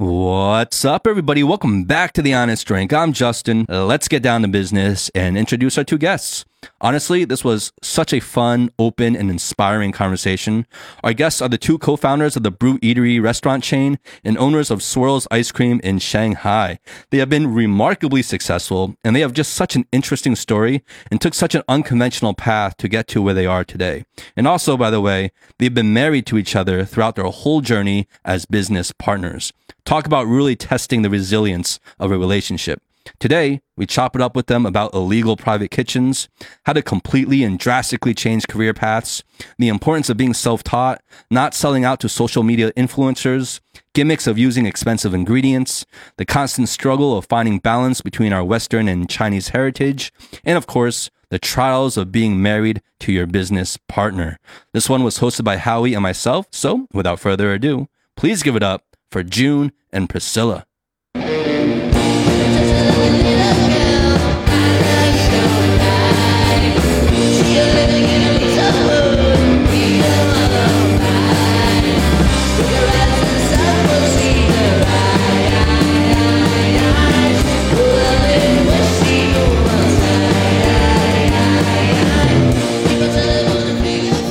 [0.00, 1.42] What's up, everybody?
[1.42, 2.92] Welcome back to The Honest Drink.
[2.92, 3.66] I'm Justin.
[3.68, 6.44] Let's get down to business and introduce our two guests.
[6.80, 10.66] Honestly, this was such a fun, open, and inspiring conversation.
[11.02, 14.80] Our guests are the two co-founders of the Brut Eatery restaurant chain and owners of
[14.80, 16.78] Swirlz Ice Cream in Shanghai.
[17.10, 21.34] They have been remarkably successful, and they have just such an interesting story and took
[21.34, 24.04] such an unconventional path to get to where they are today.
[24.36, 28.06] And also, by the way, they've been married to each other throughout their whole journey
[28.24, 29.52] as business partners.
[29.84, 32.82] Talk about really testing the resilience of a relationship.
[33.18, 36.28] Today, we chop it up with them about illegal private kitchens,
[36.64, 39.22] how to completely and drastically change career paths,
[39.56, 43.60] the importance of being self taught, not selling out to social media influencers,
[43.94, 49.08] gimmicks of using expensive ingredients, the constant struggle of finding balance between our Western and
[49.08, 50.12] Chinese heritage,
[50.44, 54.38] and of course, the trials of being married to your business partner.
[54.72, 58.62] This one was hosted by Howie and myself, so without further ado, please give it
[58.62, 60.66] up for Jun and Priscilla.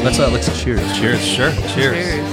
[0.08, 0.80] Let's uh, let's cheers.
[0.98, 1.52] Cheers, sure.
[1.52, 1.74] Cheers.
[1.74, 2.26] Cheers.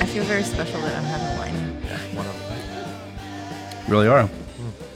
[0.00, 1.82] I feel very special that I'm having wine.
[3.88, 4.30] Really are.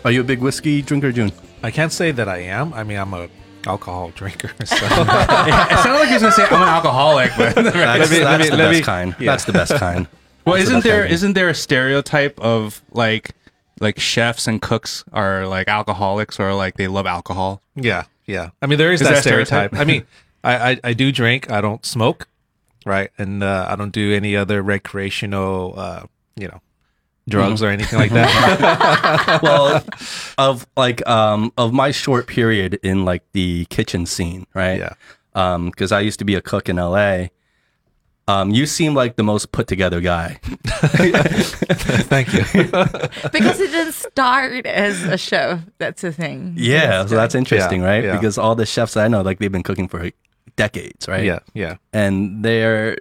[0.07, 1.33] Are you a big whiskey drinker, Jun?
[1.63, 2.73] I can't say that I am.
[2.73, 3.29] I mean, I'm a
[3.67, 4.49] alcohol drinker.
[4.65, 4.75] So.
[4.81, 8.19] it sounded like he was gonna say I'm an alcoholic, but That's, Let that's me-
[8.49, 9.15] the let best me- kind.
[9.21, 9.27] yeah.
[9.33, 10.09] That's the best kind.
[10.47, 11.13] Well, That's the isn't best there kind.
[11.13, 13.33] isn't there a stereotype of like
[13.81, 17.61] like chefs and cooks are like alcoholics or like they love alcohol?
[17.75, 18.49] yeah, yeah.
[18.63, 19.73] I mean, there is, Is that, that a stereotype.
[19.73, 19.79] stereotype?
[19.79, 20.07] I mean,
[20.47, 21.51] I, I I do drink.
[21.51, 22.29] I don't smoke,
[22.85, 23.11] right?
[23.19, 26.03] And uh, I don't do any other recreational, uh,
[26.37, 26.61] you know,
[27.29, 29.41] drugs or anything like that.
[29.43, 29.83] well,
[30.39, 34.79] of like um of my short period in like the kitchen scene, right?
[34.79, 34.95] Yeah.
[35.35, 37.27] Um, because I used to be a cook in LA.
[38.29, 40.41] Um, you seem like the most put together guy.
[42.11, 42.43] Thank you.
[43.33, 45.61] Because it didn't start as a show.
[45.79, 46.55] That's the thing.
[46.57, 48.05] Yeah, so that's interesting, Yeah, right?
[48.05, 48.13] yeah.
[48.17, 50.03] Because all the chefs I know, like they've been cooking for
[50.57, 51.25] decades, right?
[51.25, 51.77] yeah, yeah.
[51.93, 52.97] and they're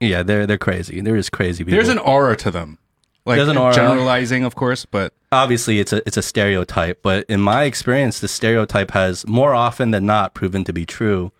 [0.00, 1.00] yeah, they're they're crazy.
[1.00, 1.76] They're just crazy people.
[1.76, 2.78] There's an aura to them.
[3.26, 3.74] Like There's an aura.
[3.74, 8.28] generalizing, of course, but obviously it's a it's a stereotype, but in my experience, the
[8.28, 11.30] stereotype has more often than not proven to be true.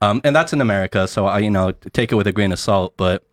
[0.00, 2.58] Um, and that's in America, so I you know take it with a grain of
[2.60, 2.94] salt.
[2.96, 3.24] But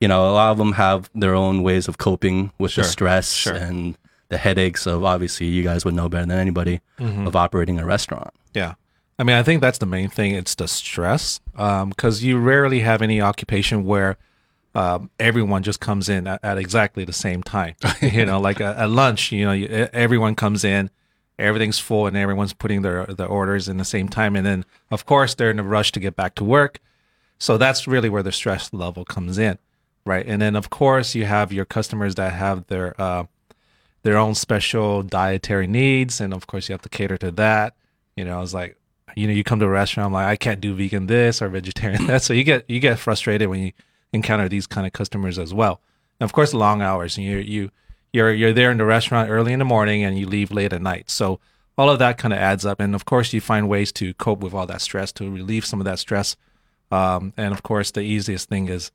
[0.00, 3.32] you know, a lot of them have their own ways of coping with the stress
[3.32, 3.54] sure.
[3.54, 3.98] and
[4.28, 7.26] the headaches of obviously you guys would know better than anybody Mm-hmm.
[7.26, 8.32] of operating a restaurant.
[8.54, 8.74] Yeah.
[9.18, 10.34] I mean, I think that's the main thing.
[10.34, 11.40] It's the stress.
[11.54, 14.18] Because you rarely have any occupation where
[14.74, 17.76] um, everyone just comes in at, at exactly the same time.
[18.02, 20.90] you know, like at, at lunch, you know, you, everyone comes in,
[21.38, 24.36] everything's full, and everyone's putting their, their orders in the same time.
[24.36, 26.80] And then, of course, they're in a rush to get back to work.
[27.38, 29.58] So that's really where the stress level comes in.
[30.04, 30.26] Right.
[30.26, 33.24] And then, of course, you have your customers that have their, uh,
[34.02, 36.20] their own special dietary needs.
[36.20, 37.74] And of course, you have to cater to that.
[38.14, 38.76] You know, it's like,
[39.16, 41.48] you know, you come to a restaurant, I'm like, I can't do vegan this or
[41.48, 42.22] vegetarian that.
[42.22, 43.72] So you get you get frustrated when you
[44.12, 45.80] encounter these kind of customers as well.
[46.20, 47.16] And of course, long hours.
[47.16, 47.70] And you you
[48.12, 50.82] you're you're there in the restaurant early in the morning and you leave late at
[50.82, 51.10] night.
[51.10, 51.40] So
[51.78, 52.78] all of that kind of adds up.
[52.78, 55.80] And of course, you find ways to cope with all that stress to relieve some
[55.80, 56.36] of that stress.
[56.90, 58.92] Um, and of course, the easiest thing is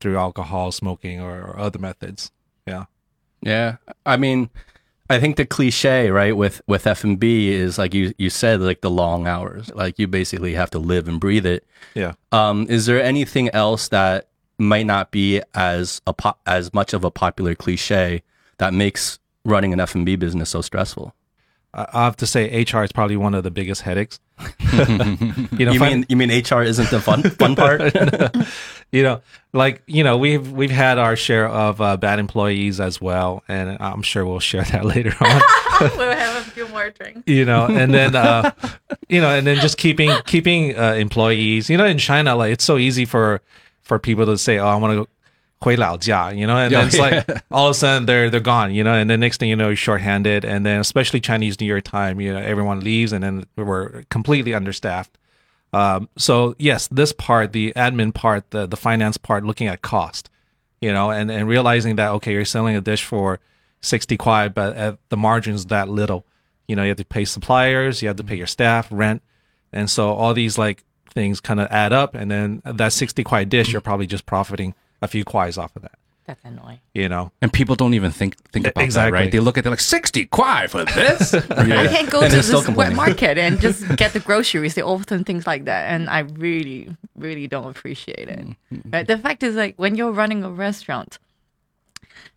[0.00, 2.32] through alcohol, smoking, or, or other methods.
[2.66, 2.84] Yeah.
[3.40, 4.48] Yeah, I mean,
[5.10, 8.60] I think the cliche, right, with with F and B is like you you said,
[8.60, 9.70] like the long hours.
[9.74, 11.66] Like you basically have to live and breathe it.
[11.94, 12.14] Yeah.
[12.32, 14.28] Um, is there anything else that
[14.58, 18.22] might not be as a po- as much of a popular cliche
[18.58, 21.14] that makes running an F and B business so stressful?
[21.74, 24.20] I I have to say, HR is probably one of the biggest headaches.
[24.72, 24.78] you
[25.66, 27.80] know, You fin- mean you mean HR isn't the fun fun part?
[28.92, 29.20] you know,
[29.52, 33.76] like you know, we've we've had our share of uh, bad employees as well, and
[33.80, 35.40] I'm sure we'll share that later on.
[35.96, 37.22] we'll have a few more drinks.
[37.26, 38.50] you know, and then uh,
[39.08, 41.70] you know, and then just keeping keeping uh, employees.
[41.70, 43.40] You know, in China, like it's so easy for
[43.82, 45.08] for people to say, "Oh, I want to go."
[45.63, 48.83] 回老家, you know, and then it's like all of a sudden they're they're gone, you
[48.83, 51.81] know, and the next thing you know, you're shorthanded, and then especially Chinese New Year
[51.81, 55.17] time, you know, everyone leaves, and then we're completely understaffed.
[55.73, 60.29] Um, so yes, this part, the admin part, the the finance part, looking at cost,
[60.79, 63.39] you know, and and realizing that okay, you're selling a dish for
[63.81, 66.25] sixty kwai, but at the margins that little,
[66.69, 69.21] you know, you have to pay suppliers, you have to pay your staff, rent,
[69.73, 73.43] and so all these like things kind of add up, and then that sixty kwai
[73.43, 75.93] dish, you're probably just profiting a few kwais off of that.
[76.25, 76.79] That's annoying.
[76.93, 79.13] You know, And people don't even think think about that, Exactly.
[79.17, 79.31] right?
[79.31, 81.33] They look at it like sixty kwai for this.
[81.33, 82.95] You can't go And to they're still this wet complaining.
[82.97, 84.75] market and just get the groceries.
[84.75, 88.45] They often things like that, and I really, really don't appreciate it.
[88.45, 88.89] Mm-hmm.
[88.93, 89.07] Right?
[89.07, 91.17] The fact is, like when you're running a restaurant,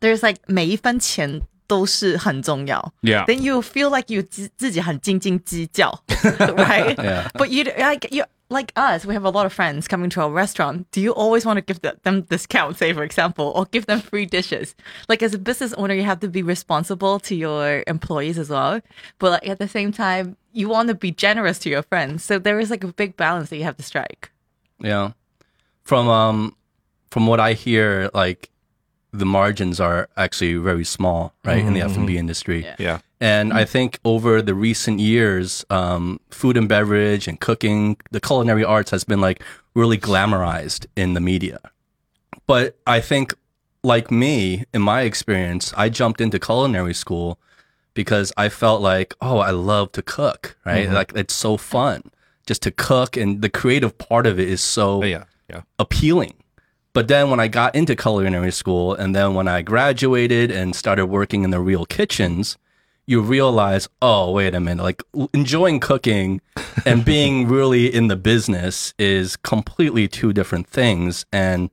[0.01, 2.93] there's like 每一分钱 都是很重要。
[3.03, 3.25] Yeah.
[3.27, 6.95] Then you feel like you 自自己很斤斤计较 right?
[6.97, 7.29] Yeah.
[7.33, 10.31] But you like you like us, we have a lot of friends coming to our
[10.31, 10.87] restaurant.
[10.93, 14.01] Do you always want to give the, them discount, say for example, or give them
[14.01, 14.75] free dishes?
[15.09, 18.81] Like as a business owner, you have to be responsible to your employees as well.
[19.19, 22.23] But like, at the same time, you want to be generous to your friends.
[22.25, 24.31] So there is like a big balance that you have to strike.
[24.79, 25.13] Yeah.
[25.83, 26.55] From um
[27.11, 28.51] from what I hear, like
[29.12, 32.64] the margins are actually very small, right, in the F and B industry.
[32.64, 32.76] Yeah.
[32.80, 33.00] yeah.
[33.20, 38.64] And I think over the recent years, um, food and beverage and cooking, the culinary
[38.64, 39.42] arts has been like
[39.74, 41.60] really glamorized in the media.
[42.46, 43.34] But I think,
[43.84, 47.40] like me, in my experience, I jumped into culinary school
[47.94, 50.90] because I felt like, oh, I love to cook, right?
[50.90, 52.04] Like it's so fun
[52.46, 55.62] just to cook, and the creative part of it is so But yeah, yeah.
[55.80, 56.36] appealing.
[56.98, 61.06] But then when I got into culinary school and then when I graduated and started
[61.06, 62.58] working in the real kitchens,
[63.06, 66.42] you realize, oh, wait a minute, like enjoying cooking
[66.88, 71.28] and being really in the business is completely two different things.
[71.32, 71.70] And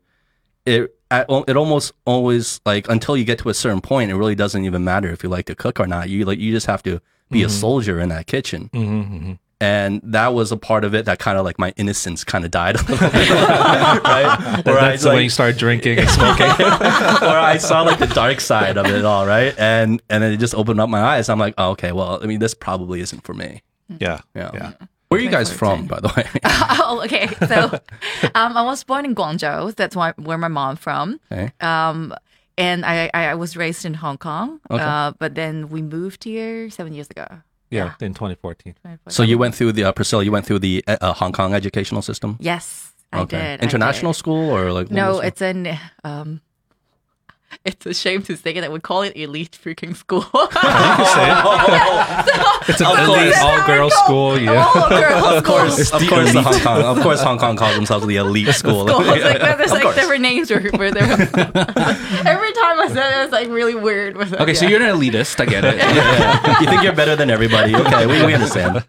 [0.66, 4.66] it, it almost always like until you get to a certain point, it really doesn't
[4.66, 6.10] even matter if you like to cook or not.
[6.10, 7.00] You like, you just have to
[7.30, 11.18] be a soldier in that kitchen Mm-hmm, and that was a part of it that
[11.18, 14.62] kind of like my innocence kind of died a little bit, right?
[14.66, 16.46] Or I, That's when you like, start drinking and smoking.
[16.60, 19.54] or I saw like the dark side of it all, right?
[19.58, 21.28] And and then it just opened up my eyes.
[21.28, 23.62] I'm like, oh, okay, well, I mean, this probably isn't for me.
[23.98, 24.50] yeah, Yeah.
[24.54, 24.72] yeah.
[25.08, 26.26] Where are you guys from, by the way?
[26.44, 27.28] oh, okay.
[27.46, 27.78] So
[28.34, 29.74] um, I was born in Guangzhou.
[29.76, 31.20] That's why, where my mom from.
[31.30, 31.52] Okay.
[31.60, 32.12] Um,
[32.58, 34.60] and I, I, I was raised in Hong Kong.
[34.70, 34.82] Okay.
[34.82, 37.26] Uh, but then we moved here seven years ago.
[37.74, 38.74] Yeah, in 2014.
[39.08, 40.22] So you went through the uh, Priscilla.
[40.24, 42.36] You went through the uh, uh, Hong Kong educational system.
[42.40, 43.60] Yes, I did.
[43.60, 44.18] I International did.
[44.18, 45.78] school or like No, it's an.
[46.04, 46.40] Um,
[47.64, 50.24] it's a shame to say that we call it elite freaking school.
[52.66, 54.38] It's an elite all girls school.
[54.40, 54.64] Yeah.
[54.74, 56.00] All girls of course, school.
[56.00, 56.82] of course, Hong Kong.
[56.82, 58.86] Of course, Hong Kong calls themselves the elite school.
[58.88, 59.00] School.
[59.10, 59.94] It's like, there's Of like course.
[59.96, 61.02] different names for, for their.
[62.26, 64.16] Every time I said it, it's like really weird.
[64.16, 64.70] With Okay, so yeah.
[64.78, 65.40] you're an elitist.
[65.40, 65.76] I get it.
[65.76, 66.60] Yeah.
[66.60, 67.74] You think you're better than everybody?
[67.76, 68.82] Okay, we, we understand.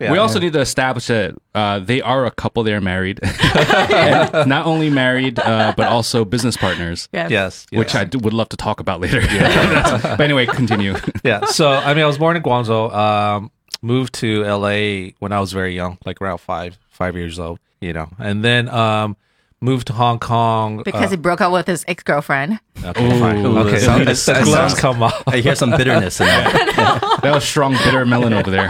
[0.00, 0.10] Yeah.
[0.12, 2.62] we also need to establish that uh, they are a couple.
[2.64, 7.28] They're married, and not only married, uh, but also business partners, Yeah.
[7.28, 7.94] Yes, which.
[7.94, 9.20] I do, would love to talk about later.
[10.02, 10.94] but anyway, continue.
[11.24, 11.44] yeah.
[11.46, 12.92] So I mean, I was born in Guangzhou.
[12.92, 13.50] Um,
[13.82, 17.58] moved to LA when I was very young, like around five, five years old.
[17.80, 19.16] You know, and then um,
[19.60, 22.60] moved to Hong Kong Because uh, he broke up with his ex girlfriend.
[22.82, 23.46] Okay, fine.
[23.46, 25.22] Okay, that sounds- the that gloves come off.
[25.26, 27.16] I hear some bitterness in that.
[27.22, 28.68] That was strong, bitter melon over there.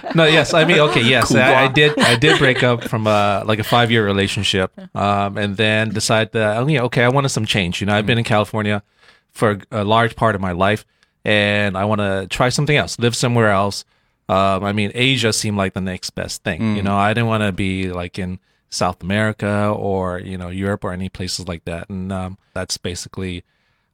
[0.14, 1.98] no, yes, I mean, okay, yes, I, I did.
[1.98, 6.32] I did break up from a like a five year relationship, um, and then decide
[6.32, 7.80] that oh, yeah, okay, I wanted some change.
[7.80, 8.82] You know, I've been in California
[9.30, 10.84] for a large part of my life,
[11.24, 13.84] and I want to try something else, live somewhere else.
[14.28, 16.76] Um, I mean, Asia seemed like the next best thing.
[16.76, 18.38] You know, I didn't want to be like in
[18.70, 23.44] South America or you know Europe or any places like that, and um, that's basically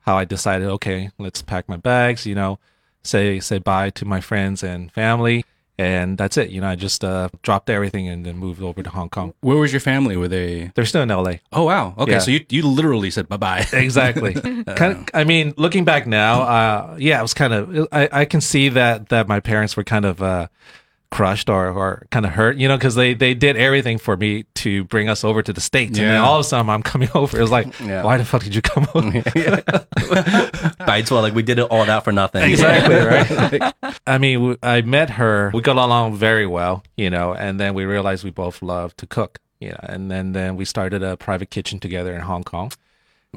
[0.01, 0.69] how I decided.
[0.69, 2.27] Okay, let's pack my bags.
[2.27, 2.58] You know,
[3.03, 5.44] say say bye to my friends and family,
[5.79, 6.51] and that's it.
[6.51, 9.32] You know, I just uh, dropped everything and then moved over to Hong Kong.
[9.41, 10.17] Where was your family?
[10.17, 10.73] Were they?
[10.75, 11.35] They're still in LA.
[11.53, 11.94] Oh wow.
[11.97, 12.19] Okay, Yeah.
[12.19, 13.65] so you you literally said bye bye.
[13.73, 14.35] Exactly.
[14.35, 17.89] kind of, I mean, looking back now, uh, yeah, it was kind of.
[17.93, 20.49] I, I can see that that my parents were kind of uh,
[21.10, 24.44] crushed or or kind of hurt, you know, because they they did everything for me
[24.56, 27.08] to bring us over to the states, and then all of a sudden I'm coming
[27.15, 27.38] over.
[27.38, 28.03] It was like, Yeah.
[28.03, 29.10] why the fuck did you come over?
[30.86, 32.43] Bites well, like we did it all that for nothing.
[32.50, 33.74] exactly right.
[34.06, 35.50] I mean, w- I met her.
[35.55, 39.06] We got along very well, you know, and then we realized we both love to
[39.06, 42.72] cook, you know, and then then we started a private kitchen together in Hong Kong.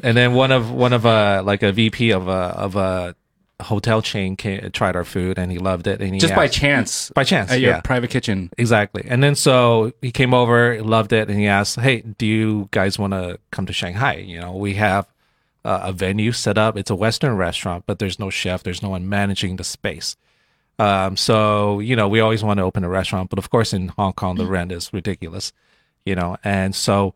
[0.03, 3.15] And then one of one of uh like a VP of a of a
[3.63, 7.09] hotel chain came, tried our food and he loved it and he Just by chance.
[7.15, 7.81] by chance, At your yeah.
[7.81, 8.49] private kitchen.
[8.57, 9.03] Exactly.
[9.07, 12.97] And then so he came over, loved it, and he asked, "Hey, do you guys
[12.99, 14.15] want to come to Shanghai?
[14.15, 15.07] You know, we have
[15.63, 16.77] uh, a venue set up.
[16.77, 18.63] It's a Western restaurant, but there's no chef.
[18.63, 20.15] There's no one managing the space.
[20.79, 23.89] Um, so you know, we always want to open a restaurant, but of course, in
[23.89, 25.53] Hong Kong, the rent is ridiculous.
[26.05, 27.13] You know, and so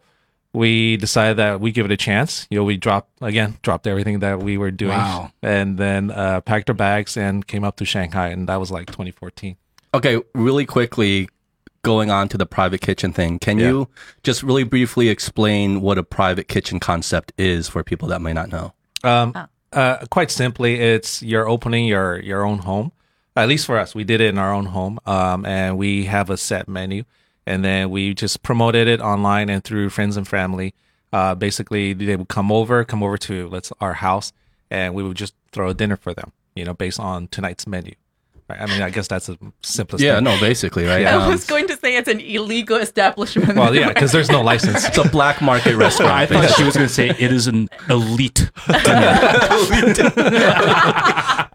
[0.55, 2.47] we decided that we give it a chance.
[2.49, 5.31] You know, we dropped again, dropped everything that we were doing, Wow.
[5.43, 8.87] and then uh, packed our bags and came up to Shanghai, and that was like
[8.87, 9.57] 2014.
[9.93, 11.29] Okay, really quickly,
[11.83, 13.87] going on to the private kitchen thing, can you
[14.23, 18.49] just really briefly explain what a private kitchen concept is for people that may not
[18.49, 18.73] know?
[19.03, 19.33] Um,
[19.71, 22.91] uh, quite simply, it's you're opening your your own home.
[23.37, 26.29] At least for us, we did it in our own home, um, and we have
[26.29, 27.03] a set menu,
[27.45, 30.73] and then we just promoted it online and through friends and family.
[31.13, 34.33] Uh, basically, they would come over, come over to let's our house,
[34.69, 37.93] and we would just throw a dinner for them, you know, based on tonight's menu.
[38.49, 38.61] Right?
[38.61, 40.03] I mean, I guess that's the simplest.
[40.03, 40.25] Yeah, thing.
[40.25, 41.01] no, basically, right?
[41.01, 41.17] Yeah.
[41.17, 43.55] I Um, was going to say it's an illegal establishment.
[43.57, 44.85] Well, yeah, because there's no license.
[44.87, 46.11] it's a black market restaurant.
[46.11, 48.51] I thought she was going to say it is an elite.
[48.67, 48.83] but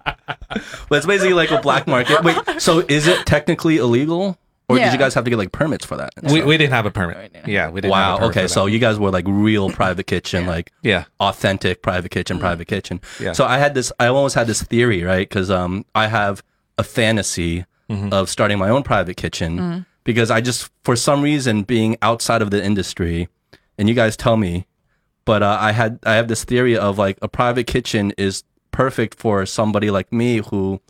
[0.91, 2.23] it's basically like a black market.
[2.25, 4.37] Wait, so is it technically illegal,
[4.71, 6.11] or did you guys have to get like permits for that?
[6.23, 7.33] We, we didn't have a permit.
[7.47, 7.93] Yeah, we didn't.
[7.95, 8.17] have a Wow.
[8.19, 12.11] permit Okay, for so you guys were like real private kitchen, like yeah, authentic private
[12.11, 13.01] kitchen, private kitchen.
[13.21, 13.33] Yeah.
[13.33, 13.93] So I had this.
[14.01, 15.29] I almost had this theory, right?
[15.29, 16.43] Because um, I have
[16.79, 17.65] a fantasy
[18.13, 22.51] of starting my own private kitchen because I just, for some reason, being outside of
[22.53, 23.29] the industry,
[23.77, 24.67] and you guys tell me,
[25.25, 29.19] but uh, I had I have this theory of like a private kitchen is perfect
[29.19, 30.81] for somebody like me who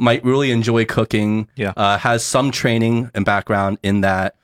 [0.00, 1.72] might really enjoy cooking, Yeah.
[1.76, 4.34] uh, has some training and background in that,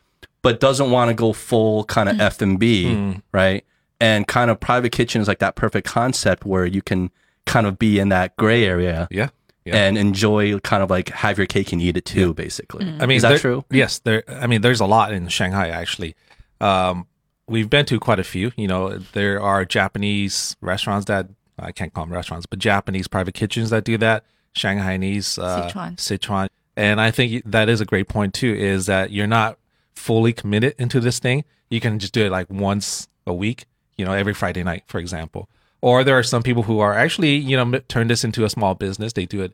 [0.42, 3.64] but doesn't want to go full kind of F and B, right?
[3.98, 7.10] And kind of private kitchen is like that perfect concept where you can
[7.46, 9.30] kind of be in that gray area yeah,
[9.64, 9.76] yeah.
[9.76, 12.84] and enjoy kind of like have your cake and eat it too, basically.
[13.00, 13.64] I mean, is that there- true?
[13.70, 14.22] Yes, there.
[14.28, 16.14] I mean, there's a lot in Shanghai actually.
[16.60, 17.06] Um,
[17.48, 18.52] we've been to quite a few.
[18.56, 23.32] You know, there are Japanese restaurants that I can't call them restaurants, but Japanese private
[23.34, 24.24] kitchens that do that.
[24.56, 25.96] Shanghainese, uh, Sichuan.
[25.96, 28.52] Sichuan, and I think that is a great point too.
[28.52, 29.58] Is that you're not
[29.94, 31.44] fully committed into this thing.
[31.70, 33.66] You can just do it like once a week.
[33.96, 35.48] You know, every Friday night, for example.
[35.80, 38.74] Or there are some people who are actually, you know, turn this into a small
[38.74, 39.12] business.
[39.12, 39.52] They do it,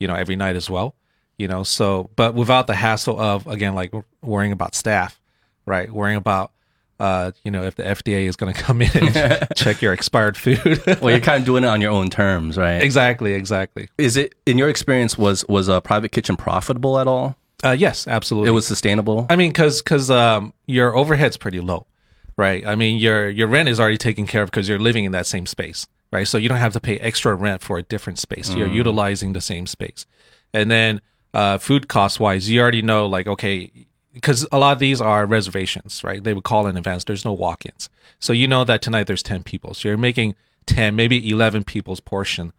[0.00, 0.94] you know, every night as well.
[1.38, 5.20] You know, so but without the hassle of again, like worrying about staff,
[5.66, 5.90] right?
[5.90, 6.50] Worrying about,
[6.98, 10.36] uh, you know, if the FDA is going to come in and check your expired
[10.36, 10.82] food.
[11.00, 12.82] Well, you're kind of doing it on your own terms, right?
[12.82, 13.88] exactly, exactly.
[13.98, 17.36] Is it in your experience was was a private kitchen profitable at all?
[17.64, 18.48] Uh, yes, absolutely.
[18.48, 19.26] It was sustainable.
[19.28, 21.86] I mean, because because um, your overhead's pretty low,
[22.36, 22.66] right?
[22.66, 25.26] I mean, your your rent is already taken care of because you're living in that
[25.26, 26.26] same space, right?
[26.26, 28.54] So you don't have to pay extra rent for a different space.
[28.54, 30.06] You're utilizing the same space,
[30.52, 31.00] and then
[31.34, 33.70] uh, food cost wise, you already know like okay,
[34.16, 36.22] because a lot of these are reservations, right?
[36.22, 37.04] They would call in advance.
[37.04, 40.34] There's no walk-ins, so you know that tonight there's ten people, so you're making
[40.66, 42.52] ten, maybe eleven people's portion,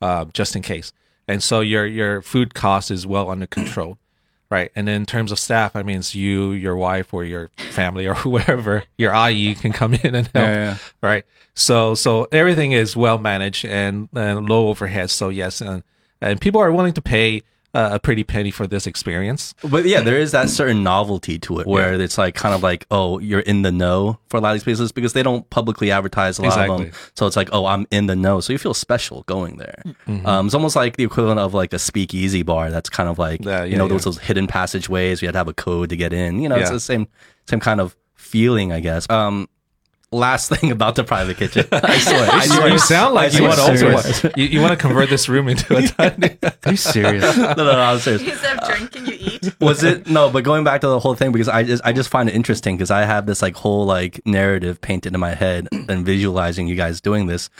[0.00, 0.92] uh, just in case.
[1.28, 3.98] And so your your food cost is well under control
[4.50, 4.70] right?
[4.76, 8.06] And then in terms of staff, I mean, it's you, your wife, or your family,
[8.06, 10.76] or whoever your IE can come in and help, Yeah, yeah.
[11.00, 11.24] right?
[11.54, 15.08] So, so everything is well managed and, and low overhead.
[15.08, 15.82] So yes, and
[16.20, 17.42] and people are willing to pay
[17.74, 19.54] uh, a pretty penny for this experience.
[19.62, 22.86] But yeah, there is that certain novelty to it where it's like kind of like,
[22.90, 25.90] oh, you're in the know for a lot of these places because they don't publicly
[25.90, 26.92] advertise a lot of them.
[27.14, 28.40] So it's like, oh, I'm in the know.
[28.40, 29.82] So you feel special going there.
[30.06, 30.26] Mm-hmm.
[30.26, 33.44] Um, it's almost like the equivalent of like a speakeasy bar that's kind of like,
[33.44, 33.92] Yeah, you know, yeah.
[33.92, 35.22] those, those hidden passageways.
[35.22, 36.40] You had to have a code to get in.
[36.40, 37.08] You know, it's the same,
[37.48, 39.08] same kind of feeling, I guess.
[39.08, 39.48] Um,
[40.12, 41.66] last thing about the private kitchen.
[41.72, 42.30] I swear.
[42.30, 42.68] I You, swear.
[42.68, 43.98] you sound like you want to swear.
[43.98, 44.32] open.
[44.40, 46.38] You, you want to convert this room into a tiny.
[46.64, 47.36] Are you serious?
[47.36, 48.22] no, no, no, I'm serious.
[48.22, 49.60] Instead of drinking, you eat.
[49.60, 52.08] was it no but going back to the whole thing because i just i just
[52.08, 55.68] find it interesting because i have this like whole like narrative painted in my head
[55.88, 57.50] and visualizing you guys doing this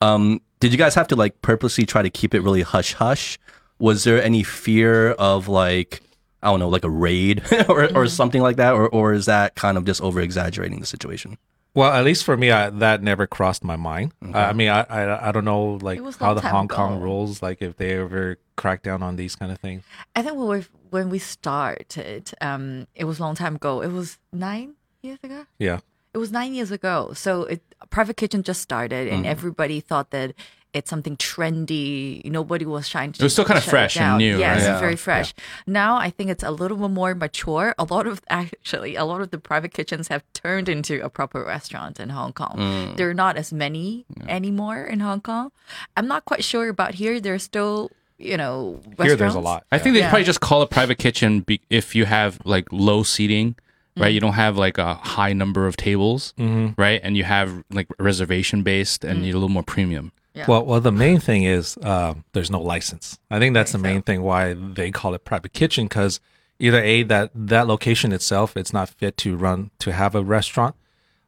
[0.00, 3.38] um did you guys have to like purposely try to keep it really hush hush
[3.78, 6.00] was there any fear of like
[6.42, 9.54] i don't know like a raid or, or something like that or or is that
[9.54, 11.38] kind of just over exaggerating the situation
[11.74, 14.12] Well, at least for me, I, that never crossed my mind.
[14.34, 16.68] I mean, I, I I don't know like It was a how the time Hong
[16.68, 19.84] Kong rules, like if they ever crack down on these kind of things.
[20.16, 23.80] I think when we when we started, um, it was a long time ago.
[23.82, 25.46] It was nine years ago.
[25.58, 25.80] Yeah.
[26.14, 27.12] It was nine years ago.
[27.14, 30.34] So it private kitchen just started, and everybody thought that
[30.74, 32.24] it's something trendy.
[32.24, 33.22] Nobody was trying to.
[33.22, 34.18] It was still kinda fresh and down.
[34.18, 34.56] new, Yes, right?
[34.58, 34.80] it's Yeah.
[34.80, 35.34] very fresh.
[35.66, 37.74] Now I think it's a little bit more mature.
[37.78, 41.42] A lot of actually, a lot of the private kitchens have turned into a proper
[41.42, 42.54] restaurant in Hong Kong.
[42.56, 42.96] Mm.
[42.96, 45.52] There are not as many anymore in Hong Kong.
[45.96, 47.18] I'm not quite sure about here.
[47.20, 49.64] There's still, you know, Here, there's a lot.
[49.72, 50.10] I think they Yeah.
[50.10, 53.56] probably just call a private kitchen be- if you have like low seating,
[53.96, 54.10] right?
[54.10, 54.14] Mm.
[54.14, 56.80] You don't have like a high number of tables, mm-hmm.
[56.80, 57.00] right?
[57.02, 59.26] And you have like reservation based and mm.
[59.26, 60.12] you're a little more premium.
[60.37, 60.45] Yeah.
[60.47, 63.19] Well, well, the main thing is um, there's no license.
[63.29, 66.19] I think that's the main thing why they call it private kitchen because
[66.57, 70.75] either a that that location itself it's not fit to run to have a restaurant,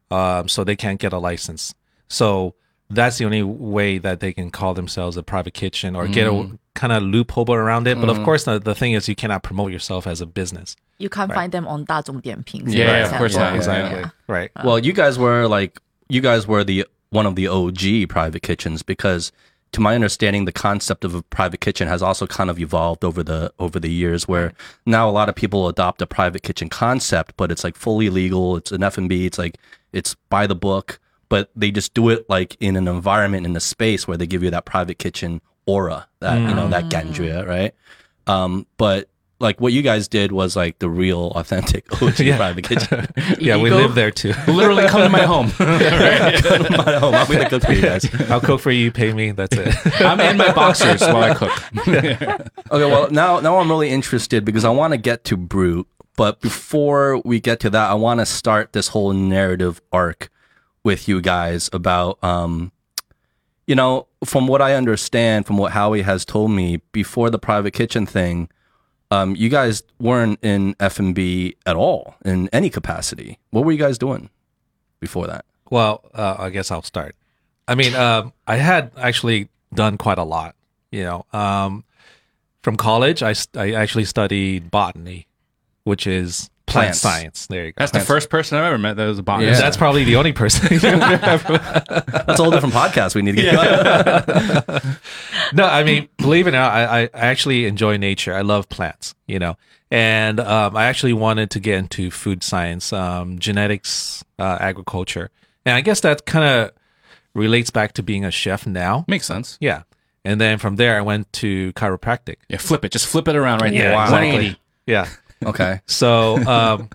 [0.10, 1.76] um, so they can't get a license.
[2.08, 2.56] So
[2.90, 6.58] that's the only way that they can call themselves a private kitchen or get a
[6.76, 8.00] kind of loophole around it.
[8.00, 10.76] But of course, the, the thing is, you cannot promote yourself as a business.
[10.98, 12.64] You can't find them on 大众点评.
[12.68, 13.52] Yeah, for yeah, of course example.
[13.52, 13.56] not.
[13.58, 14.00] Exactly.
[14.00, 14.10] Yeah.
[14.28, 14.52] Right.
[14.64, 18.83] Well, you guys were like you guys were the one of the OG private kitchens
[18.83, 19.33] because
[19.73, 23.23] to my understanding the concept of a private kitchen has also kind of evolved over
[23.23, 24.53] the over the years where
[24.87, 28.57] now a lot of people adopt a private kitchen concept but it's like fully legal.
[28.57, 29.59] It's an F&B it's like
[29.93, 30.99] it's by the book
[31.29, 34.43] but they just do it like in an environment in a space where they give
[34.43, 37.75] you that private kitchen aura that you know that ganjue right?
[38.27, 39.09] Um but
[39.41, 42.37] like what you guys did was like the real authentic OG Yeah.
[42.37, 43.07] private kitchen
[43.41, 44.33] Yeah, we live there too.
[44.47, 45.51] Literally come to my home.
[45.59, 47.15] my home.
[47.15, 48.31] I'll be the cook for you guys.
[48.31, 49.33] I'll cook for you, you pay me.
[49.33, 49.75] That's it.
[50.01, 51.53] I'm in my boxers while I cook.
[51.89, 56.41] Okay, well now now I'm really interested because I want to get to Brut, but
[56.41, 60.31] before we get to that, I want to start this whole narrative arc
[60.85, 62.73] with you guys about um
[63.67, 67.73] you know, from what I understand, from what Howie has told me, before the private
[67.73, 68.49] kitchen thing,
[69.11, 73.39] um, you guys weren't in F and B at all in any capacity.
[73.51, 74.31] What were you guys doing
[75.01, 75.45] before that?
[75.71, 77.17] Well, uh, I guess I'll start.
[77.67, 80.55] I mean, um, I had actually done quite a lot.
[80.91, 81.85] You know, um,
[82.63, 85.29] from college, I, I actually studied botany,
[85.85, 87.47] which is plant science.
[87.47, 87.77] There you go.
[87.79, 89.59] That's the first person I've ever met that was a botanist.
[89.59, 89.65] Yeah.
[89.65, 90.69] That's probably the only person.
[90.79, 93.55] That's a whole different podcast we need to get.
[95.55, 98.35] no, I mean, believe it or not, I, I actually enjoy nature.
[98.35, 99.57] I love plants, you know,
[99.91, 105.31] and um, I actually wanted to get into food science, um, genetics, uh, agriculture,
[105.65, 106.73] and I guess that kind of
[107.35, 109.05] relates back to being a chef now.
[109.09, 109.59] Makes sense.
[109.61, 109.83] Yeah,
[110.25, 112.37] and then from there, I went to chiropractic.
[112.49, 112.93] Yeah, flip it.
[112.93, 113.93] Just flip it around right there.
[113.93, 114.29] Yeah, exactly.
[114.29, 114.61] 180.
[114.87, 115.09] Yeah.
[115.45, 115.81] Okay.
[115.87, 116.89] So, um,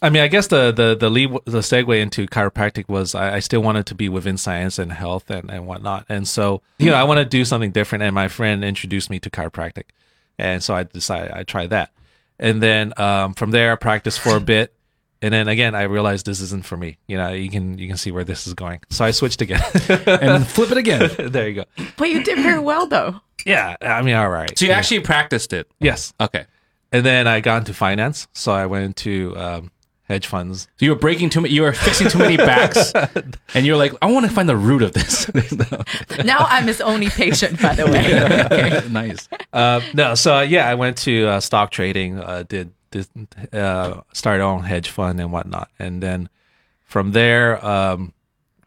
[0.00, 3.38] I mean, I guess the the the lead, the segue into chiropractic was I, I
[3.38, 6.96] still wanted to be within science and health and and whatnot, and so you know
[6.96, 8.02] I want to do something different.
[8.02, 9.84] And my friend introduced me to chiropractic,
[10.38, 11.90] and so I decided I try that,
[12.40, 14.74] and then um, from there I practiced for a bit,
[15.22, 16.98] and then again I realized this isn't for me.
[17.06, 18.80] You know, you can you can see where this is going.
[18.90, 19.62] So I switched again.
[20.06, 21.10] And flip it again.
[21.30, 21.64] there you go.
[21.96, 23.20] But you did very well though.
[23.46, 24.56] Yeah, I mean, all right.
[24.58, 25.70] So you actually practiced it.
[25.78, 26.46] yes, Okay.
[26.92, 29.70] And then I got into finance, so I went into um,
[30.04, 30.68] hedge funds.
[30.76, 32.92] So you were breaking too many, you were fixing too many backs,
[33.54, 35.30] and you're like, I want to find the root of this.
[36.24, 38.02] Now I'm his only patient, by the way.
[38.52, 38.88] Okay.
[38.88, 39.28] nice.
[39.52, 43.06] Uh, no, so uh, yeah, I went to uh, stock trading, uh, did, did
[43.52, 46.28] uh, started on hedge fund and whatnot, and then
[46.84, 48.12] from there, um,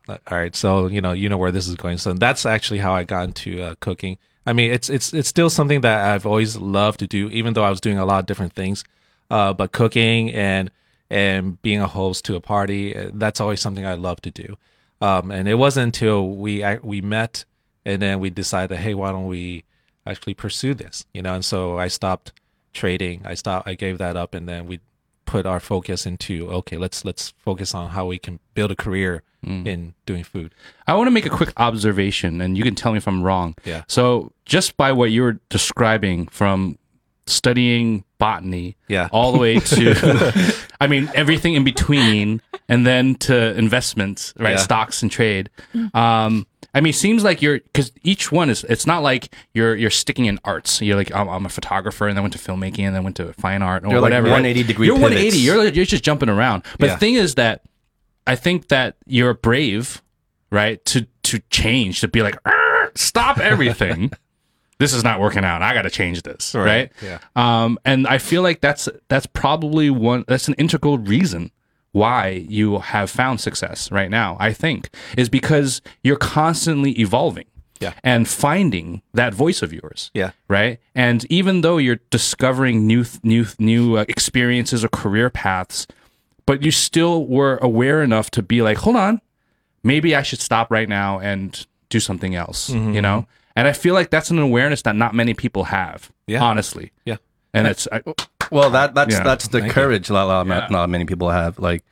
[0.07, 1.97] all right, so you know, you know where this is going.
[1.97, 4.17] So that's actually how I got into uh, cooking.
[4.45, 7.63] I mean, it's it's it's still something that I've always loved to do, even though
[7.63, 8.83] I was doing a lot of different things.
[9.29, 10.69] Uh, but cooking and
[11.09, 14.57] and being a host to a party, uh, that's always something I love to do.
[15.01, 17.45] Um, and it wasn't until we we met
[17.85, 19.63] and then we decided, hey, why don't we
[20.05, 21.05] actually pursue this?
[21.13, 22.33] You know, and so I stopped
[22.73, 23.21] trading.
[23.23, 23.67] I stopped.
[23.67, 24.79] I gave that up, and then we
[25.25, 29.23] put our focus into okay, let's let's focus on how we can build a career
[29.45, 30.53] in doing food.
[30.87, 33.55] I want to make a quick observation, and you can tell me if I'm wrong.
[33.63, 33.83] Yeah.
[33.87, 36.77] So just by what you were describing from
[37.27, 39.07] studying botany, Yeah.
[39.11, 44.51] all the way to, I mean, everything in between, and then to investments, right?
[44.51, 44.57] Yeah.
[44.57, 45.49] Stocks and trade.
[45.93, 48.65] Um, I mean, it seems like you're because each one is.
[48.65, 50.81] It's not like you're you're sticking in arts.
[50.81, 53.31] You're like I'm, I'm a photographer, and then went to filmmaking, and then went to
[53.33, 54.25] fine art, or You're like whatever.
[54.25, 54.31] right?
[54.43, 55.13] 180 degree You're pivots.
[55.15, 55.37] 180.
[55.37, 56.63] You're you're just jumping around.
[56.77, 56.93] But Yeah.
[56.95, 57.61] the thing is that
[58.27, 60.01] I think that you're brave,
[60.51, 60.83] right?
[60.85, 62.37] To to change, to be like,
[62.95, 64.11] stop everything.
[64.79, 65.61] this is not working out.
[65.61, 66.91] I got to change this, right?
[67.01, 67.19] Yeah.
[67.35, 71.51] Um, and I feel like that's that's probably one that's an integral reason
[71.91, 74.37] why you have found success right now.
[74.39, 77.45] I think is because you're constantly evolving.
[77.81, 77.93] Yeah.
[78.05, 80.31] And finding that voice of yours Yeah.
[80.47, 80.79] right?
[80.95, 85.85] And even though you're discovering new new new uh, experiences or career paths,
[86.45, 89.21] but you still were aware enough to be like, hold on,
[89.83, 92.93] maybe I should stop right now and do something else, Mm-hmm.
[92.93, 93.27] you know?
[93.55, 96.43] And I feel like that's an awareness that not many people have, Yeah.
[96.43, 96.91] honestly.
[97.05, 97.17] Yeah.
[97.53, 98.01] And it's I,
[98.51, 99.23] Well, that that's Yeah.
[99.23, 100.67] that's the courage that not, Yeah.
[100.69, 101.57] not many people have.
[101.57, 101.83] Like,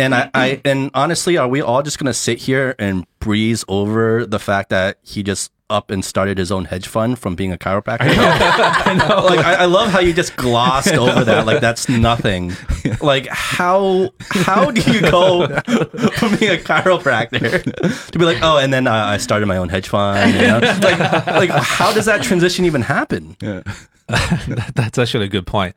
[0.00, 4.26] and I, I and honestly, are we all just gonna sit here and breeze over
[4.26, 7.56] the fact that he just up and started his own hedge fund from being a
[7.56, 8.00] chiropractor?
[8.00, 9.24] I know.
[9.30, 11.46] Like, I, I love how you just glossed over that.
[11.46, 12.52] Like, that's nothing.
[13.00, 18.72] Like, how how do you go from being a chiropractor to be like, oh, and
[18.72, 20.34] then uh, I started my own hedge fund?
[20.34, 20.58] You know?
[20.58, 23.36] Like, like how does that transition even happen?
[23.40, 25.76] That- that's actually a good point.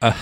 [0.00, 0.12] Uh,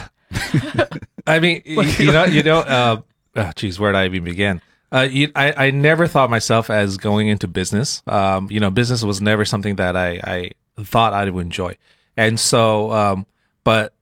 [1.27, 3.03] I mean, y- you know, you know, uh,
[3.37, 4.61] oh, geez, where did I even begin?
[4.91, 8.03] Uh, you, I, I never thought myself as going into business.
[8.07, 10.51] Um, you know, business was never something that I, I
[10.83, 11.77] thought I would enjoy.
[12.17, 13.27] And so, um,
[13.65, 13.95] but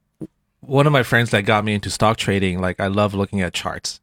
[0.61, 3.55] one of my friends that got me into stock trading, like I love looking at
[3.55, 4.01] charts,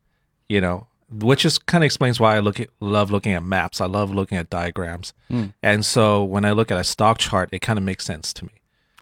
[0.48, 3.82] you know, which just kind of explains why I look at, love looking at maps.
[3.82, 5.14] I love looking at diagrams.
[5.62, 8.46] And so when I look at a stock chart, it kind of makes sense to
[8.46, 8.52] me.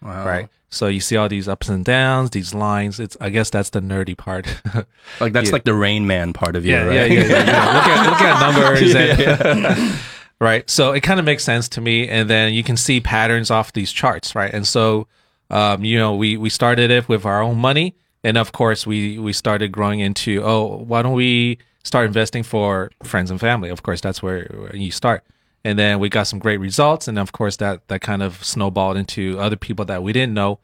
[0.02, 0.48] Right.
[0.68, 3.00] So you see all these ups and downs, these lines.
[3.00, 4.46] It's, I guess that's the nerdy part.
[5.20, 6.94] Like that's like the Rain Man part of you, yeah, right?
[6.94, 7.74] yeah, yeah, yeah, yeah.
[7.74, 8.40] Look at look at
[9.38, 9.98] numbers, and,
[10.40, 10.68] right?
[10.68, 13.72] So it kind of makes sense to me, and then you can see patterns off
[13.72, 14.52] these charts, right?
[14.52, 15.06] And so,
[15.48, 19.18] um, you know, we we started it with our own money, and of course, we
[19.18, 23.70] we started growing into oh, why don't we start investing for friends and family?
[23.70, 25.24] Of course, that's where you start.
[25.66, 28.96] And then we got some great results, and of course, that that kind of snowballed
[28.96, 30.60] into other people that we didn't know,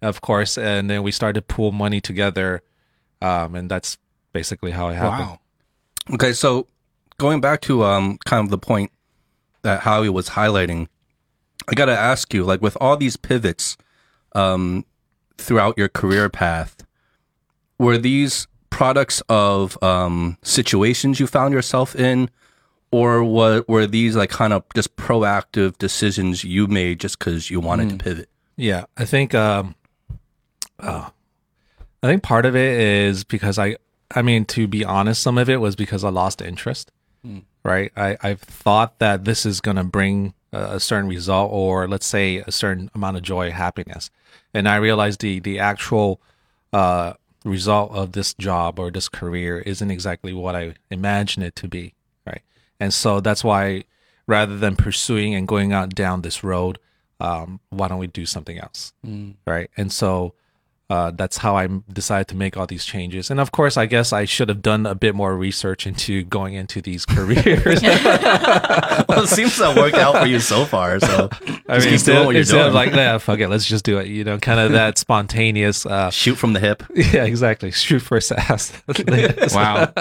[0.00, 2.62] of course, and then we started to pool money together,
[3.20, 3.98] um, and that's
[4.32, 5.30] basically how it happened.
[5.30, 5.40] Wow.
[6.14, 6.68] Okay, so
[7.18, 8.92] going back to um kind of the point
[9.62, 10.86] that Howie was highlighting,
[11.66, 13.76] I got to ask you, like with all these pivots
[14.36, 14.84] um
[15.36, 16.86] throughout your career path,
[17.76, 22.30] were these products of um situations you found yourself in
[22.94, 27.58] or what were these like kind of just proactive decisions you made just cuz you
[27.58, 28.28] wanted to pivot?
[28.56, 29.74] Yeah, I think um
[30.78, 31.08] uh,
[32.02, 33.76] I think part of it is because I
[34.14, 36.92] I mean to be honest, some of it was because I lost interest.
[37.64, 37.90] Right?
[37.96, 42.06] I I thought that this is going to bring a, a certain result or let's
[42.06, 44.10] say a certain amount of joy, happiness.
[44.52, 46.20] And I realized the the actual
[46.72, 51.68] uh result of this job or this career isn't exactly what I imagined it to
[51.68, 51.94] be?
[52.80, 53.84] And so that's why
[54.26, 56.78] rather than pursuing and going out down this road,
[57.20, 58.92] um, why don't we do something else,
[59.46, 59.70] right?
[59.76, 60.34] And so
[60.90, 63.30] uh, that's how I decided to make all these changes.
[63.30, 66.54] And of course, I guess I should have done a bit more research into going
[66.54, 67.82] into these careers.
[67.82, 71.28] well, it seems to have worked out for you so far, so
[71.68, 72.68] I just keep instead, doing what you're instead doing.
[72.68, 74.08] of like, nah, fuck it, let's just do it.
[74.08, 75.86] You know, kind of that spontaneous.
[75.86, 76.82] Uh, shoot from the hip.
[76.94, 77.70] yeah, exactly.
[77.70, 78.72] Shoot first, ass.
[79.54, 79.92] Wow.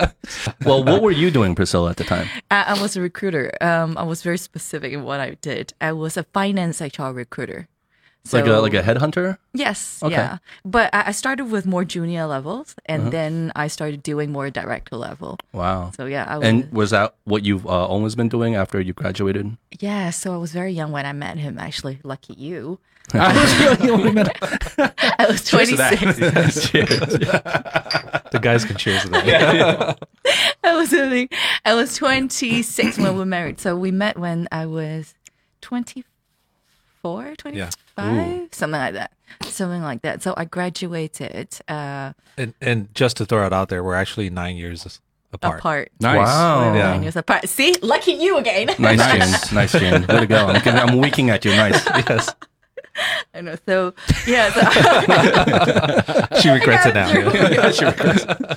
[0.65, 2.27] Well, what were you doing, Priscilla, at the time?
[2.51, 3.51] I, I was a recruiter.
[3.61, 5.73] Um, I was very specific in what I did.
[5.79, 7.67] I was a finance HR recruiter.
[8.25, 9.37] So, Like a like a headhunter?
[9.53, 10.15] Yes, Okay.
[10.15, 10.37] yeah.
[10.63, 13.11] But I, I started with more junior levels, and Uh-huh.
[13.11, 15.37] then I started doing more director level.
[15.51, 15.91] Wow.
[15.97, 16.47] So yeah, I was.
[16.47, 19.57] And was that what you've uh, always been doing after you graduated?
[19.79, 21.59] yeah, so I was very young when I met him.
[21.59, 22.79] Actually, lucky you.
[23.13, 24.29] I was really only meant
[25.19, 26.15] I was twenty six.
[28.31, 29.97] the guys can cheers to that.
[30.63, 31.27] I was only,
[31.65, 33.59] I was 26 when we were married.
[33.59, 35.13] So we met when I was
[37.03, 39.11] 24, 25, something like that.
[39.41, 40.23] Something like that.
[40.23, 44.55] So I graduated uh, And, and just to throw it out there, we're actually nine
[44.55, 44.99] years
[45.33, 45.59] apart.
[45.59, 45.91] apart.
[45.99, 46.17] nice.
[46.17, 46.73] Wow.
[46.73, 46.91] Yeah.
[46.91, 47.49] Nine years apart.
[47.49, 48.69] See, lucky you again.
[48.79, 49.39] Nice, Jen.
[49.53, 50.07] Nice, Jen.
[50.07, 50.47] Way to go.
[50.47, 51.51] I'm, I'm winking at you.
[51.51, 51.85] Nice.
[52.07, 52.29] Yes,
[53.33, 53.55] I know.
[53.67, 53.95] So
[54.27, 54.51] yeah.
[54.53, 54.61] So,
[56.41, 57.09] she regrets it now.
[57.11, 58.55] Yeah.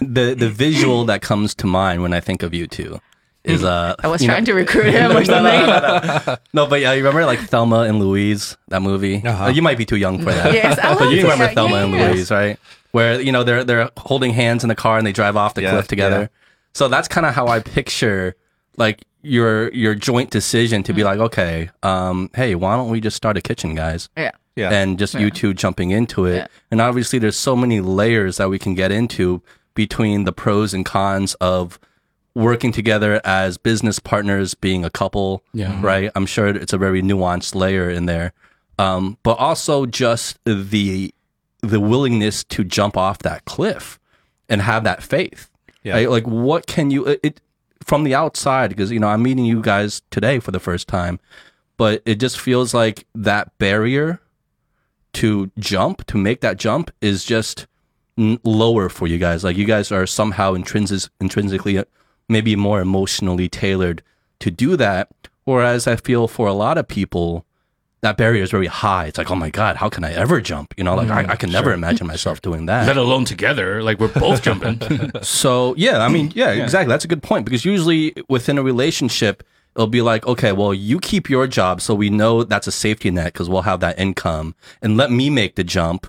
[0.00, 3.00] The the visual that comes to mind when I think of you two
[3.44, 3.94] is uh.
[4.02, 6.36] I was you know- trying to recruit him or something.
[6.54, 9.22] No, but yeah, you remember like Thelma and Louise, that movie?
[9.24, 9.44] Uh-huh.
[9.44, 10.52] Uh, you might be too young for that.
[10.52, 11.22] Yes, I But you it.
[11.22, 12.12] remember Yeah, Thelma and yes.
[12.14, 12.58] Louise, right?
[12.92, 15.62] Where you know they're they're holding hands in the car and they drive off the
[15.62, 16.20] Yeah, cliff together.
[16.22, 16.28] yeah.
[16.74, 18.36] So that's kind of how I picture
[18.76, 23.16] like your your joint decision to be like, okay, um, hey, why don't we just
[23.16, 24.08] start a kitchen, guys?
[24.16, 24.32] yeah.
[24.54, 24.70] Yeah.
[24.70, 26.36] and just you two jumping into it.
[26.36, 26.46] Yeah.
[26.70, 29.40] And obviously, there's so many layers that we can get into
[29.74, 31.78] between the pros and cons of
[32.34, 35.42] working together as business partners, being a couple.
[35.52, 35.78] Yeah.
[35.82, 36.10] Right.
[36.14, 38.32] I'm sure it's a very nuanced layer in there.
[38.78, 41.14] Um, but also just the
[41.60, 44.00] the willingness to jump off that cliff
[44.48, 45.50] and have that faith.
[45.82, 45.94] Yeah.
[45.94, 46.10] Right?
[46.10, 47.40] Like, what can you it, it
[47.84, 48.70] from the outside?
[48.70, 51.20] Because you know, I'm meeting you guys today for the first time,
[51.76, 54.20] but it just feels like that barrier
[55.14, 57.66] to jump to make that jump is just
[58.16, 59.44] n- lower for you guys.
[59.44, 61.82] Like, you guys are somehow intrinsic, intrinsically,
[62.32, 64.02] maybe more emotionally tailored
[64.40, 65.08] to do that.
[65.44, 67.44] Whereas I feel for a lot of people,
[68.02, 69.06] that barrier is very high.
[69.06, 70.74] It's like, oh my god, how can I ever jump?
[70.76, 72.86] You know, like I, I can mm, never imagine myself doing that.
[72.86, 73.82] Let alone together.
[73.82, 74.80] Like we're both jumping.
[75.22, 76.90] So yeah, I mean, yeah, exactly.
[76.90, 79.44] That's a good point because usually within a relationship,
[79.76, 83.10] it'll be like, okay, well, you keep your job, so we know that's a safety
[83.10, 86.08] net because we'll have that income, and let me make the jump.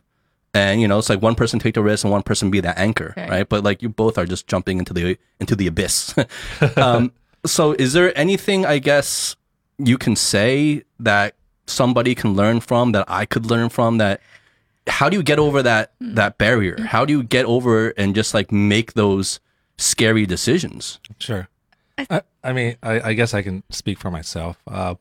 [0.54, 2.78] And you know, it's like one person take the risk and one person be that
[2.78, 3.30] anchor, Right.
[3.30, 3.50] right?
[3.50, 6.14] But like you both are just jumping into the into the abyss.
[6.78, 7.12] um,
[7.46, 9.36] so, is there anything I guess
[9.78, 11.36] you can say that
[11.66, 14.22] somebody can learn from that I could learn from that?
[14.88, 16.78] How do you get over that that barrier?
[16.84, 19.40] How do you get over and just like make those
[19.78, 21.00] scary decisions.
[21.20, 21.48] Sure.
[21.98, 24.58] I, I mean, I, I guess I can speak for myself.
[24.68, 24.96] Uh,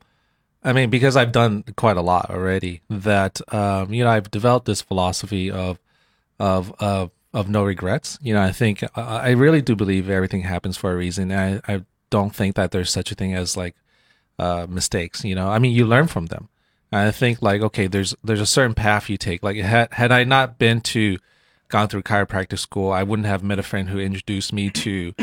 [0.63, 2.81] I mean, because I've done quite a lot already.
[2.89, 5.79] That um, you know, I've developed this philosophy of
[6.39, 8.17] of of of no regrets.
[8.21, 11.31] You know, I think I, really do believe everything happens for a reason.
[11.31, 13.75] I I don't think that there's such a thing as like
[14.39, 15.23] uh, mistakes.
[15.25, 16.49] You know, I mean, you learn from them.
[16.91, 19.43] I think like okay, there's there's a certain path you take.
[19.43, 21.17] Like had had I not been to
[21.67, 25.13] gone through chiropractic school, I wouldn't have met a friend who introduced me to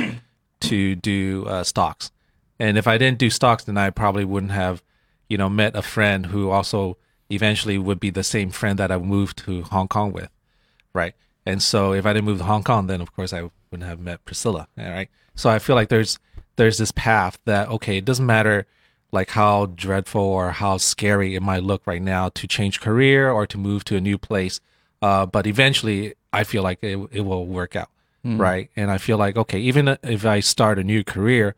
[0.61, 2.11] to do uh, stocks.
[2.59, 4.83] And if I didn't do stocks, then I probably wouldn't have,
[5.31, 6.99] you know, met a friend who also
[7.31, 10.29] eventually would be the same friend that I moved to Hong Kong with,
[10.93, 11.15] right?
[11.47, 14.01] And so if I didn't move to Hong Kong, then of course I wouldn't have
[14.01, 15.09] met Priscilla, all right?
[15.35, 16.19] So I feel like there's
[16.57, 18.67] there's this path that okay, it doesn't matter
[19.13, 23.47] like how dreadful or how scary it might look right now to change career or
[23.47, 24.61] to move to a new place,
[25.01, 27.89] uh, but eventually I feel like it it will work out
[28.39, 28.71] right?
[28.77, 31.55] And I feel like okay, even if I start a new career,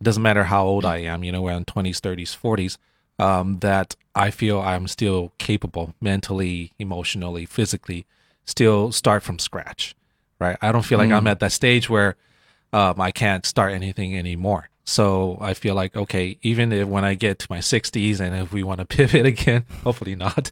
[0.00, 2.78] it doesn't matter how old I am, you know, around twenties, thirties, forties,
[3.18, 8.06] um, that I feel I'm still capable mentally, emotionally, physically,
[8.44, 9.94] still start from scratch,
[10.38, 10.56] right?
[10.62, 12.16] I don't feel like I'm at that stage where
[12.72, 14.68] um, I can't start anything anymore.
[14.88, 18.52] So I feel like okay, even if when I get to my 60s and if
[18.52, 20.50] we want to pivot again, hopefully not,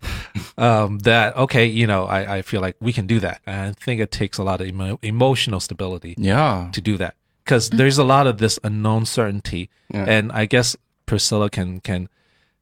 [0.59, 3.41] um, that okay, you know, I, I feel like we can do that.
[3.47, 6.69] And I think it takes a lot of emo- emotional stability Yeah.
[6.73, 11.49] to do that because there's a lot of this unknown certainty, and I guess Priscilla
[11.49, 12.09] can can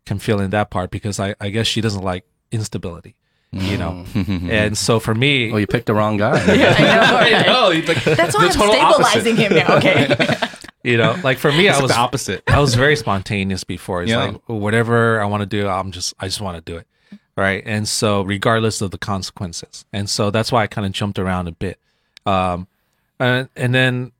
[0.06, 3.14] can fill in that part because I I guess she doesn't like instability,
[3.52, 6.38] you know, and so for me, Oh, you picked the wrong guy.
[6.42, 7.44] I know, right?
[7.48, 9.10] Oh, like That's why I'm total opposite.
[9.22, 9.76] stabilizing him now.
[9.76, 10.36] Okay.
[10.82, 12.42] you know, like for me, I was the opposite.
[12.48, 14.02] I was very spontaneous before.
[14.02, 14.24] It's Yeah.
[14.24, 16.86] like whatever I want to do, I'm just I just want to do it,
[17.36, 17.62] right?
[17.64, 21.46] And so regardless of the consequences, and so that's why I kind of jumped around
[21.48, 21.78] a bit,
[22.26, 22.66] um,
[23.20, 24.12] and and then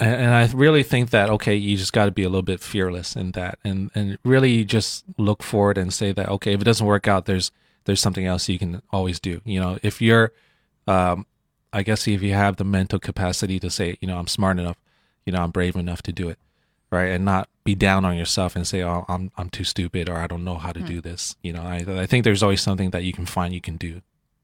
[0.00, 2.60] and and I really think that okay, you just got to be a little bit
[2.60, 6.64] fearless in that, and and really just look forward and say that okay, if it
[6.64, 7.52] doesn't work out, there's
[7.84, 9.40] there's something else you can always do.
[9.44, 10.32] You know, if you're,
[10.86, 11.26] um,
[11.72, 14.76] I guess if you have the mental capacity to say, you know, I'm smart enough,
[15.24, 16.38] you know, I'm brave enough to do it,
[16.90, 20.16] right, and not be down on yourself and say, oh, I'm I'm too stupid or
[20.16, 21.36] I don't know how to do this.
[21.42, 24.02] You know, I I think there's always something that you can find you can do.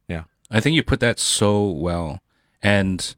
[0.09, 0.25] Yeah.
[0.51, 2.21] I think you put that so well.
[2.63, 3.15] And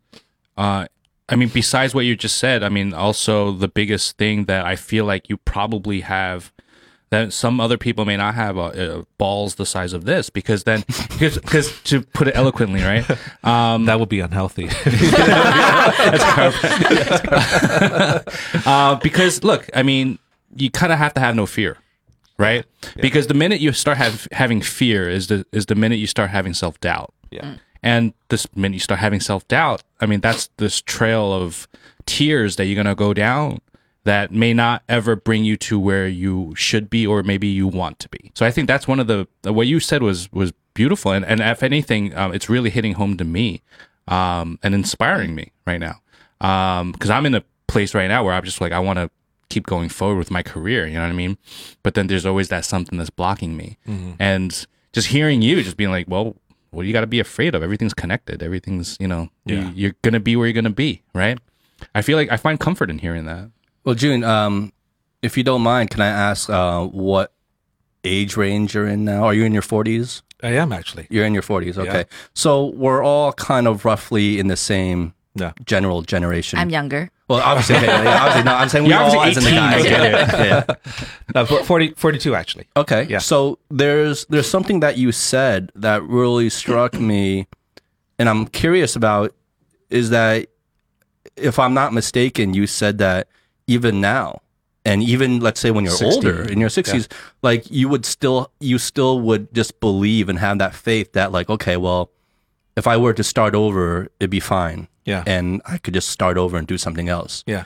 [0.57, 0.87] uh
[1.28, 4.76] I mean besides what you just said, I mean also the biggest thing that I
[4.76, 6.52] feel like you probably have
[7.10, 10.64] that some other people may not have uh, uh, balls the size of this because
[10.64, 13.08] then because, because to put it eloquently, right?
[13.44, 14.68] Um That would be unhealthy.
[18.66, 20.18] uh, because look, I mean,
[20.56, 21.78] you kind of have to have no fear,
[22.38, 22.64] right?
[23.00, 26.30] Because the minute you start have, having fear is the is the minute you start
[26.30, 27.12] having self doubt.
[27.30, 27.56] Yeah.
[27.82, 31.68] And this minute you start having self doubt, I mean, that's this trail of
[32.06, 33.60] tears that you're gonna go down
[34.04, 37.98] that may not ever bring you to where you should be or maybe you want
[37.98, 38.32] to be.
[38.34, 41.40] So I think that's one of the what you said was was beautiful, and and
[41.40, 43.62] if anything, um, it's really hitting home to me
[44.06, 46.00] um, and inspiring me right now
[46.92, 49.10] because I'm in a place right now where I'm just like I want to
[49.50, 50.86] keep going forward with my career.
[50.86, 51.36] You know what I mean?
[51.82, 53.76] But then there's always that something that's blocking me,
[54.18, 56.34] and just hearing you, just being like, well.
[56.70, 57.62] What do you got to be afraid of?
[57.62, 58.42] Everything's connected.
[58.42, 59.70] Everything's, you know, you- Yeah.
[59.74, 61.38] you're going to be where you're going to be, right?
[61.94, 63.50] I feel like I find comfort in hearing that.
[63.85, 64.72] Well, Jun, um,
[65.22, 67.33] if you don't mind, can I ask uh, what
[68.04, 69.24] age range you're in now?
[69.24, 70.22] Are you in your 40s?
[70.42, 71.07] I am actually.
[71.11, 71.78] You're in your 40s.
[71.78, 72.04] Okay.
[72.35, 75.53] So we're all kind of roughly in the same Yeah.
[75.64, 76.59] general generation.
[76.59, 77.11] I'm younger.
[77.29, 79.61] well, obviously, yeah, yeah, obviously, no, I'm saying we You're all obviously as in the
[79.61, 79.87] guys.
[79.87, 80.64] I Yeah,
[81.35, 81.40] yeah.
[81.40, 82.66] Uh, 40, 42 actually.
[82.77, 83.05] Okay.
[83.05, 83.18] Yeah.
[83.18, 87.46] So there's there's something that you said that really struck me,
[88.18, 89.35] and I'm curious about
[89.90, 90.48] is that
[91.37, 93.29] if I'm not mistaken, you said that
[93.66, 94.42] even now,
[94.85, 96.14] and even let's say when you're 60.
[96.14, 97.11] older in your 60s,
[97.42, 101.48] like you would still you still would just believe and have that faith that like
[101.51, 102.11] okay, well,
[102.78, 105.22] if I were to start over, it'd be fine, Yeah.
[105.26, 107.64] and I could just start over and do something else yeah.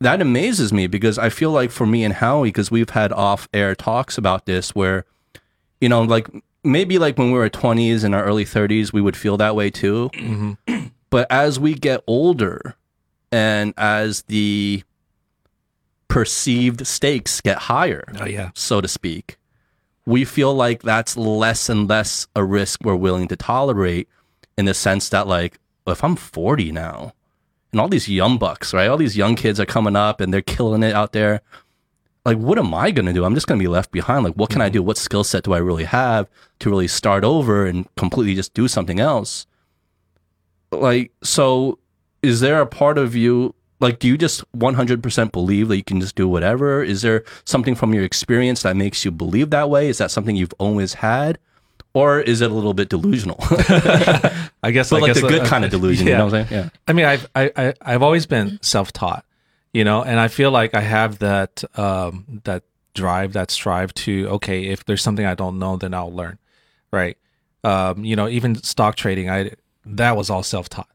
[0.00, 3.48] that amazes me because I feel like for me and Howie, because we've had off
[3.54, 5.04] air talks about this where,
[5.80, 6.28] you know, like
[6.64, 9.70] maybe like when we were 20s and our early 30s, we would feel that way
[9.70, 10.10] too.
[10.18, 10.86] Mm-hmm.
[11.10, 12.74] But as we get older
[13.30, 14.82] and as the
[16.08, 18.50] perceived stakes get higher, Oh yeah.
[18.54, 19.36] so to speak,
[20.06, 24.08] we feel like that's less and less a risk we're willing to tolerate
[24.56, 27.12] in the sense that, like, if I'm 40 now
[27.72, 28.88] and all these young bucks, right?
[28.88, 31.40] All these young kids are coming up and they're killing it out there.
[32.24, 33.24] Like, what am I going to do?
[33.24, 34.24] I'm just going to be left behind.
[34.24, 34.74] Like, what can I mm-hmm.
[34.74, 34.82] do?
[34.82, 36.28] What skill set do I really have
[36.60, 39.46] to really start over and completely just do something else?
[40.70, 41.78] Like, so
[42.22, 46.00] is there a part of you like do you just 100% believe that you can
[46.00, 49.88] just do whatever is there something from your experience that makes you believe that way
[49.88, 51.38] is that something you've always had
[51.94, 53.36] or is it a little bit delusional
[54.62, 56.12] I guess, but I like guess, the good uh, kind of delusion yeah.
[56.12, 58.92] you know what i'm saying yeah I mean, I've I, I I've always been self
[58.92, 59.24] taught,
[59.72, 64.28] you know, and I feel like I have that um that drive, that strive to
[64.28, 66.38] okay, if there's something I don't know, then I'll learn,
[66.92, 67.16] right?
[67.64, 69.52] Um, you know, even stock trading, I
[69.86, 70.90] that was all self taught,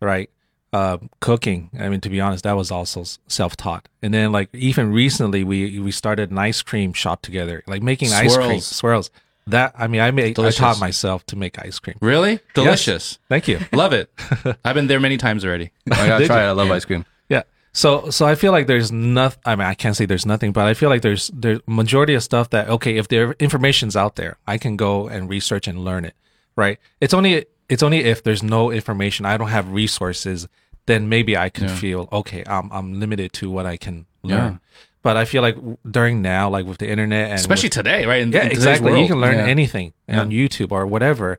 [0.00, 0.30] right?
[0.70, 3.88] Uh, cooking, I mean, to be honest, that was also self taught.
[4.02, 8.12] And then like even recently, we we started an ice cream shop together, like making
[8.12, 9.08] ice cream Swirlz.
[9.50, 11.96] That I mean, I made I taught myself to make ice cream.
[12.00, 13.18] Really delicious.
[13.28, 13.60] Thank you.
[13.72, 14.10] Love it.
[14.64, 15.70] I've been there many times already.
[15.90, 17.42] i gotta try it i love ice cream Yeah.
[17.72, 19.40] So so I feel like there's nothing.
[19.44, 22.22] I mean, I can't say there's nothing, but I feel like there's there's majority of
[22.22, 26.04] stuff that okay, if there information's out there, I can go and research and learn
[26.04, 26.14] it.
[26.56, 26.78] Right.
[27.00, 30.48] It's only it's only if there's no information, I don't have resources,
[30.86, 32.42] then maybe I can feel okay.
[32.46, 34.52] I'm I'm limited to what I can learn.
[34.54, 34.58] Yeah.
[35.02, 35.56] But I feel like
[35.88, 38.20] during now, like with the internet and Especially with- today, right?
[38.22, 39.00] In, yeah, in today's exactly.
[39.00, 39.46] You can learn Yeah.
[39.46, 41.38] anything on YouTube or whatever,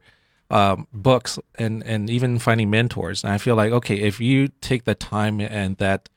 [0.50, 3.24] um, books and and even finding mentors.
[3.24, 6.10] And I feel like okay, if you take the time and that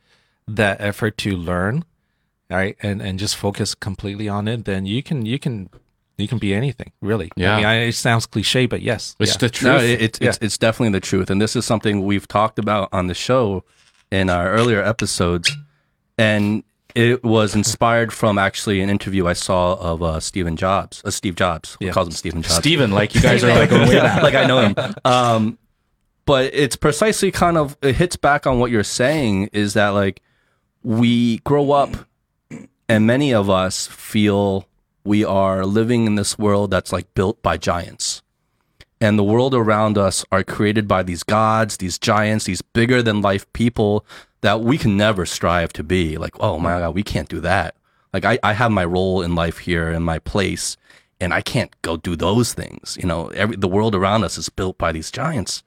[0.46, 1.84] that effort to learn,
[2.48, 5.68] right, and and just focus completely on it, then you can you can
[6.18, 7.30] you can be anything really.
[7.36, 7.54] Yeah.
[7.54, 9.38] I mean, I, it sounds cliche, but yes, It's yeah.
[9.38, 9.72] the truth.
[9.72, 12.88] No, it, it's it's it's definitely the truth, and this is something we've talked about
[12.92, 13.64] on the show
[14.12, 15.56] in our earlier episodes,
[16.16, 16.62] and
[16.94, 21.34] it was inspired from actually an interview I saw of uh, Stephen Jobs, uh, Steve
[21.36, 21.76] Jobs.
[21.80, 21.92] We Yeah.
[21.92, 22.56] calls him Stephen Jobs.
[22.56, 24.22] Steven, like you guys are like going way back.
[24.22, 24.74] like I know him.
[25.04, 25.58] Um,
[26.24, 30.22] but it's precisely kind of it hits back on what you're saying is that like
[30.82, 31.90] we grow up
[32.88, 34.66] and many of us feel
[35.04, 38.22] we are living in this world that's like built by giants.
[39.00, 43.20] And the world around us are created by these gods, these giants, these bigger than
[43.20, 44.06] life people
[44.42, 46.16] that we can never strive to be.
[46.18, 47.74] Like, oh my God, we can't do that.
[48.12, 50.76] Like, I, I have my role in life here and my place,
[51.18, 52.98] and I can't go do those things.
[53.00, 55.62] You know, every, the world around us is built by these giants.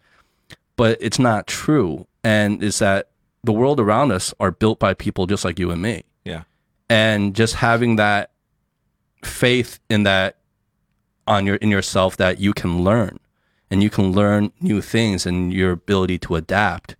[0.75, 2.05] But it's not true.
[2.23, 3.09] And is that
[3.45, 6.43] the world around us are built by people just like you and me yeah,
[6.89, 8.31] and just having that
[9.23, 10.37] faith in that
[11.27, 13.19] on your in yourself that you can learn
[13.69, 16.95] and you can learn new things and your ability to adapt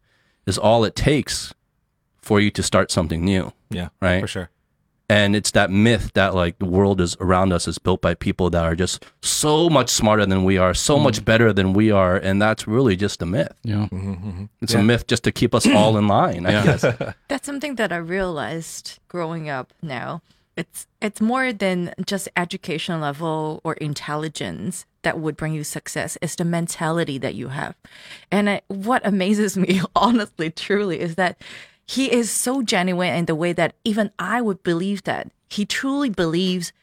[0.46, 1.54] is all it takes
[2.28, 4.22] for you to start something new yeah, Right.
[4.22, 4.50] for sure.
[5.08, 8.48] and it's that myth that like the world is around us is built by people
[8.50, 11.04] that are just so much smarter than we are so mm-hmm.
[11.08, 13.88] much better than we are and that's really just a myth Yeah.
[13.92, 14.46] Mm-hmm, mm-hmm.
[14.64, 16.66] it's a myth just to keep us all in line i Yeah.
[16.66, 16.82] guess
[17.30, 20.22] That's something that I realized growing up now.
[20.62, 26.18] It's it's more than just education level or intelligence that would bring you success.
[26.24, 27.76] It's the mentality that you have.
[28.32, 31.34] And I, what amazes me, honestly, truly, is that
[31.86, 35.32] he is so genuine in the way that even I would believe that.
[35.48, 36.74] He truly believes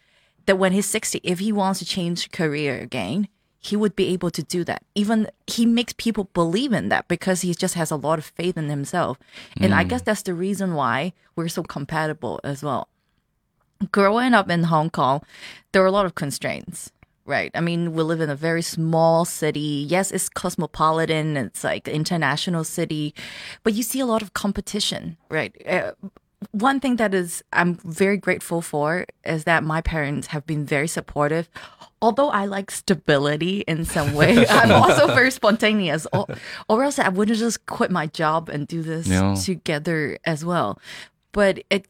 [0.46, 4.30] that when he's 60, if he wants to change career again, he would be able
[4.30, 4.82] to do that.
[4.94, 8.56] Even he makes people believe in that because he just has a lot of faith
[8.56, 9.18] in himself.
[9.60, 10.06] And I guess mm.
[10.06, 12.88] that's the reason why we're so compatible as well.
[13.92, 15.22] Growing up in Hong Kong,
[15.70, 16.90] there are a lot of constraints,
[17.24, 17.50] right?
[17.54, 19.86] I mean, we live in a very small city.
[19.88, 23.14] Yes, it's cosmopolitan, it's like international city,
[23.62, 25.54] but you see a lot of competition, right?
[25.66, 25.92] Uh,
[26.50, 30.88] one thing that is I'm very grateful for is that my parents have been very
[30.88, 31.48] supportive.
[32.00, 36.06] Although I like stability in some way, I'm also very spontaneous.
[36.12, 36.26] Or,
[36.68, 39.06] or else I wouldn't just quit my job and do this
[39.36, 40.80] together as well.
[41.30, 41.86] But it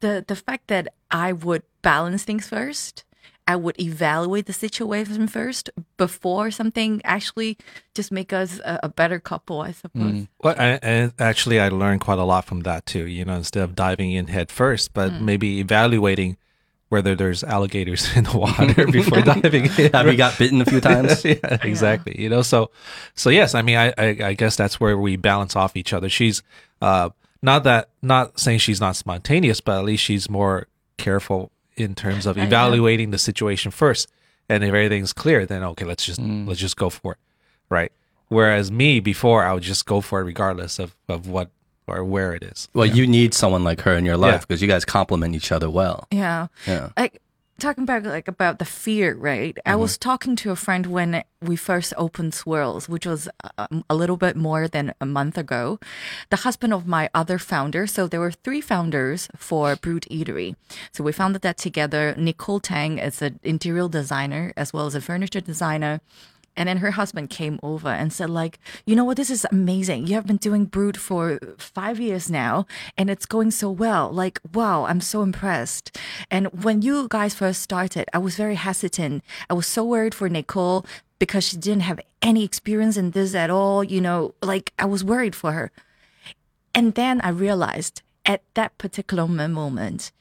[0.00, 3.04] the the fact that I would balance things first,
[3.46, 7.58] I would evaluate the situation first before something actually
[7.94, 10.26] just make us a, a better couple, I suppose.
[10.42, 13.06] Well, I, and actually, I learned quite a lot from that too.
[13.06, 16.38] You know, instead of diving in head first, but maybe evaluating
[16.88, 19.92] whether there's alligators in the water before diving in.
[19.92, 22.14] have you got bitten a few times yeah, exactly.
[22.20, 22.70] You know, so
[23.14, 26.08] so yes, I mean, I, I I guess that's where we balance off each other.
[26.08, 26.42] She's
[26.80, 27.10] uh
[27.42, 32.26] not that not saying she's not spontaneous, but at least she's more careful in terms
[32.26, 34.08] of evaluating the situation first.
[34.48, 36.46] And if everything's clear, then okay, let's just mm.
[36.46, 37.18] let's just go for it,
[37.68, 37.92] right?
[38.28, 41.50] Whereas me before, I would just go for it regardless of of what
[41.86, 42.68] or where it is.
[42.74, 44.38] Well, you need someone like her in your life Yeah.
[44.40, 46.06] because you guys complement each other well.
[46.10, 46.48] Yeah.
[46.66, 46.90] Yeah.
[46.96, 47.20] Like
[47.58, 49.56] talking about like about the fear, right?
[49.64, 53.28] I was talking to a friend when we first opened Swirlz, which was
[53.58, 55.78] um, a little bit more than a month ago.
[56.30, 60.56] The husband of my other founder, so there were three founders for Brut Eatery.
[60.92, 62.14] So we founded that together.
[62.16, 66.00] Nicole Tang is an interior designer as well as a furniture designer.
[66.56, 70.06] And then her husband came over and said, like, you know what, this is amazing.
[70.06, 74.10] You have been doing Brut for five years now, and it's going so well.
[74.12, 75.98] Like, wow, I'm so impressed.
[76.30, 79.24] And when you guys first started, I was very hesitant.
[79.50, 80.86] I was so worried for Nicole
[81.18, 83.82] because she didn't have any experience in this at all.
[83.82, 85.72] You know, like I was worried for her.
[86.74, 90.12] And then I realized at that particular moment,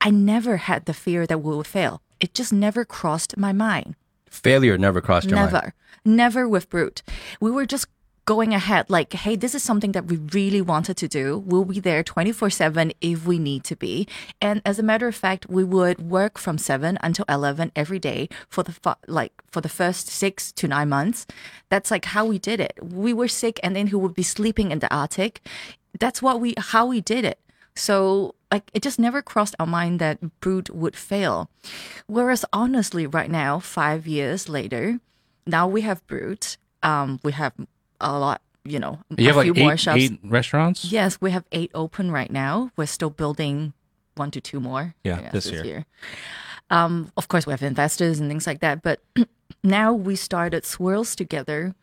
[0.00, 2.00] I never had the fear that we would fail.
[2.20, 3.96] It just never crossed my mind.
[4.30, 5.52] Failure never crossed your never.
[5.52, 5.64] mind.
[5.64, 5.74] Never
[6.04, 7.02] Never with Brut.
[7.40, 7.86] We were just
[8.24, 11.38] going ahead like, hey, this is something that we really wanted to do.
[11.38, 14.06] We'll be there 24 7 if we need to be.
[14.40, 18.28] And as a matter of fact, we would work from 7 until 11 every day
[18.48, 21.26] for the, fu- like, for the first six to nine months.
[21.68, 22.78] That's like how we did it.
[22.80, 25.42] We were sick and then he would be sleeping in the attic.
[25.98, 27.40] That's what we, how we did it.
[27.74, 31.50] So like it just never crossed our mind that Brut would fail.
[32.06, 34.98] Whereas honestly, right now, five years later,
[35.46, 36.56] now we have Brut.
[36.82, 37.52] Um, we have
[38.00, 40.00] a lot, you know, You have a like few more eight, shops.
[40.00, 40.84] eight restaurants.
[40.90, 42.70] Yes, we have eight open right now.
[42.76, 43.72] We're still building
[44.16, 44.94] one to two more.
[45.04, 45.86] Yeah, guess, this year.
[46.70, 48.82] Um, of course, we have investors and things like that.
[48.82, 49.00] But
[49.62, 51.74] now we started Swirlz together.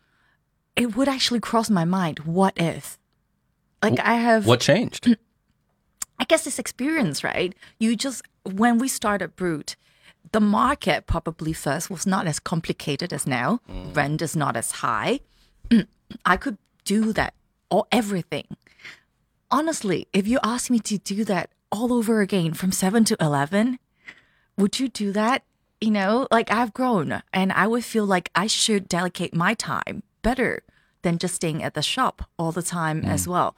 [0.76, 2.20] It would actually cross my mind.
[2.20, 2.98] What if?
[3.82, 5.16] Like I have What changed?
[6.18, 7.54] I guess this experience, right?
[7.78, 9.76] You just when we started Brut,
[10.32, 13.60] the market probably first was not as complicated as now.
[13.70, 13.96] Mm.
[13.96, 15.20] Rent is not as high.
[16.24, 17.34] I could do that
[17.70, 18.46] or everything.
[19.50, 23.78] Honestly, if you ask me to do that all over again from 7 to 11,
[24.56, 25.42] would you do that?
[25.80, 30.02] You know, like I've grown and I would feel like I should delegate my time
[30.22, 30.62] better
[31.02, 33.30] than just staying at the shop all the time as mm.
[33.30, 33.54] well.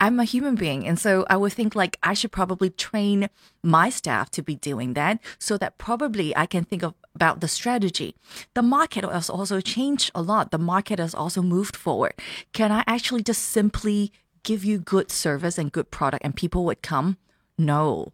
[0.00, 0.86] I'm a human being.
[0.86, 3.28] And so I would think like I should probably train
[3.62, 7.48] my staff to be doing that so that probably I can think of, about the
[7.48, 8.14] strategy.
[8.54, 10.50] The market has also changed a lot.
[10.50, 12.14] The market has also moved forward.
[12.52, 14.12] Can I actually just simply
[14.42, 17.18] give you good service and good product and people would come?
[17.58, 18.12] No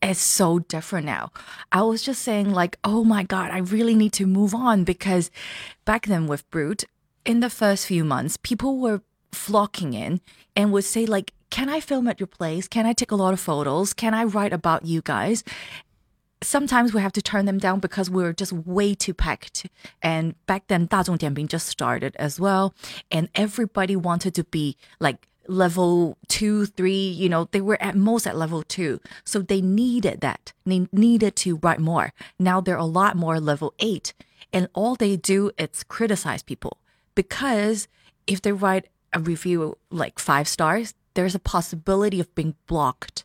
[0.00, 1.32] it's so different now.
[1.72, 5.30] I was just saying, like, oh my God, I really need to move on because
[5.84, 6.84] back then with Brut,
[7.27, 9.01] in the first few months, people were
[9.31, 10.21] flocking in
[10.55, 12.67] and would say, like, can I film at your place?
[12.67, 13.93] Can I take a lot of photos?
[13.93, 15.43] Can I write about you guys?
[16.41, 19.67] Sometimes we have to turn them down because we're just way too packed.
[20.01, 22.73] And back then, 大众点评 just started as well.
[23.09, 28.27] And everybody wanted to be like level two, three, you know, they were at most
[28.27, 28.99] at level two.
[29.23, 30.53] So they needed that.
[30.65, 32.11] They needed to write more.
[32.39, 34.13] Now they're a lot more level eight.
[34.51, 36.77] And all they do is criticize people
[37.18, 37.88] because
[38.28, 43.24] if they write a review like five stars, there's a possibility of being blocked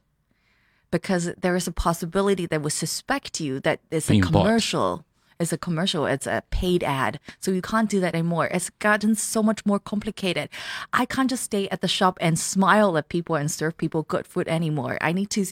[0.89, 4.46] because there is a possibility that would suspect you that it's a Being bought.
[4.46, 5.06] commercial.
[5.39, 6.08] It's a commercial.
[6.08, 7.20] It's a paid ad.
[7.39, 8.48] So you can't do that anymore.
[8.48, 10.50] It's gotten so much more complicated.
[10.91, 14.26] I can't just stay at the shop and smile at people and serve people good
[14.26, 14.98] food anymore.
[15.02, 15.46] I need to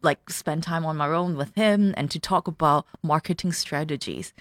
[0.00, 4.32] like spend time on my own with him and to talk about marketing strategies.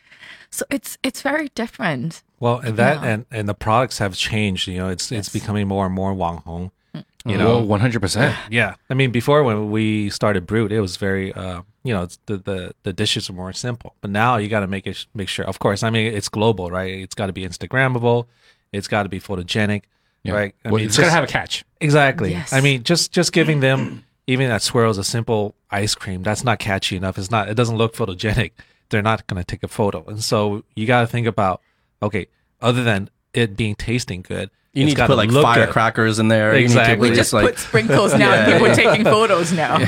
[0.50, 2.24] So it's it's very different.
[2.44, 3.10] Well, and that Yeah.
[3.12, 4.68] and and the products have changed.
[4.68, 6.72] You know, it's it's becoming more and more Wang Hong.
[6.94, 8.36] You You know, know, one hundred percent.
[8.60, 8.72] yeah.
[8.91, 12.36] I mean, before when we started Brut, it was very, uh, you know, it's the,
[12.50, 13.89] the the dishes are more simple.
[14.02, 15.46] But now you got to make it make sure.
[15.52, 16.91] Of course, I mean, it's global, right?
[17.06, 18.26] It's got to be Instagrammable.
[18.74, 19.84] It's got to be photogenic,
[20.26, 20.54] right?
[20.66, 21.64] I Well, mean, it's gonna have a catch.
[21.80, 22.32] exactly.
[22.32, 22.52] Yes.
[22.52, 26.60] I mean, just just giving them even that swirls a simple ice cream that's not
[26.60, 27.18] catchy enough.
[27.18, 27.48] It's not.
[27.50, 28.52] It doesn't look photogenic.
[28.89, 31.62] They're not going to take a photo, and so you got to think about
[32.04, 32.28] okay.
[32.62, 36.28] Other than it being tasting good, You it's need to gotta put like firecrackers in
[36.30, 36.54] there.
[36.54, 36.93] Exactly.
[36.93, 39.51] You need to We just Just like put sprinkles now and people are taking photos
[39.51, 39.80] now.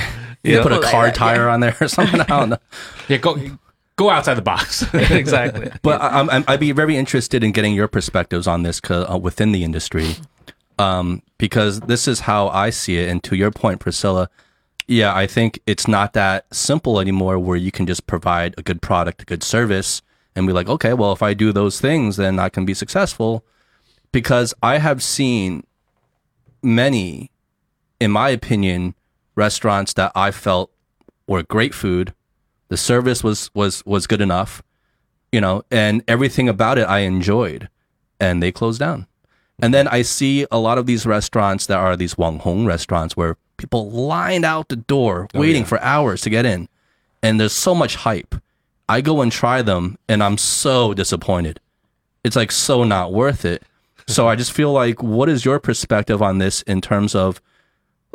[0.43, 1.11] you put a People like car yeah.
[1.13, 2.21] tire on there or something.
[2.21, 2.57] I don't know.
[3.07, 3.37] Yeah, go
[3.97, 4.83] go outside the box.
[4.93, 5.71] exactly.
[5.81, 9.17] But I, I'm, I'd be very interested in getting your perspectives on this 'cause, uh,
[9.17, 10.15] within the industry,
[10.79, 13.09] um, because this is how I see it.
[13.09, 14.29] And to your point, Priscilla,
[14.87, 18.81] yeah, I think it's not that simple anymore where you can just provide a good
[18.81, 20.01] product, a good service,
[20.35, 23.45] and be like, okay, well, if I do those things, then I can be successful.
[24.11, 25.65] Because I have seen
[26.63, 27.31] many,
[27.99, 28.95] in my opinion,
[29.35, 30.71] restaurants that I felt
[31.27, 32.13] were great food.
[32.69, 34.63] The service was was was good enough
[35.35, 37.67] you know, and everything about it I enjoyed,
[38.21, 39.05] and they closed down.
[39.61, 43.17] And then I see a lot of these restaurants that are these Wang Hong restaurants
[43.17, 46.69] where people lined out the door oh, waiting for hours to get in,
[47.21, 48.33] and there's so much hype.
[48.87, 51.59] I go and try them, and I'm so disappointed.
[52.23, 53.63] It's like so not worth it.
[54.07, 57.41] So I just feel like, what is your perspective on this in terms of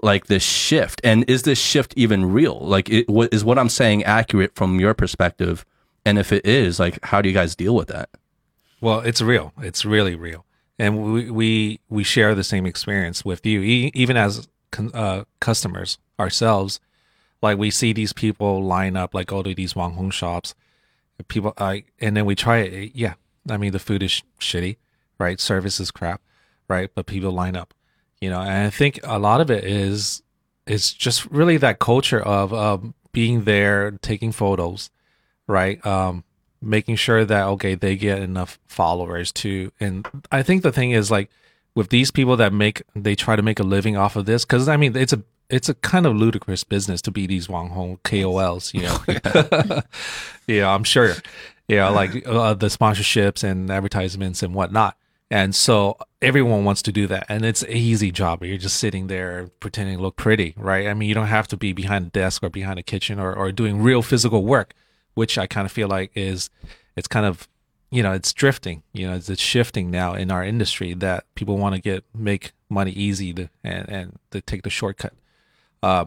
[0.02, 2.58] like this shift, and is this shift even real?
[2.60, 5.64] Like, it, what, is what I'm saying accurate from your perspective?
[6.06, 8.08] And if it is, like, how do you guys deal with that?
[8.80, 9.52] well, it's real.
[9.60, 10.46] It's really real,
[10.78, 15.24] and we we we share the same experience with you, e- even as con- uh,
[15.40, 16.80] customers ourselves.
[17.42, 20.54] Like we see these people line up, like go to these Wang Hong shops,
[21.28, 22.92] people, I and then we try it.
[22.94, 23.14] Yeah,
[23.48, 24.76] I mean the food is sh- shitty,
[25.18, 25.40] right?
[25.40, 26.20] Service is crap,
[26.68, 26.90] right?
[26.94, 27.74] But people line up,
[28.20, 28.40] you know.
[28.40, 30.22] And I think a lot of it is
[30.66, 34.90] is just really that culture of um, being there, taking photos,
[35.46, 35.84] right?
[35.86, 36.24] Um,
[36.62, 41.10] making sure that okay they get enough followers to and i think the thing is
[41.10, 41.30] like
[41.74, 44.68] with these people that make they try to make a living off of this because
[44.68, 47.98] i mean it's a it's a kind of ludicrous business to be these wang hong
[48.04, 48.98] kols you know?
[50.46, 50.74] Yeah.
[50.74, 51.14] I'm sure.
[51.68, 54.96] Yeah like uh, the sponsorships and advertisements and whatnot.
[55.32, 59.06] And so everyone wants to do that and it's an easy job you're just sitting
[59.06, 60.86] there pretending to look pretty right?
[60.88, 63.32] I mean you don't have to be behind a desk or behind a kitchen or,
[63.32, 64.74] or doing real physical work
[65.14, 66.50] which I kind of feel like is
[66.96, 67.48] it's kind of
[67.90, 71.56] you know it's drifting you know it's, it's shifting now in our industry that people
[71.58, 75.12] want to get make money easy to and and to take the shortcut
[75.82, 76.04] uh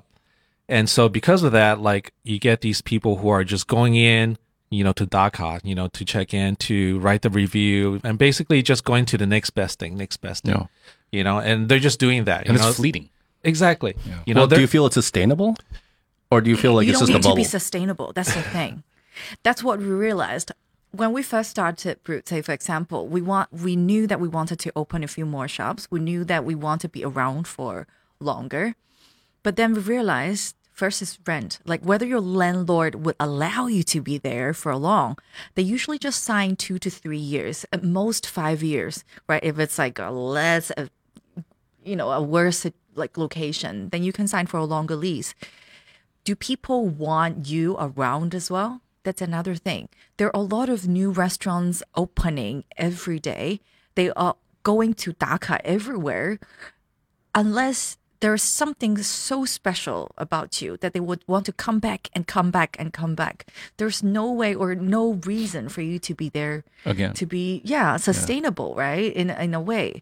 [0.70, 4.38] and so because of that like you get these people who are just going in
[4.70, 8.62] you know to Daka, you know to check in to write the review and basically
[8.62, 10.66] just going to the next best thing next best thing Yeah.
[11.12, 12.70] you know and they're just doing that and you know?
[12.70, 13.10] it's fleeting.
[13.44, 13.96] exactly
[14.26, 15.56] you know well, do you feel it's sustainable,
[16.32, 18.12] or do you feel like you it's don't just a need to be sustainable.
[18.14, 18.84] That's the thing.
[19.44, 20.52] That's what we realized
[20.92, 22.28] when we first started Brut.
[22.28, 25.48] Say, for example, we want we knew that we wanted to open a few more
[25.48, 25.88] shops.
[25.92, 27.86] We knew that we want to be around for
[28.20, 28.74] longer,
[29.44, 31.60] but then we realized first is rent.
[31.66, 35.18] Like whether your landlord would allow you to be there for a long.
[35.54, 39.44] They usually just sign two to three years, at most five years, right?
[39.44, 40.88] If it's like a less, uh,
[41.84, 42.66] you know, a worse
[42.96, 45.36] like location, then you can sign for a longer lease
[46.24, 48.82] do people want you around as well?
[49.04, 49.89] That's another thing.
[50.18, 53.60] There are a lot of new restaurants opening every day.
[53.96, 56.39] They are going to Daka everywhere.
[57.36, 62.26] Unless there's something so special about you that they would want to come back and
[62.26, 63.46] come back and come back.
[63.76, 67.14] There's no way or no reason for you to be there Again.
[67.16, 70.02] to be yeah sustainable right in in a way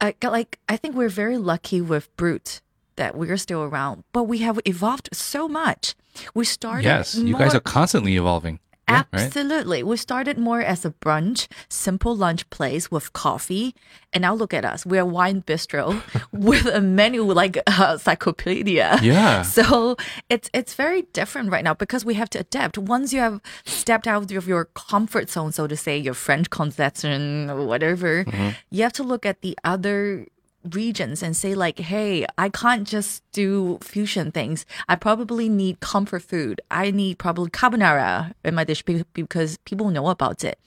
[0.00, 2.60] I, like i think we're very lucky with brut
[2.96, 5.94] that we're still around but we have evolved so much
[6.34, 8.58] we started Yes, you guys are constantly evolving.
[8.88, 9.04] Right?
[9.12, 9.82] Absolutely.
[9.82, 13.74] We started more as a brunch, simple lunch place with coffee.
[14.12, 14.84] And now look at us.
[14.84, 16.02] We're a wine bistro
[16.32, 18.98] with a menu like a encyclopedia.
[19.02, 19.42] Yeah.
[19.52, 19.96] So
[20.28, 22.76] it's it's very different right now because we have to adapt.
[22.78, 27.48] Once you have stepped out of your comfort zone, so to say, your French concession
[27.50, 28.50] or whatever, Mm-hmm.
[28.70, 30.26] you have to look at the other
[30.70, 34.64] regions and say like hey i can't just do fusion things.
[34.88, 36.60] I probably need comfort food.
[36.70, 40.58] I need probably carbonara in my dish because people know about it.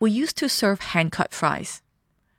[0.00, 1.82] We used to serve hand cut fries.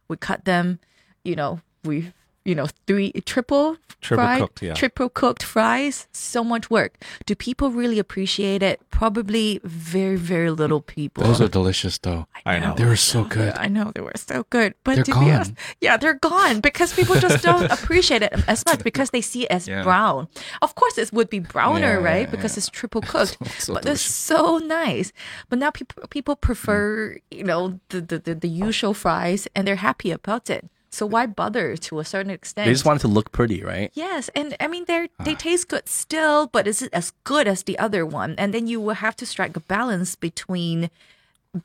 [0.08, 0.80] We cut them
[1.24, 2.14] you know we
[2.46, 4.74] you know three triple Triple fried, cooked, yeah.
[4.76, 10.80] triple cooked fries so much work do people really appreciate it probably very very little
[10.82, 12.28] people Those are delicious, though.
[12.46, 12.76] I know.
[12.78, 13.54] They were so good.
[13.58, 16.94] I know they were so good, but They're to be honest, yeah, they're gone because
[16.94, 19.82] people just don't appreciate it as much because they see it as Yeah.
[19.84, 20.28] brown.
[20.62, 22.26] Of course, it would be browner, Yeah, right?
[22.28, 22.60] yeah, because yeah.
[22.60, 25.12] it's triple cooked, So but it's so nice.
[25.50, 29.84] But now people people prefer you know the, the the the usual fries, and they're
[29.90, 30.70] happy about it.
[30.96, 32.66] So why bother to a certain extent?
[32.68, 33.92] They just want it to look pretty, right?
[33.94, 35.44] Yes, and I mean they they Ah.
[35.48, 38.32] taste good still, but is it as good as the other one?
[38.38, 40.90] And then you will have to strike a balance between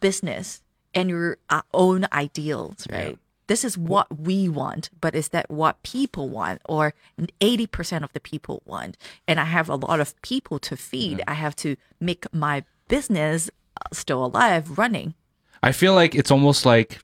[0.00, 0.62] business
[0.94, 3.18] and your uh, own ideals, right?
[3.46, 6.94] This is what we want, but is that what people want, or
[7.40, 8.96] eighty percent of the people want?
[9.26, 11.22] And I have a lot of people to feed.
[11.26, 15.14] I have to make my business uh, still alive, running.
[15.62, 16.98] I feel like it's almost like,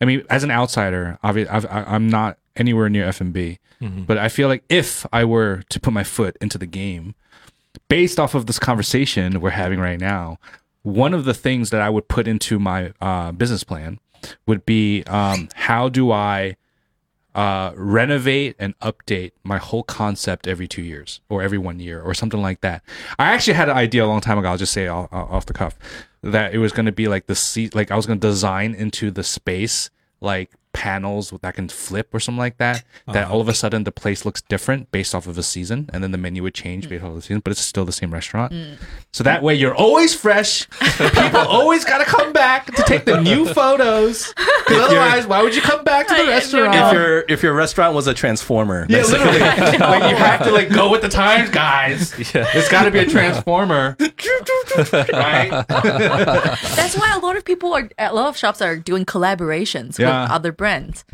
[0.00, 3.58] I mean, as an outsider, obviously, I've, I- I'm not anywhere near F&B, B,
[4.06, 7.14] but I feel like if I were to put my foot into the game,
[7.88, 10.38] based off of this conversation we're having right now,
[10.82, 13.98] one of the things that I would put into my uh, business plan
[14.46, 16.56] would be um, how do I
[17.34, 22.12] uh, renovate and update my whole concept every two years or every one year or
[22.12, 22.82] something like that.
[23.18, 24.48] I actually had an idea a long time ago.
[24.48, 25.78] I'll just say off, off the cuff
[26.22, 28.74] that it was going to be like the seat, like I was going to design
[28.74, 29.90] into the space
[30.20, 32.84] like panels that can flip or something like that.
[33.06, 33.32] That uh-huh.
[33.34, 36.10] all of a sudden the place looks different based off of a season, and then
[36.12, 38.52] the menu would change based off of the season, but it's still the same restaurant.
[38.52, 38.76] Mm.
[39.12, 40.68] So that way you're always fresh.
[40.80, 44.32] People always got to come back to take the new photos.
[44.34, 46.74] 'Cause otherwise, why would you come back to the restaurant?
[46.74, 49.32] If your if your restaurant was a transformer, Yeah, basically.
[49.32, 49.78] literally.
[49.78, 52.14] like you have to like go with the times, guys.
[52.34, 52.46] Yeah.
[52.54, 53.96] It's got to be a transformer.
[55.12, 55.50] right?
[56.76, 60.22] That's why a lot of people are, a lot of shops are doing collaborations Yeah.
[60.22, 61.06] with other brands.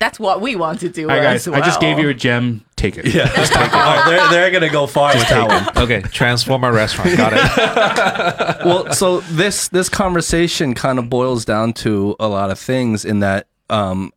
[0.00, 1.08] That's what we want to do.
[1.08, 2.64] Hi guys, as I just gave you a gem.
[2.74, 3.04] Take it.
[3.06, 3.74] Yeah, just take it.
[3.74, 5.84] All right, they're they're gonna go far with that one.
[5.84, 7.14] Okay, Transformer restaurant.
[7.16, 8.64] Got it.
[8.64, 13.04] well, so this this conversation kind of boils down to a lot of things.
[13.04, 14.10] In that, um,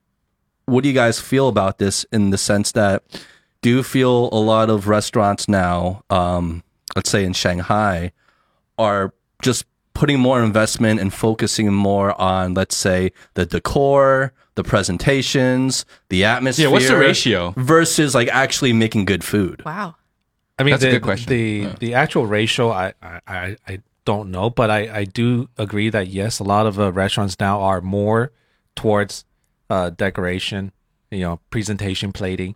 [0.67, 2.05] what do you guys feel about this?
[2.13, 3.03] In the sense that,
[3.61, 6.63] do you feel a lot of restaurants now, um,
[6.95, 8.13] let's say in Shanghai,
[8.78, 15.86] are just putting more investment and focusing more on, let's say, the decor, the presentations,
[16.09, 16.68] the atmosphere.
[16.68, 17.53] Yeah, what's the ratio?
[17.57, 19.64] versus like actually making good food?
[19.66, 19.95] Wow.
[20.59, 21.30] I mean, That's a good question.
[21.30, 25.89] The the actual ratio, I, I, I, I don't know, but I, I do agree
[25.89, 28.32] that yes, a lot of uh, restaurants now are more
[28.76, 29.26] towards
[29.70, 30.72] uh, decoration,
[31.09, 32.55] you know, presentation, plating,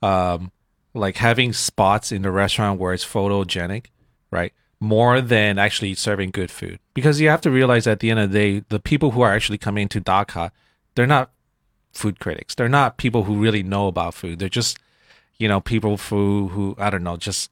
[0.00, 0.50] um,
[0.94, 3.86] like having spots in the restaurant where it's photogenic,
[4.30, 4.52] right?
[4.80, 8.32] More than actually serving good food, because you have to realize at the end of
[8.32, 10.52] the day, the people who are actually coming to Daka,
[10.94, 11.30] they're not
[11.92, 12.54] food critics.
[12.54, 14.38] They're not people who really know about food.
[14.38, 14.78] They're just
[15.38, 17.50] you know, people who who I don't know, just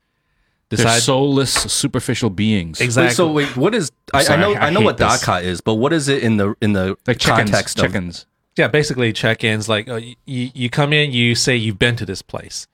[0.69, 2.81] They're soulless, superficial beings.
[2.81, 3.09] exactly.
[3.09, 3.91] Wait, so wait, what is?
[4.15, 5.21] I, I know I I know what this.
[5.25, 7.51] Daka is, but what is it in the in the Like chickens.
[7.51, 7.87] context of?
[7.87, 8.27] Chickens.
[8.57, 9.69] yeah, basically check-ins.
[9.69, 12.69] Like uh, you, you come in, you say you've been to this place,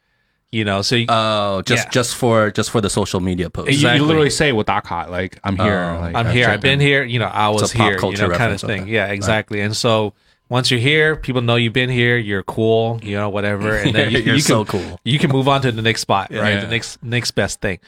[0.53, 0.83] you know.
[0.83, 1.91] So you, Oh, just Yeah.
[1.91, 3.71] just for just for the social media post.
[3.71, 5.97] You- You, literally say with Daka, like I'm here.
[5.97, 6.49] Oh, like, I'm here.
[6.49, 7.03] I've been here.
[7.05, 7.99] You know, I was here.
[8.03, 8.83] You know, kind of thing.
[8.83, 8.91] okay.
[8.91, 9.61] Yeah, exactly.
[9.63, 10.13] And so
[10.49, 12.17] once you're here, people know you've been here.
[12.17, 13.01] You're cool.
[13.03, 13.77] You know, whatever.
[13.77, 15.01] And then you, You're you so can, cool.
[15.05, 16.55] You can move on to the next spot, right?
[16.55, 16.61] Yeah.
[16.61, 17.79] The next next best thing.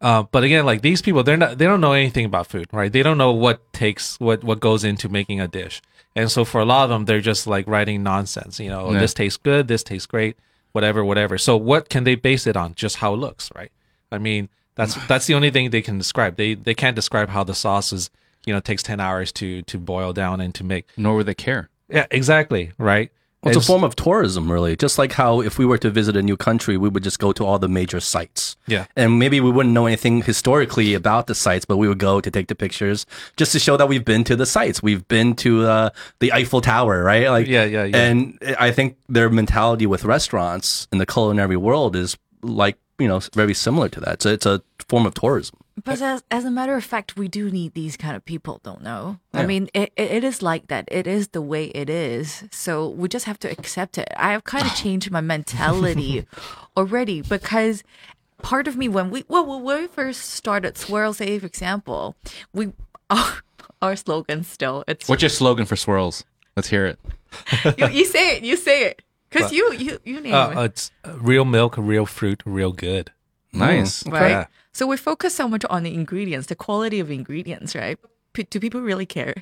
[0.00, 1.56] Uh, but again, like these people, they're not.
[1.56, 2.92] They don't know anything about food, right?
[2.92, 5.80] They don't know what takes what what goes into making a dish.
[6.16, 8.60] And so for a lot of them, they're just like writing nonsense.
[8.60, 9.00] You know, Yeah.
[9.00, 9.66] this tastes good.
[9.68, 10.36] This tastes great.
[10.72, 11.38] Whatever, whatever.
[11.38, 12.74] So what can they base it on?
[12.74, 13.72] Just how it looks, right?
[14.12, 16.36] I mean, that's that's the only thing they can describe.
[16.36, 18.10] They they can't describe how the sauce is.
[18.46, 20.86] You know, takes ten hours to to boil down and to make.
[20.98, 21.70] Nor would they care.
[21.88, 22.72] Yeah, exactly.
[22.78, 23.10] Right.
[23.44, 24.74] Well, it's a form of tourism, really.
[24.74, 27.30] Just like how if we were to visit a new country, we would just go
[27.32, 28.56] to all the major sites.
[28.66, 28.86] Yeah.
[28.96, 32.30] And maybe we wouldn't know anything historically about the sites, but we would go to
[32.30, 33.04] take the pictures
[33.36, 34.82] just to show that we've been to the sites.
[34.82, 37.28] We've been to uh, the Eiffel Tower, right?
[37.28, 37.96] Like, Yeah, yeah, yeah.
[37.96, 43.20] And I think their mentality with restaurants in the culinary world is like, you know,
[43.34, 44.22] very similar to that.
[44.22, 45.58] So it's a form of tourism.
[45.82, 48.82] But as, as a matter of fact, we do need these kind of people, don't
[48.82, 49.18] know?
[49.32, 50.88] I mean, it, it, it is like that.
[50.90, 52.44] It is the way it is.
[52.52, 54.08] So we just have to accept it.
[54.16, 56.26] I have kind of changed my mentality
[56.76, 57.82] already because
[58.42, 62.14] part of me, when we, well, when we first started Swirl Say, for example,
[62.52, 62.72] we,
[63.10, 63.42] our,
[63.82, 66.22] our slogan still, it's, What's your slogan for Swirlz?
[66.56, 67.00] Let's hear it.
[67.78, 69.02] you, you say it, you say it.
[69.28, 70.64] Because you, you, you name uh, it.
[70.66, 73.10] it's uh, real milk, real fruit, real good.
[73.52, 74.06] Nice.
[74.06, 74.30] right?
[74.30, 74.46] Yeah.
[74.74, 77.96] So we focus so much on the ingredients, the quality of ingredients, right?
[78.32, 79.34] P- do people really care?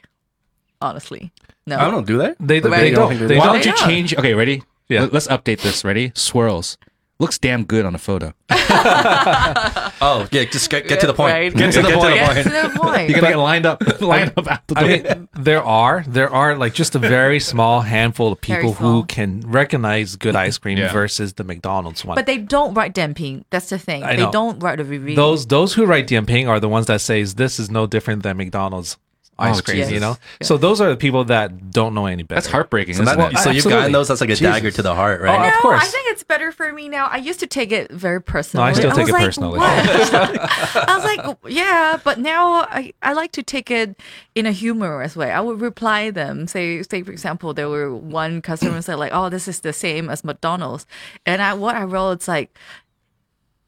[0.81, 1.33] Honestly,
[1.67, 1.79] no.
[1.79, 2.35] I don't know, do they?
[2.39, 3.09] They, they You don't.
[3.09, 3.55] think they They Why don't.
[3.63, 4.15] don't you change?
[4.17, 4.63] Okay, ready?
[4.89, 5.09] Yeah.
[5.11, 5.85] Let's update this.
[5.85, 6.11] Ready?
[6.11, 6.77] Swirlz.
[7.21, 8.33] Looks damn good on a photo.
[10.05, 11.33] Oh, yeah, just get, get to the point.
[11.33, 11.55] Right.
[11.55, 12.43] Get to the Get point.
[12.43, 13.09] to the point.
[13.09, 14.85] You're gonna get lined up, lined up out the door.
[14.85, 19.05] I mean, there are there are like just a very small handful of people who
[19.05, 20.93] can recognize good ice cream Yeah.
[20.93, 22.17] versus the McDonald's one.
[22.17, 23.45] But they don't write Dianping.
[23.51, 24.03] That's the thing.
[24.03, 24.33] I they know.
[24.33, 25.15] don't write a review.
[25.15, 28.37] those those who write Dianping are the ones that says this is no different than
[28.39, 28.99] McDonald's
[29.42, 29.78] ice Oh, cream.
[29.78, 29.92] Jesus.
[29.94, 32.38] You know, so those are the people that don't know any better.
[32.42, 32.96] That's heartbreaking.
[32.96, 33.38] So, isn't that, it?
[33.38, 33.94] so you've gotten Absolutely.
[33.94, 34.08] those.
[34.08, 34.76] That's like a dagger Jesus.
[34.78, 35.48] to the heart, Oh, right?
[35.48, 35.84] of no, course.
[35.84, 37.06] I think it's better for me now.
[37.06, 38.66] I used to take it very personally.
[38.66, 39.60] I still take was it like, personally.
[39.60, 43.96] "What?" I was like, yeah, but now I, I like to take it
[44.34, 45.32] in a humorous way.
[45.32, 46.48] I would reply them.
[46.48, 50.10] Say, say for example, there were one customer said like, oh, this is the same
[50.10, 50.88] as McDonald's,
[51.28, 52.58] and I what I wrote it's like.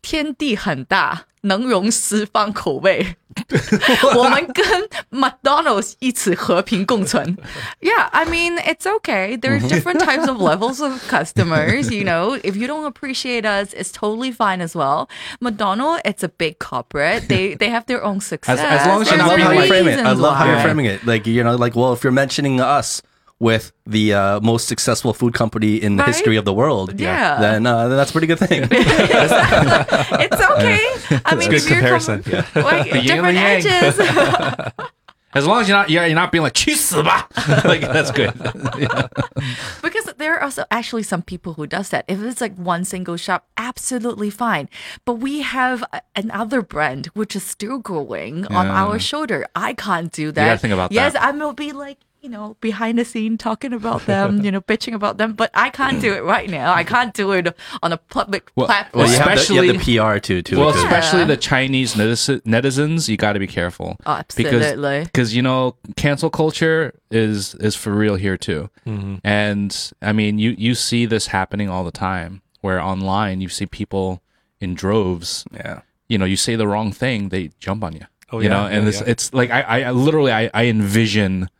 [0.01, 3.15] 天地很大， 能容四方口味。
[4.15, 4.65] 我们跟
[5.11, 7.37] McDonald's 一起和平共存。
[7.79, 9.37] Yeah, I mean it's okay.
[9.37, 11.89] There's different types of levels of customers.
[11.91, 15.07] You know, if you don't appreciate us, it's totally fine as well.
[15.39, 17.29] McDonald's, it's a big corporate.
[17.29, 18.59] They they have their own success.
[18.59, 19.99] as long as I you're There's love not how being you frame it.
[19.99, 20.63] I reasons love how you're why.
[20.63, 21.05] framing it.
[21.05, 23.01] Like you know, like well, if you're mentioning us
[23.40, 26.06] with the uh, most successful food company in right?
[26.06, 27.40] the history of the world, yeah.
[27.40, 28.68] then uh, that's a pretty good thing.
[28.70, 31.20] it's okay.
[31.24, 32.22] I mean, it's good comparison.
[32.22, 32.46] Com- yeah.
[32.54, 33.98] like, different edges.
[35.34, 37.26] As long as you're not you're, not being like "chusuba,"
[37.64, 38.32] like that's good.
[38.78, 39.08] yeah.
[39.82, 42.04] Because there are also actually some people who does that.
[42.06, 44.68] If it's like one single shop, absolutely fine.
[45.04, 45.82] But we have
[46.14, 48.56] another brand which is still growing yeah.
[48.56, 49.44] on our shoulder.
[49.56, 50.40] I can't do that.
[50.40, 51.18] You gotta think about yes, that.
[51.18, 54.62] Yes, I'm gonna be like you know, behind the scene talking about them, you know,
[54.62, 55.34] bitching about them.
[55.34, 56.72] But I can't do it right now.
[56.72, 59.02] I can't do it on a public Well- platform.
[59.04, 60.58] Well, you have, the, you have Especially- the PR too, too.
[60.58, 60.78] Well, too.
[60.78, 63.98] especially the Chinese netizens, you got to be careful.
[64.06, 65.00] Oh, absolutely.
[65.00, 68.70] Because, because you know, cancel culture is is for real here too.
[68.86, 69.16] Mm-hmm.
[69.22, 72.40] And I mean, you you see this happening all the time.
[72.62, 74.22] Where online you see people
[74.60, 75.44] in droves.
[75.52, 75.82] yeah.
[76.08, 78.06] You know, you say the wrong thing, they jump on you.
[78.32, 79.06] Oh, you yeah, know, and yeah, it's yeah.
[79.08, 81.50] it's like I, I, I literally I, I envision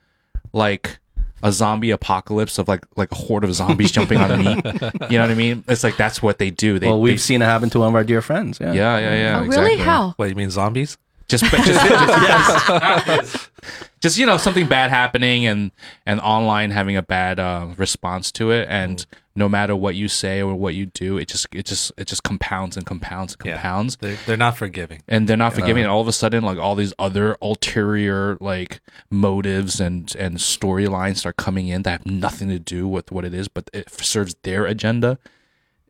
[0.54, 0.98] like
[1.42, 4.54] a zombie apocalypse of like like a horde of zombies jumping on me.
[5.10, 5.62] You know what I mean?
[5.68, 6.78] It's like that's what they do.
[6.78, 8.58] They, Well, we've they- seen it happen to one of our dear friends.
[8.60, 8.72] Yeah.
[8.72, 9.36] yeah, yeah, yeah.
[9.36, 9.48] oh, really?
[9.48, 9.76] exactly.
[9.78, 10.14] How?
[10.16, 10.96] What do you mean zombies?
[11.28, 13.50] Just just, just,
[14.00, 15.70] just, you know something bad happening and
[16.06, 18.66] and online having a bad uh, response to it.
[18.70, 19.04] And
[19.36, 22.22] no matter what you say or what you do it just it just it just
[22.22, 23.54] compounds and compounds and Yeah.
[23.54, 23.96] compounds.
[23.96, 25.02] They're, they're not forgiving.
[25.08, 25.82] and they're not forgiving.
[25.82, 31.16] And all of a sudden like all these other ulterior like motives and and storylines
[31.18, 34.34] start coming in that have nothing to do with what it is but it serves
[34.42, 35.18] their agenda.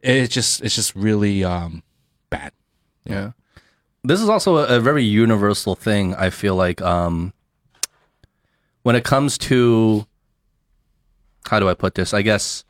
[0.03, 1.82] It's just it's just really um
[2.30, 2.53] bad.
[3.05, 3.32] Yeah.
[4.05, 6.15] This is also a, a very universal thing.
[6.15, 7.33] I feel like um,
[8.83, 10.07] when it comes to
[11.49, 12.13] how do I put this?
[12.15, 12.65] I guess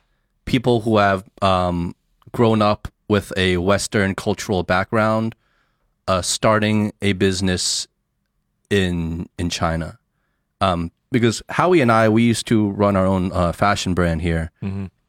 [0.45, 1.95] people who have um,
[2.31, 5.35] grown up with a Western cultural background,
[6.07, 7.87] uh, starting a business
[8.69, 9.99] in in China,
[10.61, 14.51] um, because Howie and I we used to run our own uh, fashion brand here,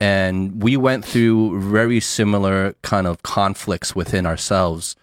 [0.00, 4.96] and we went through very similar kind of conflicts within ourselves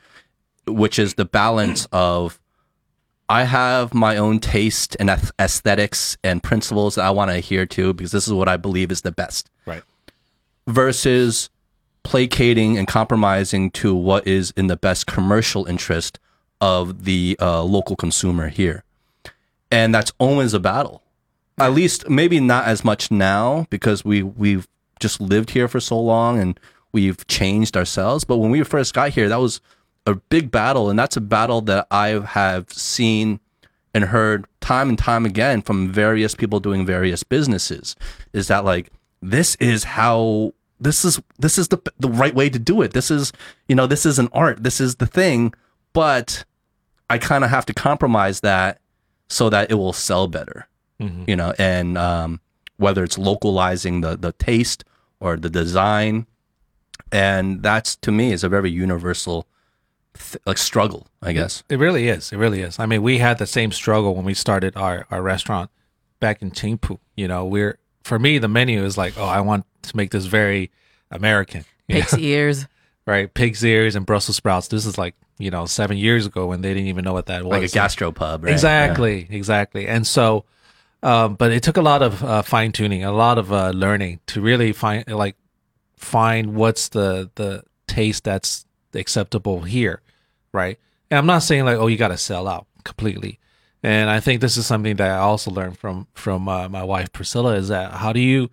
[0.68, 2.40] which is the balance of
[3.30, 5.10] I have my own taste and
[5.40, 8.92] aesthetics and principles that I want to adhere to because this is what I believe
[8.92, 9.82] is the best Right.
[10.68, 11.50] versus
[12.04, 16.20] placating and compromising to what is in the best commercial interest
[16.60, 18.84] of the uh, local consumer here.
[19.72, 21.02] And that's always a battle.
[21.58, 24.68] At least maybe not as much now because we we've
[25.00, 26.60] just lived here for so long and
[26.92, 28.24] we've changed ourselves.
[28.26, 29.62] But when we first got here, that was
[30.06, 33.40] a big battle, and that's a battle that I have seen
[33.94, 37.96] and heard time and time again from various people doing various businesses.
[38.34, 38.92] Is that like
[39.22, 42.94] this is how this is this is the the right way to do it.
[42.94, 43.32] This is
[43.68, 44.64] you know this is an art.
[44.64, 45.54] This is the thing,
[45.94, 46.44] but
[47.10, 48.80] I kind of have to compromise that
[49.30, 50.68] so that it will sell better.
[51.28, 52.42] You know, and um,
[52.78, 54.84] whether it's localizing the the taste
[55.20, 56.28] or the design,
[57.12, 59.48] and that's to me is a very universal
[60.14, 61.64] th- like struggle, I guess.
[61.70, 62.32] It really is.
[62.32, 62.80] It really is.
[62.80, 65.70] I mean, we had the same struggle when we started our, our restaurant
[66.20, 67.00] back in Qingpu.
[67.16, 70.26] You know, we're for me the menu is like, oh, I want to make this
[70.26, 70.72] very
[71.12, 71.66] American.
[71.88, 72.68] you know, Pig's ears.
[73.06, 73.34] right?
[73.34, 74.68] Pig's ears and Brussels sprouts.
[74.68, 77.44] This is like, you know, seven years ago when they didn't even know what that
[77.44, 77.52] was.
[77.52, 78.52] Like a gastropub, right?
[78.52, 79.88] Exactly, exactly.
[79.88, 80.46] And so,
[81.02, 84.20] um, but it took a lot of uh, fine tuning, a lot of uh, learning
[84.28, 85.36] to really find like
[85.98, 90.02] find what's the the taste that's acceptable here,
[90.52, 90.80] right?
[91.10, 93.40] And I'm not saying like, oh, you got to sell out completely.
[93.84, 97.12] And I think this is something that I also learned from from uh, my wife
[97.12, 98.50] Priscilla is that how do you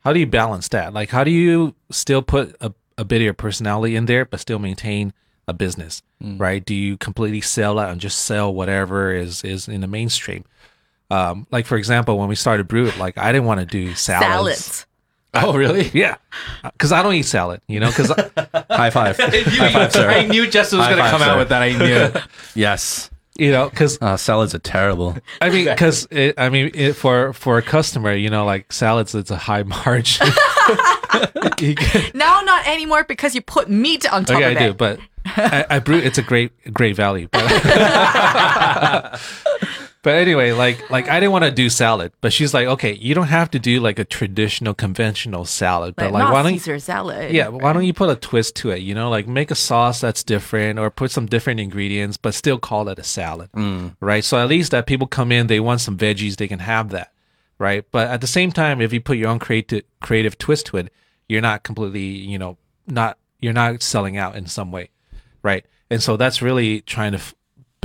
[0.00, 0.92] how do you balance that?
[0.92, 4.40] Like, how do you still put a, a bit of your personality in there, but
[4.40, 5.12] still maintain
[5.48, 6.64] a business, right?
[6.64, 10.44] Do you completely sell out and just sell whatever is is in the mainstream?
[11.10, 14.26] Um, like for example, when we started Brut, like I didn't want to do salads.
[14.26, 14.86] Salads.
[15.44, 16.16] oh really Yeah,
[16.62, 17.88] because I don't eat salad, you know.
[17.88, 18.08] Because
[18.70, 19.16] High five.
[19.18, 20.08] High five, sir.
[20.10, 21.62] I knew Justin was High going to five, come out with that.
[21.62, 22.20] I knew.
[22.54, 23.10] Yes.
[23.38, 25.16] you know, because Uh, salads are terrible.
[25.42, 29.30] I mean, because I mean, it, for for a customer, you know, like salads, it's
[29.30, 30.28] a high margin.
[31.60, 34.64] You get- Now not anymore because you put meat on top okay, I of do,
[34.70, 34.76] it.
[34.78, 35.98] but I, I brew.
[35.98, 37.28] It's a great great value.
[37.32, 37.42] But,
[40.06, 43.12] but anyway, like like I didn't want to do salad, but she's like, okay, you
[43.12, 46.52] don't have to do like a traditional conventional salad, but Like, like not why don't
[46.52, 47.32] you, Caesar salad.
[47.32, 48.82] yeah, why don't you put a twist to it?
[48.82, 52.56] You know, like make a sauce that's different, or put some different ingredients, but still
[52.56, 53.96] call it a salad, mm.
[53.98, 54.22] right?
[54.22, 57.12] So at least that people come in, they want some veggies, they can have that,
[57.58, 57.84] right?
[57.90, 60.92] But at the same time, if you put your own creative creative twist to it,
[61.28, 64.90] you're not completely, you know, not you're not selling out in some way,
[65.42, 65.66] right?
[65.90, 67.34] And so that's really trying to f-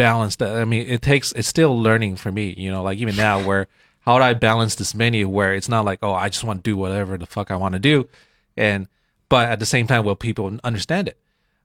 [0.01, 0.57] balance that.
[0.57, 3.67] I mean, it takes it's still learning for me, you know, like even now where
[3.99, 6.69] how do I balance this menu where it's not like oh I just want to
[6.69, 8.09] do whatever the fuck I want to do,
[8.57, 8.87] and
[9.29, 11.17] but at the same time will people understand it,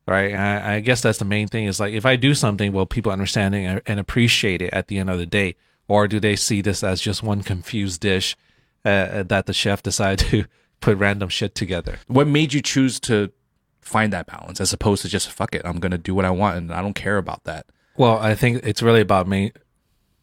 [0.07, 0.35] right?
[0.35, 3.11] I, I guess that's the main thing is like if I do something, will people
[3.11, 5.57] understand it and, appreciate it at the end of the day,
[5.89, 8.37] or do they see this as just one confused dish
[8.85, 10.45] uh, that the chef decided to
[10.81, 12.01] put random shit together?
[12.07, 13.33] What made you choose to
[13.81, 15.63] find that balance as opposed to just fuck it?
[15.65, 17.67] I'm going to do what I want and I don't care about that.
[17.99, 19.53] Well, I think it's really about me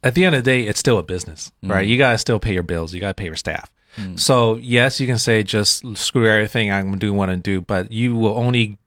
[0.03, 1.87] at the end of the day, it's still a business, right?
[1.87, 2.93] You gotta still pay your bills.
[2.93, 3.71] You gotta pay your staff.
[4.15, 6.71] So yes, you can say just screw everything.
[6.71, 8.77] I'm gonna do what I do, but you will only,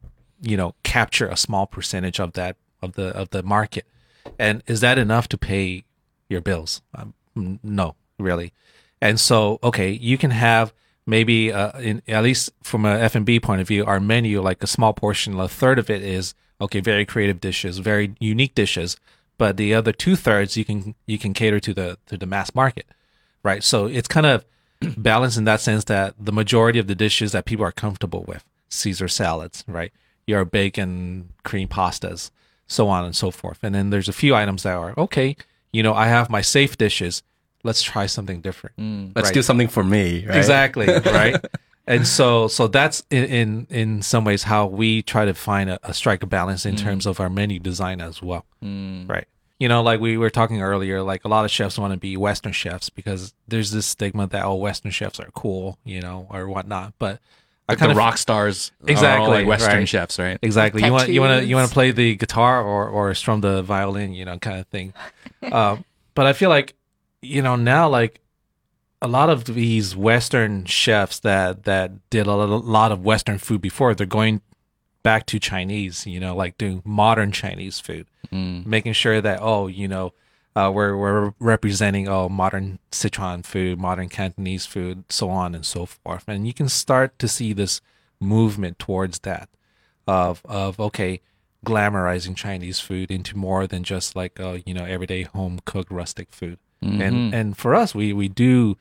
[0.43, 3.87] you know, capture a small percentage of that of the of the market.
[4.39, 5.85] And is that enough to pay
[6.29, 6.83] your bills?
[6.95, 7.15] Um,
[7.63, 8.53] no, really.
[9.01, 10.73] And so, okay, you can have
[11.07, 14.67] maybe, uh, in, at least from a F&B point of view, our menu, like a
[14.67, 18.97] small portion, a third of it is, okay, very creative dishes, very unique dishes.
[19.39, 22.55] But the other two thirds, you can, you can cater to the, to the mass
[22.55, 22.87] market,
[23.43, 23.63] right?
[23.63, 24.45] So it's kind of
[24.97, 28.45] balanced in that sense that the majority of the dishes that people are comfortable with,
[28.71, 29.93] Caesar salads, right?
[30.27, 32.31] Your bacon, cream pastas,
[32.67, 33.59] so on and so forth.
[33.63, 35.37] And then there's a few items that are, okay,
[35.73, 37.23] you know, I have my safe dishes.
[37.63, 38.77] Let's try something different.
[38.77, 39.13] Mm.
[39.15, 39.35] Let's Right.
[39.35, 40.25] do something for me.
[40.27, 40.37] Right?
[40.37, 41.37] Exactly, right?
[41.87, 45.79] and so so that's in, in in some ways how we try to find a,
[45.89, 48.45] a strike a balance in terms of our menu design as well.
[48.63, 49.27] Right.
[49.59, 52.17] You know, like we were talking earlier, like a lot of chefs want to be
[52.17, 56.47] Western chefs because there's this stigma that oh Western chefs are cool, you know, or
[56.49, 56.93] whatnot.
[56.99, 57.21] But
[57.69, 59.89] Like kind the of rock stars, are all Exactly, like Western right.
[59.89, 60.39] chefs, right?
[60.43, 60.85] Exactly.
[60.85, 63.63] You want you want to you want to play the guitar or or strum the
[63.63, 64.93] violin, you know, kind of thing.
[65.51, 65.85] um,
[66.15, 66.75] but I feel like
[67.23, 68.21] you know now like
[69.03, 73.95] a lot of these Western chefs that that did a lot of Western food before,
[73.95, 74.41] they're going
[75.03, 76.07] back to Chinese.
[76.07, 78.07] You know, like doing modern Chinese food,
[78.67, 80.13] making sure that oh, you know.
[80.55, 85.85] Uh, we're we're representing oh modern Sichuan food, modern Cantonese food, so on and so
[85.85, 87.83] forth, and you can start to see this
[88.21, 89.51] movement towards that
[90.07, 91.21] of of okay
[91.67, 96.33] glamorizing Chinese food into more than just like uh, you know everyday home cooked rustic
[96.33, 96.59] food.
[97.03, 98.77] And and for us, we we do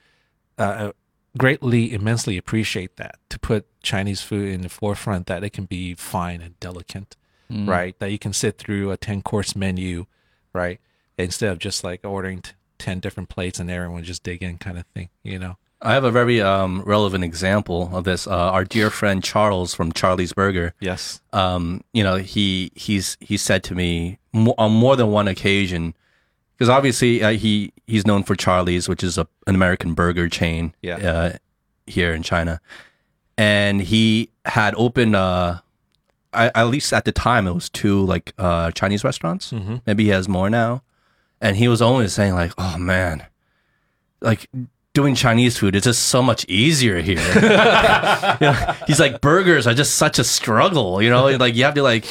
[0.57, 0.91] uh,
[1.37, 5.93] greatly immensely appreciate that to put Chinese food in the forefront that it can be
[5.95, 7.15] fine and delicate,
[7.49, 7.97] right?
[7.99, 10.05] That you can sit through a ten course menu,
[10.53, 10.79] right?
[11.17, 14.77] Instead of just like ordering t- ten different plates and everyone just dig in kind
[14.77, 15.57] of thing, you know.
[15.81, 18.25] I have a very um, relevant example of this.
[18.27, 20.73] Uh, our dear friend Charles from Charlie's Burger.
[20.79, 21.21] Yes.
[21.33, 25.93] um, you know, he he's he said to me mo- on more than one occasion,
[26.57, 30.73] because obviously uh, he he's known for Charlie's, which is a, an American burger chain,
[30.81, 30.95] Yeah.
[30.97, 31.33] uh,
[31.87, 32.59] here in China,
[33.37, 35.59] and he had opened, uh,
[36.33, 39.51] I, at least at the time, it was two like uh, Chinese restaurants.
[39.51, 39.81] Mhm.
[39.85, 40.81] Maybe he has more now,
[41.41, 43.25] and he was always saying like, "Oh man,
[44.21, 44.47] like."
[44.95, 47.19] Doing Chinese food is just so much easier here.
[48.39, 51.73] You know, he's like burgers are just such a struggle, you know, like you have
[51.73, 52.05] to like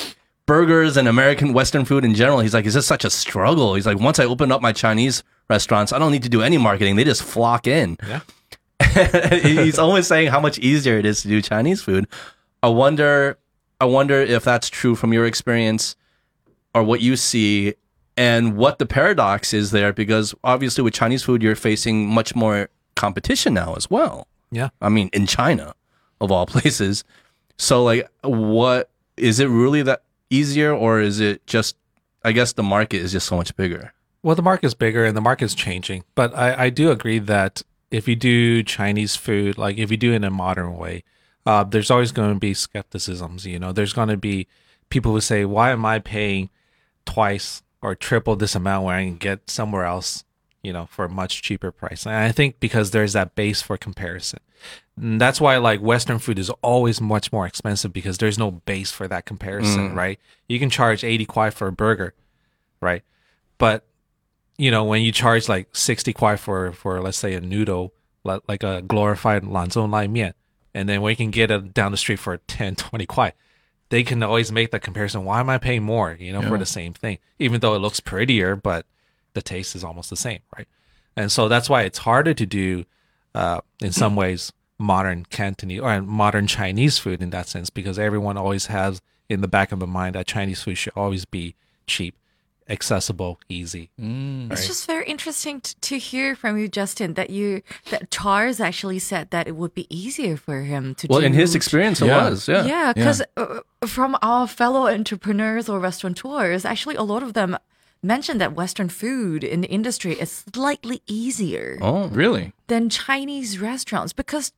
[0.46, 2.40] burgers and American Western food in general.
[2.40, 3.74] He's like, it's just such a struggle.
[3.74, 6.58] He's like, once I open up my Chinese restaurants, I don't need to do any
[6.58, 6.96] marketing.
[6.96, 7.96] They just flock in.
[8.06, 8.20] Yeah.
[9.42, 12.06] he's always saying how much easier it is to do Chinese food.
[12.62, 13.38] I wonder,
[13.80, 15.96] I wonder if that's true from your experience
[16.74, 17.74] or what you see
[18.16, 22.68] and what the paradox is there because obviously with Chinese food, you're facing much more
[22.94, 24.26] competition now as well.
[24.50, 24.70] Yeah.
[24.80, 25.74] I mean, in China,
[26.20, 27.04] of all places.
[27.56, 31.76] So, like, what is it really that easier, or is it just?
[32.24, 33.92] I guess the market is just so much bigger.
[34.22, 36.04] Well, the market's bigger and the market's changing.
[36.14, 40.12] But I, I do agree that if you do Chinese food, like if you do
[40.12, 41.04] it in a modern way,
[41.44, 43.44] uh, there's always going to be skepticisms.
[43.44, 44.48] You know, there's going to be
[44.88, 46.48] people who say, why am I paying
[47.04, 50.24] twice or triple this amount when I can get somewhere else,
[50.64, 52.06] you know, for a much cheaper price?
[52.06, 54.40] And I think because there's that base for comparison.
[54.96, 58.90] And that's why like Western food is always much more expensive because there's no base
[58.90, 59.94] for that comparison, mm.
[59.94, 60.18] right?
[60.48, 62.14] You can charge 80 kwai for a burger,
[62.80, 63.02] right?
[63.58, 63.84] But
[64.56, 67.92] you know, when you charge like 60 kwai for, for let's say a noodle,
[68.24, 70.34] like a glorified lanzhou lai mian,
[70.74, 73.32] and then we can get it down the street for 10, 20 kwai,
[73.90, 75.24] they can always make the comparison.
[75.24, 77.18] Why am I paying more, you know, for the same thing?
[77.38, 78.86] Even though it looks prettier, but
[79.34, 80.66] the taste is almost the same, right?
[81.16, 82.84] And so that's why it's harder to do,
[83.34, 88.36] uh, in some ways, modern Cantonese or modern Chinese food in that sense, because everyone
[88.36, 91.54] always has in the back of the mind that Chinese food should always be
[91.86, 92.16] cheap,
[92.68, 93.90] accessible, easy.
[93.98, 98.98] It's just very interesting t- to hear from you, Justin, that you that Charles actually
[98.98, 101.06] said that it would be easier for him to.
[101.08, 102.28] Well, do in his experience, it Yeah.
[102.28, 102.48] was.
[102.48, 102.64] Yeah.
[102.64, 107.56] Yeah, because uh, from our fellow entrepreneurs or restaurateurs, actually, a lot of them
[108.04, 112.52] mentioned that Western food in the industry is slightly easier Oh, Really?
[112.68, 114.52] than Chinese restaurants because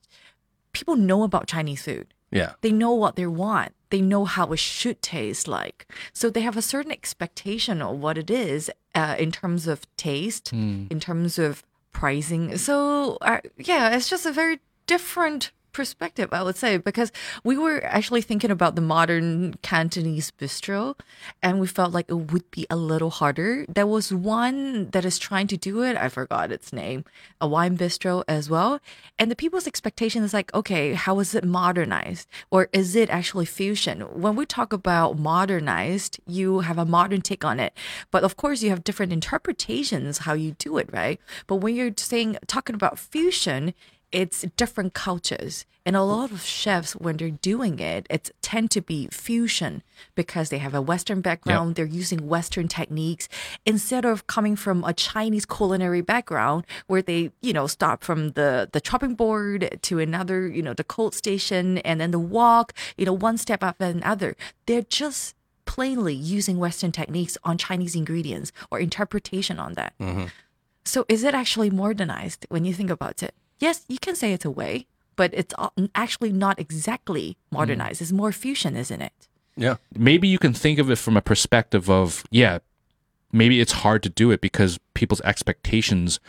[0.72, 2.09] people know about Chinese food.
[2.30, 2.53] yeah.
[2.61, 3.72] They know what they want.
[3.90, 5.86] They know how it should taste like.
[6.12, 10.53] So they have a certain expectation of what it is uh, in terms of taste,
[10.53, 12.59] in terms of pricing.
[12.59, 17.12] So uh, yeah, it's just a very different perspective, I would say, because
[17.44, 20.98] we were actually thinking about the modern Cantonese bistro
[21.42, 23.66] and we felt like it would be a little harder.
[23.68, 25.94] There was one that is trying to do it.
[25.98, 27.04] I forgot its name,
[27.42, 28.80] a wine bistro as well.
[29.18, 32.26] And the people's expectation is like, okay, how is it modernized?
[32.50, 34.00] Or is it actually fusion?
[34.00, 37.74] When we talk about modernized, you have a modern take on it.
[38.10, 41.20] But of course, you have different interpretations how you do it, right?
[41.46, 43.74] But when you're saying, talking about fusion,
[44.16, 45.66] it's different cultures.
[45.84, 49.82] And a lot of chefs when they're doing it it's tend to be fusion
[50.14, 53.28] because they have a western background they're using western techniques.
[53.66, 58.68] Instead of coming from a chinese culinary background where they you know start from the
[58.72, 63.04] the chopping board to another you know the cold station and then the wok you
[63.04, 64.34] know one step after another.
[64.64, 65.36] They're just
[65.66, 69.92] plainly using western techniques on chinese ingredients or interpretation on that.
[70.00, 70.28] Mm-hmm.
[70.86, 73.34] So is it actually modernized when you think about it?
[73.59, 74.86] yes, you can say it's a way,
[75.16, 75.54] but it's
[75.94, 77.98] actually not exactly modernized.
[77.98, 78.02] Mm.
[78.02, 79.28] It's more fusion, isn't it?
[79.57, 79.76] Yeah.
[79.96, 82.59] Maybe you can think of it from a perspective of, yeah,
[83.32, 86.20] maybe it's hard to do it because people's expectations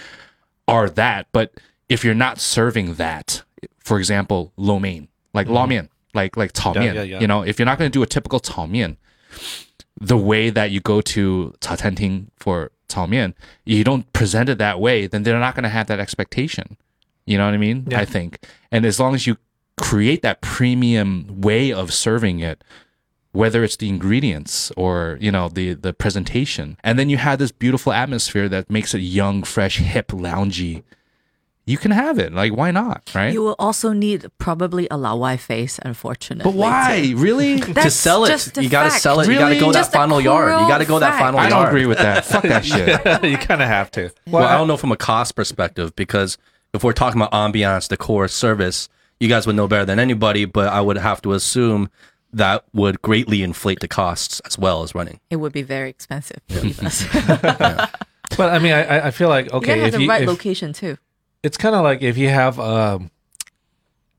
[0.67, 1.27] are that.
[1.31, 1.53] But
[1.89, 3.43] if you're not serving that,
[3.79, 5.55] for example, lo mein, like mm-hmm.
[5.55, 5.59] mm.
[5.59, 7.19] lo mein, like like tao yeah, yeah, yeah.
[7.19, 8.97] you know, if you're not going to do a typical tao mian,
[9.99, 14.57] the way that you go to ta tenting for tao mian, you don't present it
[14.57, 16.77] that way, then they're not going to have that expectation
[17.27, 17.85] you know what i mean?
[17.87, 17.99] Yeah.
[17.99, 18.39] i think.
[18.71, 19.37] And as long as you
[19.77, 22.63] create that premium way of serving it
[23.37, 26.75] whether it's the ingredients or you know the the presentation.
[26.83, 30.83] And then you have this beautiful atmosphere that makes it young fresh hip loungy.
[31.65, 32.33] You can have it.
[32.33, 33.31] Like why not right?
[33.31, 36.51] You will also need probably a laowai face, unfortunately.
[36.51, 37.13] but why?
[37.15, 37.59] really?
[37.87, 39.27] To sell it, you got to sell it.
[39.27, 40.59] You got to go that Just a final yard.
[40.61, 42.25] You got to go that cruel final i don't agree with that.
[42.25, 42.89] Fuck that shit.
[43.23, 44.09] You kind of have to.
[44.25, 46.39] Well, I don't know from a cost perspective because
[46.72, 48.88] if we're talking about ambiance, decor, service,
[49.20, 50.44] you guys would know better than anybody.
[50.44, 51.90] But I would have to assume
[52.32, 55.20] that would greatly inflate the costs as well as running.
[55.30, 56.40] It would be very expensive.
[58.36, 60.08] But I mean, I, I- I feel like you okay, gotta have if the you,
[60.08, 60.96] right if, location too.
[61.42, 63.10] it's kind of like if you have um,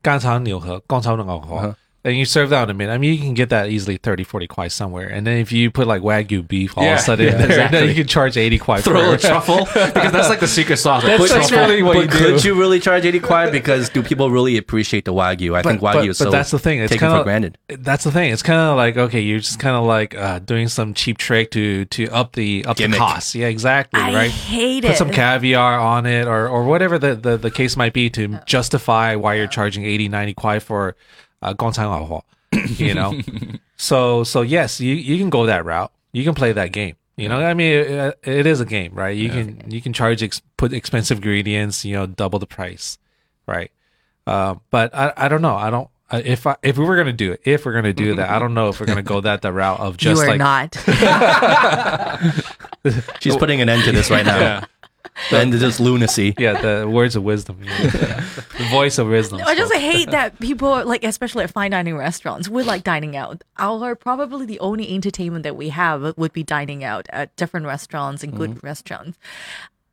[0.02, 1.74] 干炒牛河, 干炒牛河, Uh-huh.
[2.05, 2.93] and you serve that in a minute.
[2.93, 5.07] I mean, you can get that easily 30, 40 kwai somewhere.
[5.09, 7.79] And then if you put like wagyu beef all of a sudden, yeah, there, exactly.
[7.79, 9.65] then you can charge 80 kwai Throw for a truffle.
[9.65, 12.41] because that's like the secret sauce That's Put like truffle- really what but you could
[12.41, 12.47] do.
[12.47, 13.49] you really charge 80 kwai?
[13.51, 15.55] Because do people really appreciate the wagyu?
[15.55, 16.79] I think wagyu but- is but so that's the thing.
[16.79, 17.57] It's taken kinda- for granted.
[17.67, 18.31] That's the thing.
[18.31, 21.51] It's kind of like okay, you're just kind of like uh, doing some cheap trick
[21.51, 22.93] to to up the up Gimmick.
[22.97, 23.35] the cost.
[23.35, 23.99] Yeah, exactly.
[23.99, 24.31] I right.
[24.31, 24.97] hate Put it.
[24.97, 29.15] some caviar on it, or or whatever the, the, the case might be to justify
[29.15, 30.95] why you're charging 80, 90 kwai for
[31.41, 33.19] uh, Gongtan you know.
[33.77, 35.91] so so yes, you you can go that route.
[36.11, 36.95] You can play that game.
[37.17, 39.15] You know, I mean, it, it is a game, right?
[39.15, 39.33] You yeah.
[39.33, 42.97] can you can charge ex- put expensive ingredients, you know, double the price,
[43.45, 43.71] right?
[44.25, 45.55] Uh, but I, I don't know.
[45.55, 48.29] I don't if I, if we were gonna do it, if we're gonna do that,
[48.29, 50.39] I don't know if we're gonna go that the route of just you are like
[50.39, 50.75] not.
[53.19, 54.39] She's putting an end to this right now.
[54.39, 54.65] Yeah.
[55.29, 56.33] The end to this lunacy.
[56.39, 57.77] yeah the words of wisdom, yeah.
[58.57, 59.41] the voice of wisdom.
[59.45, 63.43] I just hate that people like, especially at fine dining restaurants, we like dining out.
[63.57, 68.23] Our probably the only entertainment that we have would be dining out at different restaurants
[68.23, 68.65] and good mm-hmm.
[68.65, 69.17] restaurants.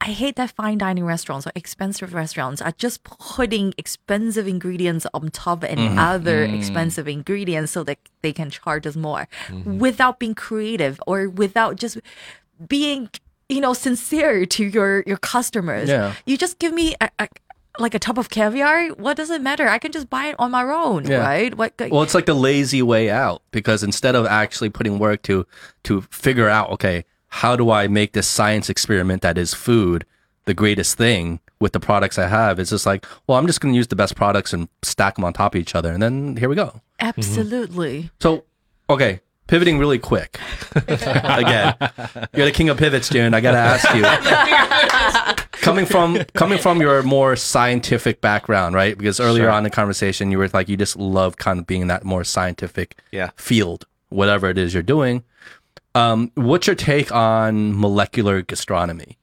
[0.00, 5.30] I hate that fine dining restaurants or expensive restaurants are just putting expensive ingredients on
[5.30, 5.98] top and mm-hmm.
[5.98, 6.56] other mm.
[6.56, 9.78] expensive ingredients so that they can charge us more mm-hmm.
[9.78, 11.98] without being creative or without just
[12.68, 13.08] being
[13.48, 16.14] you know sincere to your your customers Yeah.
[16.26, 17.28] you just give me a, a,
[17.78, 20.50] like a tub of caviar what does it matter i can just buy it on
[20.50, 21.18] my own Yeah.
[21.18, 25.22] right what Well, it's like the lazy way out because instead of actually putting work
[25.22, 25.46] to
[25.84, 30.04] to figure out, okay, how do I make this science experiment that is food
[30.46, 32.58] the greatest thing with the products I have?
[32.58, 35.24] It's just like, well, I'm just going to use the best products and stack them
[35.24, 36.80] on top of each other, and then here we go.
[37.00, 38.44] absolutely So,
[38.88, 40.38] okay, pivoting really quick.
[40.76, 41.74] Again,
[42.34, 43.34] you're the king of pivots, Jun.
[43.34, 45.44] I got to ask you.
[45.62, 48.96] coming from coming from your more scientific background, right?
[48.96, 49.50] Because earlier Sure.
[49.50, 52.04] on in the conversation, you were like you just love kind of being in that
[52.04, 53.30] more scientific Yeah.
[53.36, 55.24] field, whatever it is you're doing.
[55.94, 59.18] Um, what's your take on molecular gastronomy?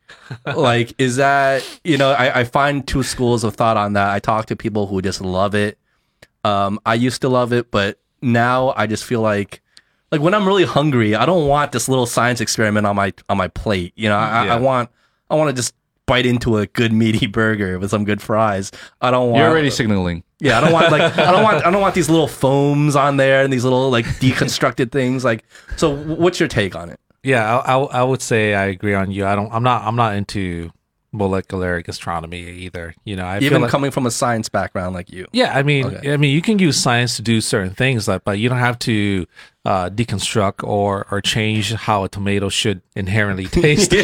[0.56, 2.12] like, is that you know?
[2.12, 4.10] I, I find two schools of thought on that.
[4.10, 5.78] I talk to people who just love it.
[6.44, 9.62] Um, I used to love it, but now I just feel like,
[10.14, 13.38] like when I'm really hungry, I don't want this little science experiment on my on
[13.38, 13.93] my plate.
[13.95, 14.55] You know, I, Yeah.
[14.55, 14.91] I want
[15.32, 15.74] I want to just
[16.05, 18.72] bite into a good meaty burger with some good fries.
[19.01, 19.39] I don't want.
[19.39, 22.11] you're already signaling Yeah, I don't want like I don't want I don't want these
[22.11, 25.26] little foams on there and these little like deconstructed things.
[25.26, 25.45] Like,
[25.78, 26.99] so what's your take on it?
[27.24, 29.26] Yeah, I, I I would say I agree on you.
[29.26, 29.51] I don't.
[29.51, 29.84] I'm not.
[29.84, 30.70] I'm not into
[31.14, 32.95] molecular gastronomy either.
[33.05, 35.28] You know, I Even like, coming from a science background like you.
[35.32, 36.14] yeah, I mean, Okay.
[36.14, 38.80] I mean, you can use science to do certain things, like, but you don't have
[38.80, 39.26] to
[39.66, 43.93] uh, deconstruct or or change how a tomato should inherently taste.
[43.93, 44.03] right?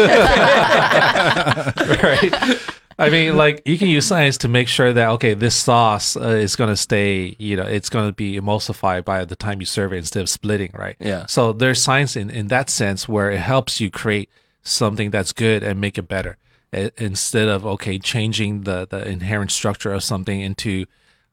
[2.97, 6.22] I mean, like you can use science to make sure that okay, this sauce uh,
[6.30, 9.66] is going to stay, you know, it's going to be emulsified by the time you
[9.66, 10.97] serve it instead of splitting, right?
[10.99, 11.26] Yeah.
[11.28, 14.30] So there's science in in that sense where it helps you create
[14.64, 16.38] something that's good and make it better
[16.72, 20.86] instead of okay changing the the inherent structure of something into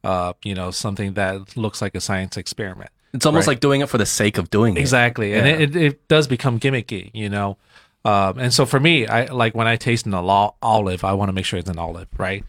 [0.05, 2.91] uh you know something that looks like a science experiment.
[3.12, 3.53] It's almost Right.
[3.55, 4.80] like doing it for the sake of doing it.
[4.80, 5.55] Exactly, and Yeah.
[5.55, 7.57] it, it, it does become gimmicky, you know.
[8.05, 11.32] Um, and so for me, I like when I taste an olive, I want to
[11.32, 12.45] make sure it's an olive, right?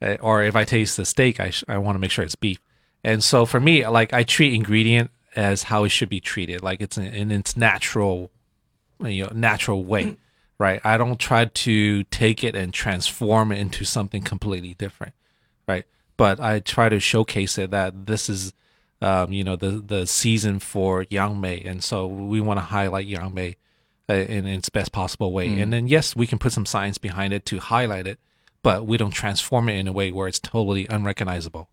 [0.00, 2.36] Uh, or if I taste the steak, I sh- I want to make sure it's
[2.36, 2.58] beef.
[3.02, 6.80] And so for me, like I treat ingredient as how it should be treated, like
[6.80, 8.30] it's in, in its natural,
[9.00, 10.16] you know, natural way,
[10.58, 10.80] right?
[10.84, 15.14] I don't try to take it and transform it into something completely different,
[15.66, 15.84] right?
[16.16, 18.52] But I try to showcase it that this is
[19.04, 23.06] um, you know, the the season for Yang Mei, and so we want to highlight
[23.06, 23.56] Yang Mei
[24.08, 25.60] uh, in, in its best possible way.
[25.60, 28.18] And then yes, we can put some science behind it to highlight it,
[28.62, 31.68] but we don't transform it in a way where it's totally unrecognizable.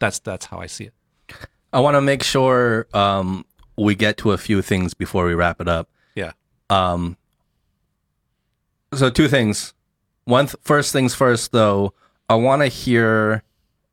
[0.00, 0.94] That's that's how I see it.
[1.72, 3.46] I want to make sure um,
[3.78, 5.88] we get to a few things before we wrap it up.
[6.14, 6.32] Yeah.
[6.68, 7.16] Um,
[8.94, 9.74] so two things.
[10.24, 11.92] One, th- first things first, though.
[12.28, 13.42] I want to hear.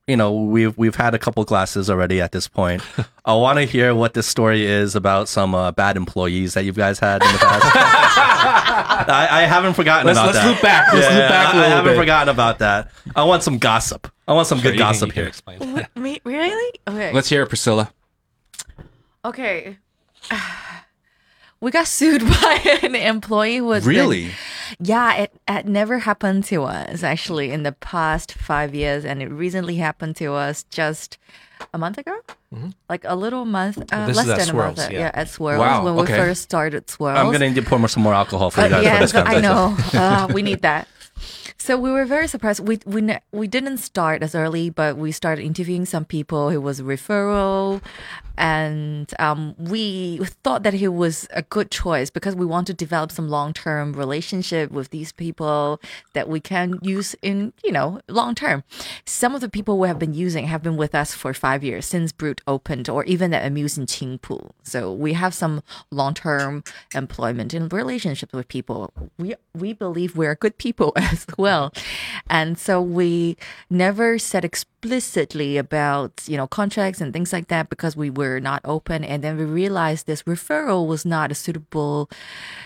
[0.10, 2.82] You know, we've we've had a couple glasses already at this point.
[3.26, 6.72] I want to hear what this story is about some uh, bad employees that you
[6.72, 7.66] guys had in the past.
[9.10, 10.48] I, I haven't forgotten Let's about let's that.
[10.50, 10.94] loop back.
[10.94, 11.98] Let's Yeah, loop back a I, I little haven't bit.
[12.00, 12.90] forgotten about that.
[13.18, 14.10] I want some gossip.
[14.30, 15.28] I want some Sure, good you gossip can here.
[15.28, 15.60] explain.
[15.74, 16.80] What, me, really?
[16.88, 17.12] Okay.
[17.12, 17.92] Let's hear it, Priscilla.
[19.26, 19.78] Okay.
[21.60, 24.32] We got sued by an employee who was Really?
[24.80, 29.28] Yeah, it, it never happened to us actually in the past five years, and it
[29.32, 31.18] recently happened to us just
[31.74, 32.16] a month ago,
[32.90, 34.08] like a little month, uh, Mm-hmm.
[34.08, 34.78] This less is at than a month.
[34.78, 35.00] Yeah.
[35.00, 35.12] yeah.
[35.14, 37.18] at Swirlz Wow, when we first started Swirlz.
[37.18, 39.14] I'm gonna need to pour more, some more alcohol for you Uh, guys for this
[39.14, 39.76] yes, I know.
[39.94, 40.88] Uh, we need that.
[41.58, 42.68] So we were very surprised.
[42.68, 46.50] We we we didn't start as early, but we started interviewing some people.
[46.50, 47.82] It was a referral,
[48.38, 53.12] and um, we thought that he was a good choice because we want to develop
[53.12, 55.82] some long term relationship with these people
[56.14, 58.64] that we can use in you know long term.
[59.06, 61.86] Some of the people we have been using have been with us for five years
[61.86, 64.52] since Brut opened, or even at Amuse in Qingpu.
[64.64, 66.64] So we have some long term
[66.94, 68.94] employment and relationships with people.
[69.18, 71.74] We we believe we're good people as well,
[72.30, 73.38] and so we
[73.70, 74.46] never said
[74.88, 79.04] explicitly about you know contracts and things like that because we were not open.
[79.04, 82.10] And then we realized this referral was not a suitable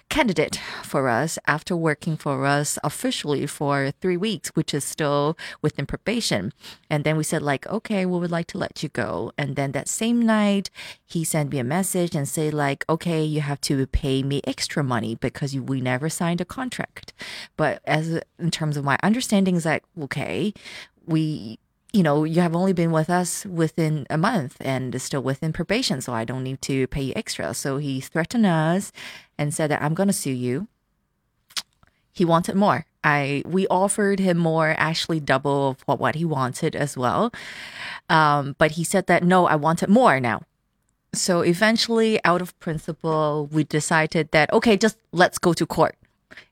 [0.10, 5.88] candidate for us after working for us officially for three weeks, which is still within
[5.88, 6.54] probation.
[6.92, 9.32] And then we said like, okay, we would like to let you go.
[9.38, 10.70] And then that same night,
[11.06, 14.84] he sent me a message and say like, okay, you have to pay me extra
[14.84, 17.14] money because we never signed a contract.
[17.58, 20.54] But as in terms of my understanding is like, okay,
[21.08, 21.58] we
[21.94, 25.52] you know, you have only been with us within a month and is still within
[25.52, 27.54] probation, so I don't need to pay you extra.
[27.54, 28.92] So he threatened us
[29.38, 30.68] and said that I'm going to sue you.
[32.14, 32.86] He wanted more.
[33.04, 37.34] I we offered him more, actually double of what, what he wanted as well.
[38.10, 40.44] Um, but he said that no, I wanted more now.
[41.14, 45.96] So eventually, out of principle, we decided that okay, just let's go to court.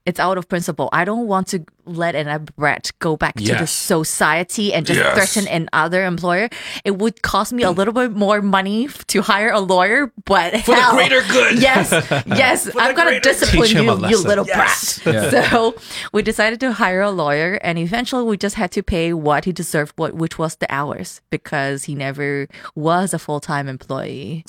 [0.10, 0.90] It's out of principle.
[0.92, 5.14] I don't want to let an brat go back to the society and just Yes.
[5.16, 6.50] threaten another employer.
[6.84, 10.76] It would cost me a little bit more money to hire a lawyer, but For
[10.76, 11.62] the greater good.
[11.70, 11.92] Yes,
[12.44, 15.00] yes, I'm gonna discipline you, you little Yes.
[15.04, 15.44] brat.
[15.52, 15.76] So
[16.14, 19.52] we decided to hire a lawyer, and eventually we just had to pay what he
[19.52, 24.44] deserved, what which was the hours, because he never was a full time employee.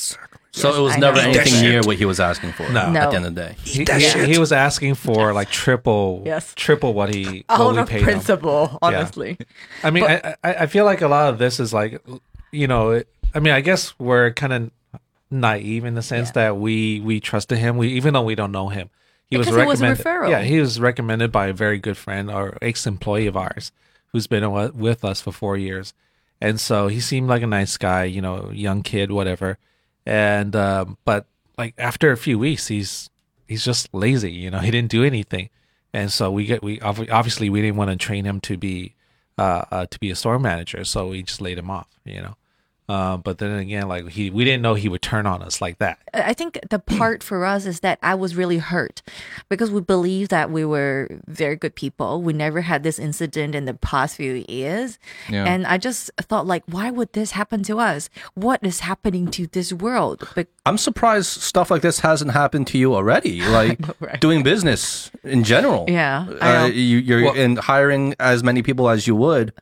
[0.53, 1.29] So it was I never know.
[1.31, 2.81] anything near what he was asking for No.
[2.81, 3.53] at the end of the day.
[3.63, 6.53] He, he- he was asking for like triple, Yes.
[6.57, 8.05] triple what he Out of paid him.
[8.05, 9.37] principle, honestly.
[9.83, 12.01] I mean, I, I I feel like a lot of this is like,
[12.53, 14.71] you know, it, I mean, I guess we're kind of
[15.31, 16.33] naive in the sense Yeah.
[16.51, 17.77] that we we trusted him.
[17.77, 18.91] We even though we don't know him,
[19.29, 20.05] he Because was recommended.
[20.05, 20.31] referral.
[20.31, 23.71] Yeah, he was recommended by a very good friend or ex employee of ours
[24.13, 25.95] who's been with us for four years,
[26.41, 29.57] and so he seemed like a nice guy, you know, young kid, whatever.
[30.07, 31.27] And um, but
[31.57, 33.09] like after a few weeks, he's
[33.51, 34.33] he's just lazy.
[34.33, 35.51] You know, he didn't do anything,
[35.93, 38.95] and so we get we obviously we didn't want to train him to be
[39.37, 41.89] uh, uh to be a store manager, so we just laid him off.
[42.05, 42.37] You know,
[42.91, 45.79] Uh, but then again, like he, we didn't know he would turn on us like
[45.79, 45.99] that.
[46.13, 49.01] I think the part for us is that I was really hurt
[49.49, 52.21] because we believe that we were very good people.
[52.21, 54.99] We never had this incident in the past few years.
[55.29, 55.45] Yeah.
[55.45, 58.11] And I just thought like, why would this happen to us?
[58.35, 60.27] What is happening to this world?
[60.35, 63.41] But I'm surprised stuff like this hasn't happened to you already.
[63.61, 64.21] Like right?
[64.21, 65.85] doing business in general.
[65.89, 69.53] Yeah, Uh, you, you're Well- in hiring as many people as you would.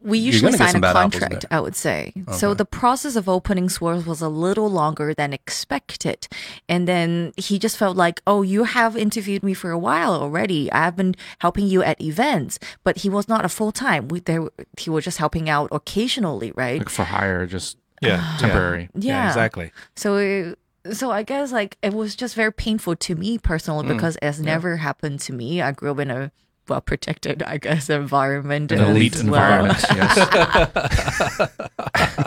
[0.00, 1.44] We usually sign a contract.
[1.50, 2.12] I would say.
[2.32, 6.28] So the process of opening Swirlz was a little longer than expected.
[6.68, 10.70] And then he just felt like, oh, you have interviewed me for a while already.
[10.72, 14.06] I've been helping you at events, but he was not a full time.
[14.08, 14.48] We there
[14.78, 16.78] he was just helping out occasionally, right?
[16.78, 18.88] Like for hire, just Yeah, temporary.
[18.94, 19.26] Yeah.
[19.28, 19.72] exactly.
[19.96, 20.54] So
[20.92, 23.94] so I guess like it was just very painful to me personally Mm.
[23.94, 25.60] because it's never happened to me.
[25.60, 26.30] I grew up in a
[26.68, 28.72] well protected, I guess, environment.
[28.72, 29.24] An elite well.
[29.26, 29.84] environment.
[29.94, 30.14] Yes.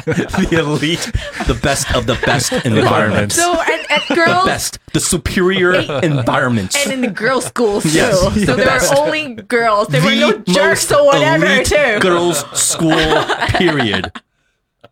[0.06, 1.12] the elite,
[1.48, 3.36] the best of the best environments.
[3.36, 6.76] So and, and girls best, the superior environments.
[6.76, 7.90] and in the girls' schools too.
[7.90, 8.92] Yes, so there best.
[8.94, 9.88] were only girls.
[9.88, 12.00] There were no The jerks most or whatever elite too.
[12.00, 14.12] Girls' school, period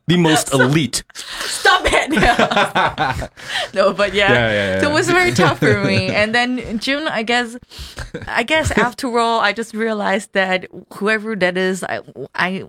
[0.10, 1.03] the most elite.
[1.14, 2.10] Stop it!
[3.73, 4.31] no, but yeah.
[4.31, 4.81] Yeah, yeah, yeah.
[4.81, 6.10] So it was very tough for me.
[6.19, 7.56] And then Jun, I guess,
[8.27, 12.02] I guess after all, I just realized that whoever that is, I,
[12.36, 12.68] I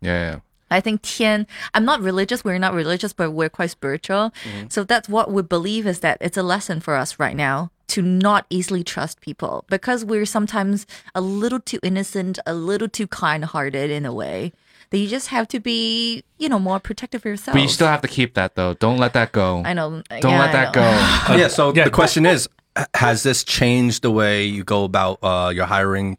[0.00, 4.32] yeah I think Tian, I'm not religious, we're not religious, but we're quite spiritual.
[4.42, 4.66] Mm-hmm.
[4.68, 8.02] So that's what we believe is that it's a lesson for us right now to
[8.02, 13.44] not easily trust people because we're sometimes a little too innocent, a little too kind
[13.44, 14.52] hearted in a way.
[14.90, 17.54] That you just have to be, you know, more protective of yourself.
[17.54, 18.74] But you still have to keep that though.
[18.74, 19.62] Don't let that go.
[19.64, 20.02] I know.
[20.20, 21.26] Don't yeah, let I that know.
[21.28, 21.36] go.
[21.40, 22.48] yeah, so yeah, the question is
[22.94, 26.18] has this changed the way you go about uh, your hiring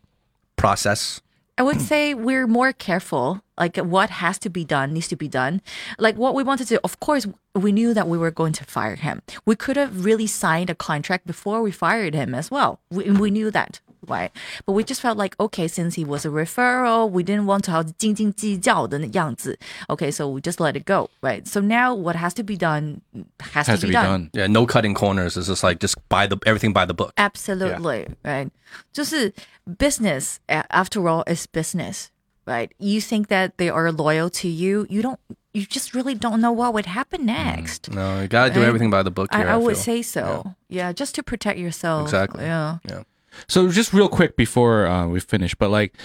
[0.55, 1.21] process?
[1.59, 3.41] I would say we're more careful.
[3.57, 5.61] Like what has to be done needs to be done.
[5.97, 7.25] Like what we wanted to, of course,
[7.55, 9.23] we knew that we were going to fire him.
[9.45, 12.79] We could have really signed a contract before we fired him as well.
[12.91, 14.30] We, we knew that, right?
[14.66, 17.70] But we just felt like, okay, since he was a referral, we didn't want to
[17.70, 19.58] have 斤斤计较的样子.
[19.88, 21.46] Okay, so we just let it go, right?
[21.46, 23.00] So now what has to be done
[23.40, 24.30] has, Has to be done.
[24.32, 25.36] Yeah, no cutting corners.
[25.36, 27.12] It's just like just buy the everything by the book.
[27.16, 28.50] Absolutely, right?
[28.92, 29.32] 就是
[29.78, 32.10] business a- after all is business,
[32.46, 32.70] right?
[32.78, 35.18] You think that they are loyal to you, you don't
[35.54, 37.90] you just really don't know what would happen next.
[37.92, 38.68] No, you gotta do Right.
[38.68, 39.28] everything by the book.
[39.32, 39.84] I, Here, I would feel.
[39.84, 40.54] say so.
[40.70, 40.92] Yeah.
[40.92, 42.04] just to protect yourself.
[42.08, 42.44] Exactly.
[42.44, 42.78] Yeah.
[42.88, 43.02] Yeah.
[43.47, 45.95] So just real quick before uh, we finish, but like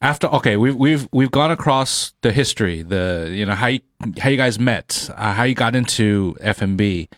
[0.00, 3.80] after okay, we've we've we've gone across the history, the you know how you,
[4.18, 7.08] how you guys met, uh, how you got into F&B,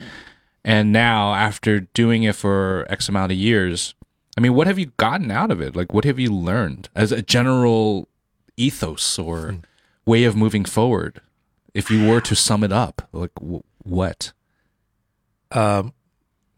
[0.65, 3.95] and now after doing it for X amount of years,
[4.37, 5.75] I mean, what have you gotten out of it?
[5.75, 8.09] Like, what have you learned as a general
[8.57, 9.57] ethos or
[10.07, 11.21] way of moving forward?
[11.75, 14.33] If you were to sum it up, like w- what?
[15.51, 15.93] Um,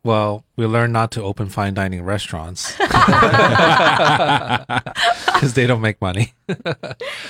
[0.02, 2.74] well, we learned not to open fine dining restaurants
[5.26, 6.32] because they don't make money.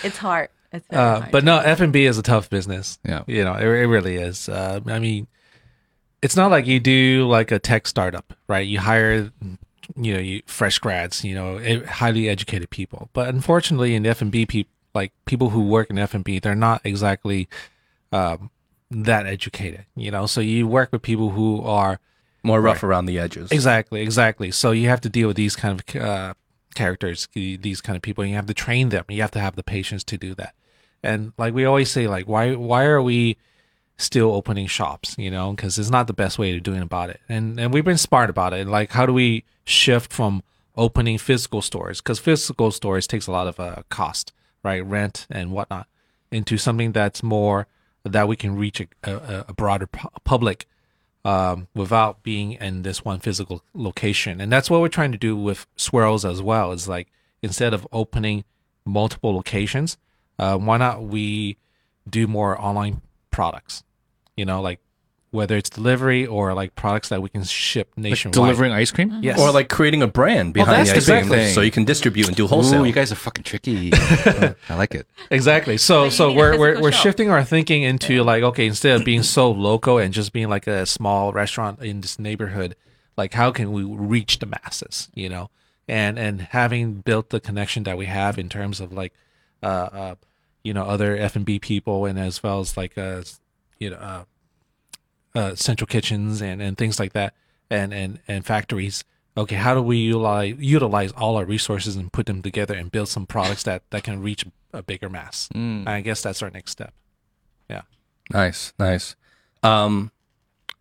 [0.02, 0.48] It's hard.
[0.72, 1.32] It's very Uh, hard.
[1.32, 2.98] but no, F and B is a tough business.
[3.04, 3.22] Yeah.
[3.26, 4.48] you know, it, it really is.
[4.48, 5.26] Uh, I mean,
[6.22, 8.66] it's not like you do like a tech startup, right?
[8.66, 9.30] You hire,
[9.96, 13.08] you know, you fresh grads, you know, highly educated people.
[13.12, 16.38] But unfortunately, in F and B, people like people who work in F and B,
[16.40, 17.48] they're not exactly
[18.12, 18.50] um,
[18.90, 19.84] that educated.
[19.96, 22.00] You know, so you work with people who are
[22.42, 23.50] More rough around the edges.
[23.52, 24.50] Exactly, exactly.
[24.50, 26.34] So you have to deal with these kind of uh,
[26.74, 29.04] characters, these kind of people, and you have to train them.
[29.08, 30.54] You have to have the patience to do that.
[31.02, 33.36] And like we always say, like why why are we
[33.96, 35.16] still opening shops?
[35.18, 37.20] You know, because it's not the best way of doing about it.
[37.28, 38.66] And and we've been smart about it.
[38.66, 40.42] Like how do we shift from
[40.76, 45.52] opening physical stores because physical stores takes a lot of uh, cost, right, rent and
[45.52, 45.86] whatnot,
[46.30, 47.66] into something that's more
[48.04, 50.66] that we can reach a, a, a broader pu- public
[51.24, 54.40] um, without being in this one physical location.
[54.40, 56.72] And that's what we're trying to do with Swirlz as well.
[56.72, 57.08] Is like
[57.42, 58.44] instead of opening
[58.84, 59.98] multiple locations,
[60.38, 61.56] uh, why not we
[62.08, 63.84] do more online products?
[64.36, 64.80] You know, like
[65.32, 68.34] whether it's delivery or like products that we can ship nationwide.
[68.34, 69.20] Delivering ice cream?
[69.22, 71.54] yes, Or like creating a brand behind that's the the ice cream, thing.
[71.54, 72.82] so you can distribute and do wholesale.
[72.82, 73.90] Ooh, you guys are fucking tricky.
[73.94, 75.06] I like it.
[75.30, 75.76] Exactly.
[75.78, 79.04] So you so we're we're physical we're shifting our thinking into like okay, instead of
[79.04, 82.74] being so local and just being like a small restaurant in this neighborhood,
[83.16, 85.50] like how can we reach the masses, you know?
[85.86, 89.12] And and having built the connection that we have in terms of like
[89.62, 90.14] uh uh
[90.64, 93.22] you know other F&B people and as well as like uh
[93.78, 94.24] you know uh
[95.34, 97.34] uh central kitchens and and things like that
[97.70, 99.04] and and and factories
[99.36, 103.08] okay, how do we utilize utilize all our resources and put them together and build
[103.08, 105.48] some products that that can reach a bigger mass?
[105.82, 106.92] And I guess that's our next step.
[107.68, 107.82] Yeah.
[108.32, 109.16] Nice, nice.
[109.62, 110.12] Um,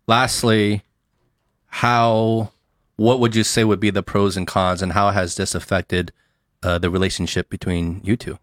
[0.07, 0.83] lastly,
[1.67, 2.51] how
[2.95, 6.11] what would you say would be the pros and cons, and how has this affected
[6.63, 8.39] uh, the relationship between you two?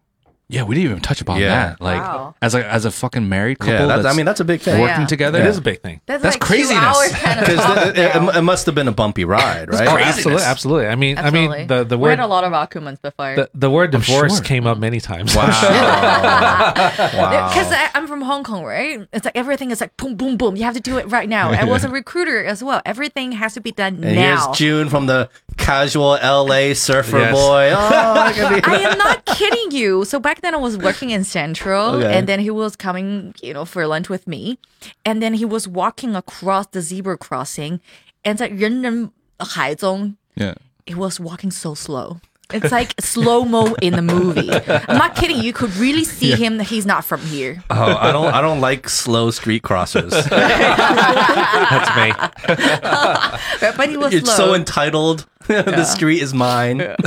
[0.49, 1.47] Yeah, we didn't even touch upon Yeah.
[1.49, 1.81] that.
[1.81, 2.33] Like Wow.
[2.41, 3.73] as a as a fucking married couple.
[3.73, 4.79] Yeah, that's, I mean that's a big thing.
[4.79, 5.05] working Yeah.
[5.07, 5.39] together.
[5.41, 5.99] It is a big thing.
[6.05, 6.79] That's, That's like craziness.
[6.79, 8.29] Two hours kind of Because talk it, it, now.
[8.29, 9.87] it must have been a bumpy ride, right?
[9.87, 10.87] Oh, absolutely, absolutely.
[10.87, 11.55] I mean, Absolutely.
[11.55, 13.35] I mean, the the we word had a lot of arguments before.
[13.35, 14.43] the, the word divorce sure.
[14.45, 15.35] came up many times.
[15.35, 15.47] Wow.
[16.31, 17.49] wow.
[17.49, 19.05] Because I'm from Hong Kong, right?
[19.11, 20.55] It's like everything is like boom, boom, boom.
[20.55, 21.51] You have to do it right now.
[21.51, 22.81] I was a recruiter as well.
[22.85, 24.45] Everything has to be done And now.
[24.45, 27.33] here's Jun from the casual LA surfer Yes.
[27.33, 27.73] boy.
[27.75, 28.61] Oh, look at me.
[28.63, 30.05] I am not kidding you.
[30.05, 32.12] So back then I was working in Central Okay.
[32.18, 34.58] and then he was coming, you know, for lunch with me.
[35.04, 37.80] And then he was walking across the zebra crossing
[38.24, 40.54] and 在人人海中 Yeah.
[40.86, 42.18] he was walking so slow.
[42.53, 44.49] It's like slow mo in the movie.
[44.51, 45.39] I'm not kidding.
[45.39, 46.59] You could really see him.
[46.59, 47.61] He's not from here.
[47.69, 48.33] Oh, I don't.
[48.33, 50.11] I don't like slow street crossers.
[50.29, 52.13] That's me.
[53.59, 54.35] But, but he was You're slow.
[54.35, 55.25] so entitled.
[55.47, 56.77] the street is mine.
[56.99, 57.01] but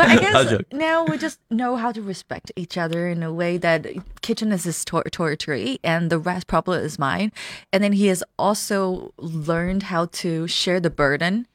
[0.00, 3.86] I guess now we just know how to respect each other in a way that
[4.20, 7.32] kitchen is his tor- territory and the rest probably is mine.
[7.72, 11.48] And then he has also learned how to share the burden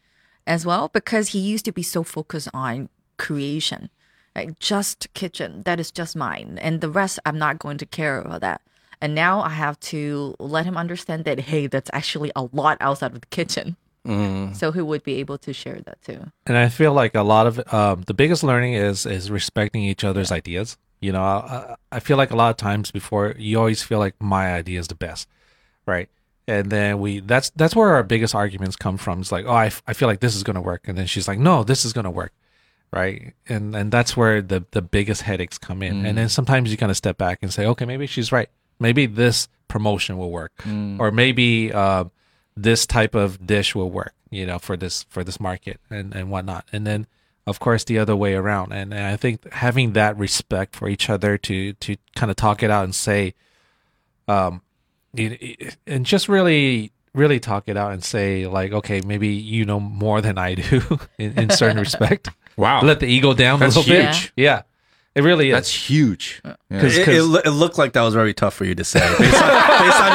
[0.46, 3.90] as well because he used to be so focused on creation,
[4.36, 8.20] like just kitchen that is just mine, and the rest I'm not going to care
[8.22, 8.62] about that.
[9.02, 13.14] And now I have to let him understand that hey, that's actually a lot outside
[13.14, 13.76] of the kitchen.
[14.54, 16.32] So he would be able to share that too.
[16.46, 20.06] and I feel like a lot of um, the biggest learning is is respecting each
[20.06, 20.78] other's ideas.
[21.02, 24.16] You know, I, I feel like a lot of times before you always feel like
[24.22, 25.28] my idea is the best,
[25.86, 26.08] right?
[26.48, 29.20] And then we that's that's where our biggest arguments come from.
[29.20, 31.28] It's like, oh, I, f- I feel like this is gonna work, and then she's
[31.28, 32.32] like, no, this is gonna work,
[32.92, 33.34] right?
[33.48, 36.06] And and that's where the the biggest headaches come in.
[36.06, 38.50] And then sometimes you kind of step back and say, okay, maybe she's right.
[38.80, 40.52] Maybe this promotion will work,
[41.00, 42.06] or maybe uh,
[42.56, 46.30] this type of dish will work, you know, for this for this market and and
[46.32, 46.66] whatnot.
[46.72, 47.08] And then
[47.46, 48.74] of course the other way around.
[48.74, 52.62] And, and I think having that respect for each other to to kind of talk
[52.62, 53.34] it out and say,
[54.28, 54.62] um,
[55.16, 60.22] and just really really talk it out and say like, okay, maybe you know more
[60.22, 62.30] than I do in, in certain respect.
[62.58, 62.82] Wow.
[62.82, 64.22] Let the ego down That's a little huge.
[64.36, 64.44] bit.
[64.44, 64.64] Yeah,
[65.16, 65.54] it really is.
[65.56, 66.42] That's huge.
[66.44, 66.56] Yeah.
[66.82, 69.00] Cause- It, it, loo- it looked like that was very tough for you to say,
[69.20, 70.14] based on, based on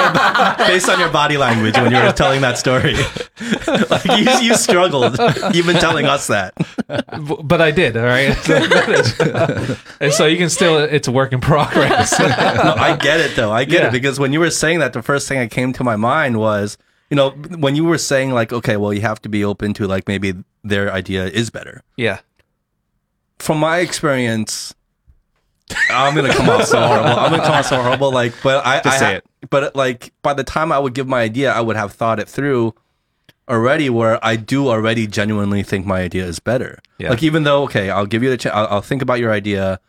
[0.59, 2.95] your based on your body language when you were telling that story.
[3.91, 4.05] like
[4.43, 5.19] you, you struggled.
[5.55, 6.55] You've been telling us that.
[7.45, 8.37] But I did, all right.
[10.01, 12.19] and so you can still, it's a work in progress.
[12.19, 13.51] No, I get it though.
[13.53, 13.89] I get Yeah.
[13.89, 16.39] it because when you were saying that, the first thing that came to my mind
[16.39, 16.77] was,
[17.11, 19.87] you know, when you were saying like, okay, well, you have to be open to
[19.87, 21.83] like maybe their idea is better.
[21.97, 22.21] yeah.
[23.39, 24.75] From my experience,
[25.91, 27.09] I'm gonna come off so horrible.
[27.09, 28.13] I'm gonna come off so horrible.
[28.13, 29.25] Like, but I, Just I say it.
[29.51, 32.29] But like, by the time I would give my idea, I would have thought it
[32.29, 32.75] through
[33.49, 33.91] already.
[33.91, 36.79] Where I do already genuinely think my idea is better.
[36.99, 37.11] Yeah.
[37.11, 38.55] Like, even though okay, I'll give you the chance.
[38.55, 39.81] I'll, I'll think about your idea.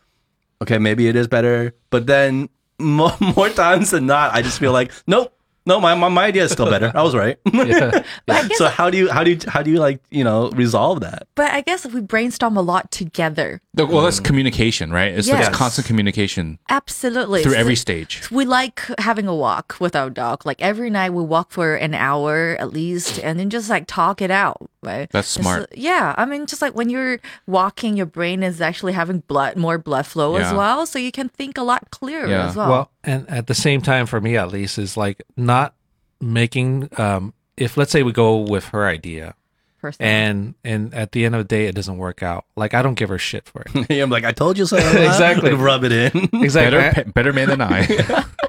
[0.61, 2.49] Okay, maybe it is better, but then
[2.79, 5.37] more, more times than not, I just feel like nope.
[5.65, 6.91] No, my, my, my idea is still better.
[6.93, 7.37] I was right.
[7.53, 8.03] Yeah.
[8.25, 10.99] But so how do you how do you how do you like you know resolve
[11.01, 11.27] that?
[11.35, 13.61] But I guess if we brainstorm a lot together.
[13.73, 15.13] The- Well, that's communication, right?
[15.13, 15.45] It's Yes.
[15.45, 17.43] that's constant communication Absolutely.
[17.43, 18.29] through So every stage.
[18.31, 20.45] we like having a walk with our dog.
[20.45, 24.21] Like every night we walk for an hour at least and then just like talk
[24.21, 25.09] it out, right?
[25.11, 25.69] That's It's- smart.
[25.75, 26.13] yeah.
[26.17, 30.05] I mean, just like when you're walking, your brain is actually having blood, more blood
[30.05, 30.85] flow as well.
[30.85, 32.47] So you can think a lot clearer Yeah.
[32.47, 32.69] as well.
[32.69, 35.73] Well, and at the same time, for me at least, is like not
[36.21, 39.35] making, um, if let's say we go with her idea
[39.83, 40.09] personally.
[40.09, 42.45] and, and at the end of the day, it doesn't work out.
[42.55, 43.91] Like, I don't give her shit for it.
[44.01, 44.77] I'm like I told you so.
[45.03, 45.53] Exactly.
[45.53, 46.29] Rub it in.
[46.41, 46.79] exactly.
[46.79, 47.81] Better, better man than I.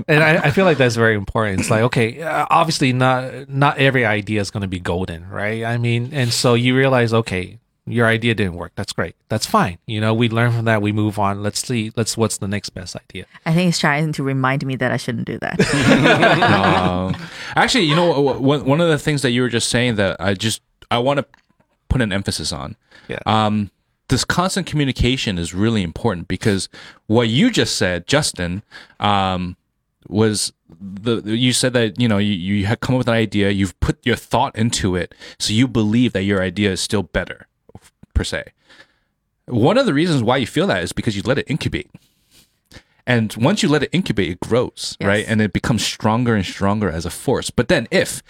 [0.08, 1.60] and I, I feel like that's very important.
[1.60, 5.64] It's like, okay, uh, obviously not not every idea is going to be golden, right?
[5.64, 8.72] I mean, and so you realize, okay, your idea didn't work.
[8.76, 9.14] That's great.
[9.28, 9.78] That's fine.
[9.86, 10.80] You know, we learn from that.
[10.80, 11.42] We move on.
[11.42, 11.92] Let's see.
[11.96, 13.26] Let's what's the next best idea?
[13.44, 15.60] I think he's trying to remind me that I shouldn't do that.
[16.54, 17.16] Um,
[17.56, 20.34] actually, you know, one one of the things that you were just saying that I
[20.34, 21.26] just I want to
[21.88, 22.76] put an emphasis on.
[23.08, 23.18] Yeah.
[23.26, 23.70] Um,
[24.08, 26.68] this constant communication is really important because
[27.06, 28.62] what you just said, Justin,
[29.00, 29.56] um,
[30.08, 33.50] was the you said that you know you you had come up with an idea,
[33.50, 37.46] you've put your thought into it, so you believe that your idea is still better,
[38.12, 38.44] per se.
[39.46, 41.90] One of the reasons why you feel that is because you let it incubate.
[43.06, 45.06] And once you let it incubate, it grows, Yes.
[45.06, 45.24] right?
[45.28, 47.50] And it becomes stronger and stronger as a force.
[47.50, 48.22] But then if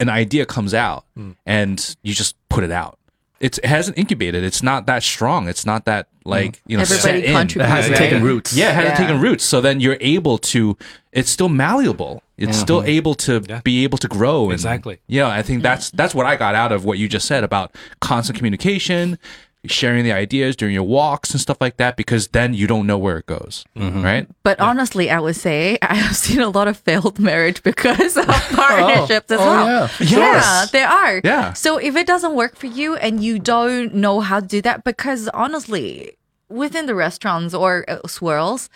[0.00, 1.32] an idea comes out hmm.
[1.46, 2.98] and you just put it out,
[3.40, 4.44] it's it hasn't incubated.
[4.44, 5.48] It's not that strong.
[5.48, 6.30] It's not that hmm.
[6.30, 7.60] like you know Everybody set in.
[7.60, 7.98] It hasn't right?
[7.98, 8.56] taken roots.
[8.56, 9.06] Yeah, it hasn't Yeah.
[9.06, 9.44] taken roots.
[9.44, 10.76] So then you're able to.
[11.12, 12.22] It's still malleable.
[12.36, 12.88] It's still hmm.
[12.88, 14.44] able to be able to grow.
[14.44, 14.98] And, Exactly.
[15.06, 17.74] Yeah, I think that's that's what I got out of what you just said about
[18.00, 19.18] constant communication,
[19.66, 21.96] sharing the ideas during your walks and stuff like that.
[21.96, 24.26] Because then you don't know where it goes, right?
[24.42, 28.26] But honestly, I would say I have seen a lot of failed marriage because of
[28.52, 29.90] partnerships as Oh, well.
[30.00, 30.08] yeah.
[30.24, 31.20] Yeah, there are.
[31.24, 31.52] Yeah.
[31.54, 34.84] So if it doesn't work for you and you don't know how to do that,
[34.84, 36.16] because honestly,
[36.50, 38.68] within the restaurants or uh, swirlz,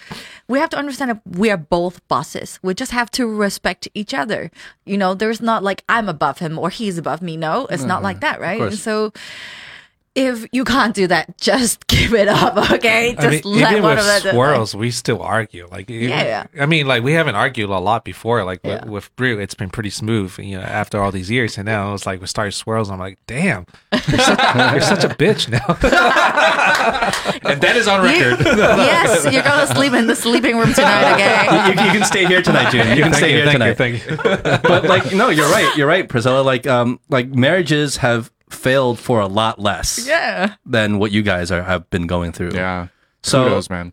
[0.48, 2.58] we have to understand that we are both bosses.
[2.62, 4.50] We just have to respect each other.
[4.86, 7.36] You know, there's not like I'm above him or he's above me.
[7.36, 8.58] No, it's not like that, right?
[8.58, 8.80] course.
[8.82, 9.12] So
[10.18, 13.14] if you can't do that, just give it up, okay?
[13.14, 14.22] Just I mean, let even one with of us.
[14.24, 15.66] swirlz, we still argue.
[15.70, 18.44] Like, even- Yeah, I mean, like we haven't argued a lot before.
[18.44, 18.84] Like Yeah.
[18.84, 20.38] with, with Brut, it's been pretty smooth.
[20.38, 22.90] You know, after all these years, and now it's like we started swirlz.
[22.90, 25.64] I'm like, damn, you're such, you're such a bitch now.
[27.44, 28.44] And that is on record.
[28.44, 31.66] yes, you're gonna sleep in the sleeping room tonight, okay?
[31.66, 32.96] you, you can stay here tonight, Jun.
[32.96, 33.68] You can Thank stay you, here thank tonight.
[33.68, 34.68] You, thank you.
[34.68, 35.74] but like, no, you're right.
[35.76, 36.42] You're right, Priscilla.
[36.42, 40.54] Like, um, like marriages have failed for a lot less Yeah.
[40.66, 42.52] than what you guys are have been going through.
[42.54, 42.88] yeah.
[43.22, 43.92] So- Kudos, man.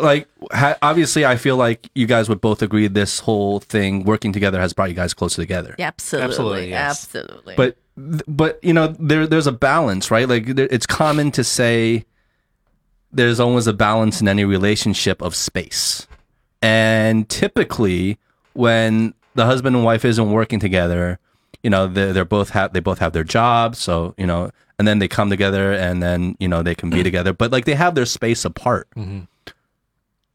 [0.00, 4.32] like ha- obviously i feel like you guys would both agree this whole thing working
[4.32, 6.24] together has brought you guys closer together Yeah, absolutely.
[6.30, 7.02] Absolutely, yes.
[7.04, 7.54] Absolutely.
[7.56, 7.76] but
[8.28, 12.04] but you know there there's a balance right like there, it's common to say
[13.10, 16.06] there's always a balance in any relationship of space
[16.62, 18.18] and typically
[18.52, 21.18] when the husband and wife isn't working together
[21.62, 24.86] you know they're, they're both have they both have their jobs so you know and
[24.86, 27.74] then they come together and then you know they can be together but like they
[27.74, 29.20] have their space apart mm-hmm.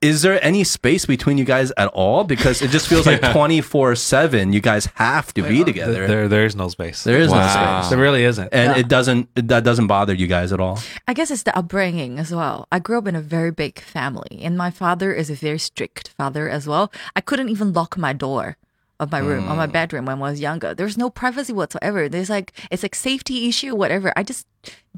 [0.02, 3.96] is there any space between you guys at all because it just feels like 24
[3.96, 7.04] 7 you guys have to be oh, together There, there's no space.
[7.06, 7.40] there is Wow.
[7.40, 8.50] no space There really isn't.
[8.52, 8.80] and Yeah.
[8.82, 12.20] it doesn't it, that doesn't bother you guys at all I guess it's the upbringing
[12.20, 12.68] as well.
[12.72, 16.10] I grew up in a very big family, and my father is a very strict
[16.10, 16.92] father as well.
[17.16, 18.58] I couldn't even lock my door
[19.00, 19.72] of my room or my mm.
[19.72, 20.74] bedroom when I was younger.
[20.74, 22.08] There's no privacy whatsoever.
[22.08, 24.14] There's like it's like safety issue, whatever.
[24.16, 24.48] I just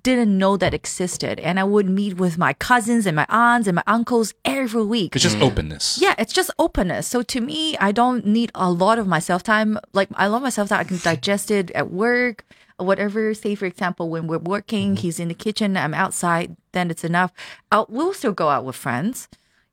[0.04, 3.76] didn't know that existed, and I would meet with my cousins and my aunts and
[3.76, 5.16] my uncles every week.
[5.16, 5.50] It's just mm.
[5.50, 5.98] openness.
[6.00, 7.08] Yeah, it's just openness.
[7.08, 9.80] So to me, I don't need a lot of my self time.
[9.94, 10.82] Like I love my self time.
[10.82, 12.46] I can digest it at work,
[12.78, 13.34] or whatever.
[13.34, 15.02] Say for example, when we're working, mm-hmm.
[15.02, 16.56] he's in the kitchen, I'm outside.
[16.74, 17.32] Then it's enough.
[17.72, 19.28] I'll, we'll still go out with friends,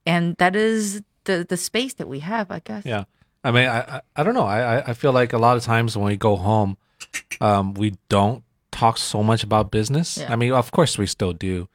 [0.06, 2.50] and that is the the space that we have.
[2.50, 2.86] I guess.
[2.86, 3.04] Yeah.
[3.44, 4.44] I mean, I, I, I don't know.
[4.46, 6.76] I, I- I feel like a lot of times when we go home,
[7.40, 10.18] um, we don't talk so much about business.
[10.18, 10.32] Yeah.
[10.32, 11.68] I mean, of course we still do,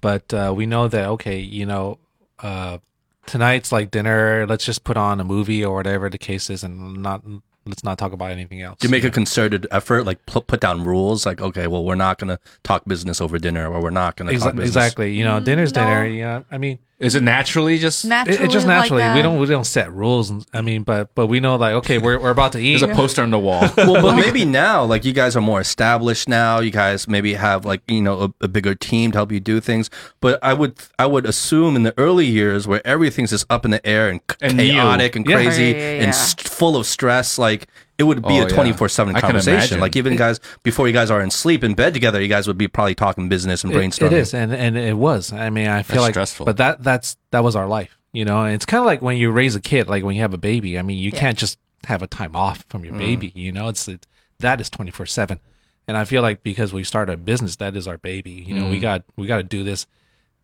[0.00, 1.98] but uh, we know that okay, you know,
[2.40, 2.78] uh,
[3.26, 4.46] tonight's like dinner.
[4.48, 7.22] Let's just put on a movie or whatever the case is, and not
[7.64, 8.76] let's not talk about anything else.
[8.80, 11.94] do you make a concerted effort like put, put down rules like okay well we're
[11.94, 14.68] not going to talk business over dinner or we're not going to talk Exa- business
[14.70, 15.14] exactly.
[15.14, 15.84] You know, dinner's no.
[15.84, 16.04] dinner.
[16.06, 19.14] You know, I mean, Is it naturally just it, Naturally, it just naturally that.
[19.14, 20.32] we uh, don't we don't set rules.
[20.54, 22.78] I mean, but but we know like okay, we're we're about to eat.
[22.78, 23.62] there's a poster on the wall?
[23.76, 27.64] well but maybe now like you guys are more established now you guys maybe have
[27.64, 30.74] like you know a, a bigger team to help you do things but i would
[30.98, 34.20] i would assume in the early years where everything's just up in the air and,
[34.40, 34.70] And new.
[34.72, 35.34] chaotic and Yeah.
[35.36, 36.02] crazy Yeah, yeah, yeah.
[36.04, 37.66] and st- full of stress like
[37.98, 38.48] it would be Oh, a yeah.
[38.48, 41.92] 24 7 I conversation like even guys before you guys are in sleep in bed
[41.94, 44.76] together you guys would be probably talking business and It- brainstorming it is, and and
[44.76, 45.32] it was.
[45.32, 46.46] I mean, I feel That's like stressful.
[46.46, 48.44] but that that's that was our life, you know.
[48.44, 50.38] And it's kind of like when you raise a kid, like when you have a
[50.38, 50.78] baby.
[50.78, 52.84] I mean, you can't just have a time off from Mm.
[52.86, 53.68] your baby, you know.
[53.68, 54.06] It's it,
[54.40, 55.38] that is twenty four seven,
[55.86, 58.32] and I feel like because we started a business, that is our baby.
[58.46, 58.70] You know, Mm.
[58.70, 59.86] we got we got to do this.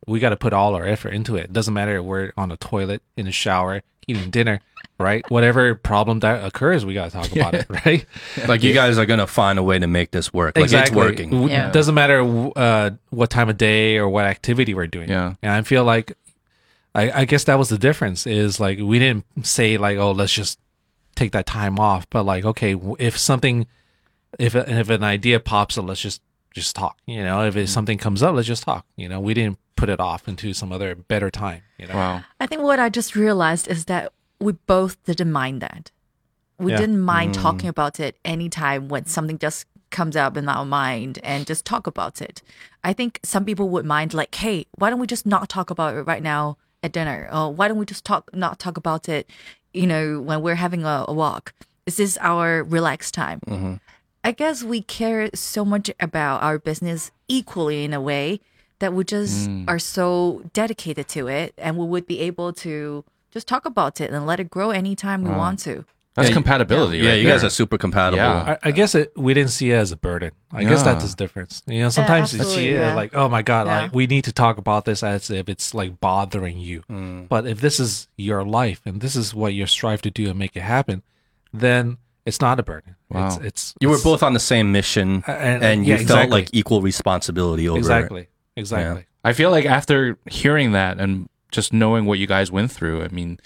[0.07, 1.45] We got to put all our effort into it.
[1.47, 4.61] It doesn't matter if we're on the toilet, in the shower, eating dinner,
[4.99, 5.23] right?
[5.31, 8.05] Whatever problem that occurs, we got to talk about it, right?
[8.49, 11.31] like you guys are gonna find a way to make this work like it's working
[11.31, 11.71] W- Yeah.
[11.71, 12.21] Doesn't matter
[12.57, 15.09] uh, what time of day or what activity we're doing.
[15.09, 15.35] Yeah.
[15.43, 16.15] And I feel like,
[16.95, 18.27] I, I guess that was the difference.
[18.27, 20.59] Is like we didn't say like, oh, let's just
[21.15, 23.67] take that time off, but like, okay, w- if something,
[24.39, 26.23] if a- if an idea pops up, let's just
[26.55, 26.99] just talk.
[27.07, 27.69] You know, if it, mm.
[27.69, 28.87] something comes up, let's just talk.
[28.97, 31.63] You know, we didn't put it off into some other better time.
[31.79, 31.95] You know.
[31.95, 32.25] wow.
[32.41, 35.91] I think what I just realized is that we both didn't mind that.
[36.59, 36.79] We Yeah.
[36.79, 37.41] didn't mind mm.
[37.41, 41.87] talking about it anytime when something just comes up in our mind and just talk
[41.87, 42.43] about it.
[42.85, 45.95] I think some people would mind like, hey, why don't we just not talk about
[45.95, 47.29] it right now at dinner?
[47.33, 49.31] Or why don't we just talk not talk about it,
[49.73, 51.55] you know, when we're having a, a walk?
[51.85, 53.41] This is this our relaxed time?
[53.47, 53.75] Mm-hmm.
[54.29, 58.41] I guess we care so much about our business equally in a way
[58.79, 63.49] that we just are so dedicated to it and we would be able to just
[63.49, 65.87] talk about it and let it grow anytime we want to.
[66.13, 66.99] That's compatibility.
[66.99, 68.19] Yeah, right you guys are super compatible.
[68.23, 68.59] Yeah.
[68.63, 70.33] I, I guess it, we didn't see it as a burden.
[70.53, 71.63] I guess that's the difference.
[71.67, 72.95] You know, sometimes you see absolutely, it yeah.
[72.95, 73.81] like, oh my god, Yeah.
[73.83, 76.83] like we need to talk about this as if it's like bothering you.
[76.91, 77.29] Mm.
[77.29, 80.39] But if this is your life and this is what you strive to do and
[80.39, 81.03] make it happen,
[81.51, 81.97] then
[82.29, 82.95] it's not a burden.
[83.11, 83.27] Wow.
[83.27, 86.03] It's, it's You were it's- both on the same mission, and- and, you yeah, felt
[86.11, 86.41] exactly.
[86.43, 89.07] like equal responsibility over exactly, exactly.
[89.25, 93.09] I feel like after hearing that and just knowing what you guys went through, I
[93.09, 93.41] mean,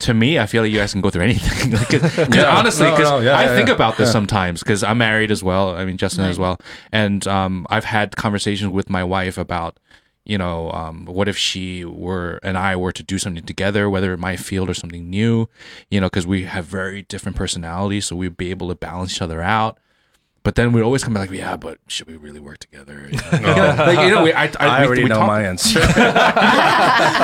[0.00, 1.72] to me, I feel like you guys can go through anything.
[1.78, 2.56] Like, 'cause- 'cause Yeah.
[2.56, 3.74] honestly, because no, yeah, I yeah, think yeah.
[3.74, 4.12] about this Yeah.
[4.12, 5.74] sometimes because I'm married as well.
[5.74, 6.60] I mean, Justin as well,
[6.92, 9.78] and um, I've had conversations with my wife about,
[10.28, 14.12] you know, um, what if she were and I were to do something together, whether
[14.14, 15.48] in my field or something new,
[15.90, 19.22] you know, because we have very different personalities, so we'd be able to balance each
[19.22, 19.78] other out.
[20.44, 23.08] But then we'd always come back, like, yeah, but should we really work together?
[23.10, 25.42] You know, like, you know, we, I, I, I we- already we know talk- my
[25.44, 25.80] answer.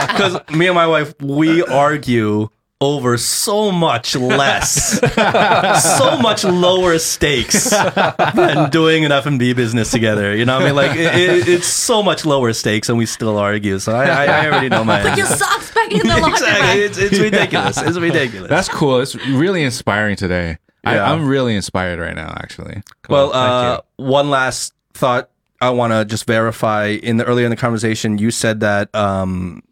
[0.09, 2.49] Because me and my wife, we argue
[2.85, 4.99] over so much less,
[5.99, 10.35] so much lower stakes than doing an F and B business together.
[10.37, 13.07] You know, what I mean, like it, it, it's so much lower stakes, and we
[13.07, 13.79] still argue.
[13.79, 15.45] So I, I, I already know my Put your answer.
[15.45, 17.81] socks back in the laundry exactly, it's, it's ridiculous.
[17.81, 18.51] It's ridiculous.
[18.51, 19.01] That's cool.
[19.01, 20.59] It's really inspiring today.
[20.85, 21.11] I, Yeah.
[21.13, 22.83] I'm really inspired right now, actually.
[23.09, 25.31] Well, uh, one last thought
[25.61, 26.89] I want to just verify.
[26.89, 29.63] In the earlier in the conversation, you said that um,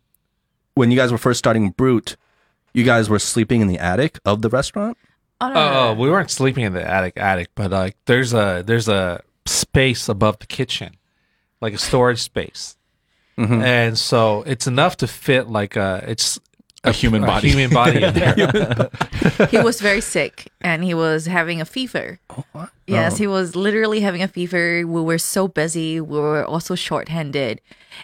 [0.75, 2.17] when you guys were first starting Brut,
[2.75, 4.97] you guys were sleeping in the attic of the restaurant.
[5.41, 6.01] Oh, no, no, Oh, no.
[6.01, 10.39] we weren't sleeping in the attic, attic, but like there's a there's a space above
[10.39, 10.95] the kitchen,
[11.61, 12.77] like a storage space,
[13.37, 13.61] mm-hmm.
[13.63, 16.39] and so it's enough to fit like a it's
[16.85, 17.49] A human a body.
[17.51, 18.35] human body in there.
[19.51, 22.19] he was very sick and he was having a fever.
[22.31, 22.71] Oh, what?
[22.87, 23.31] Yes, he oh.
[23.31, 24.87] was literally having a fever.
[24.87, 26.01] We were so busy.
[26.01, 27.61] We were also short-handed,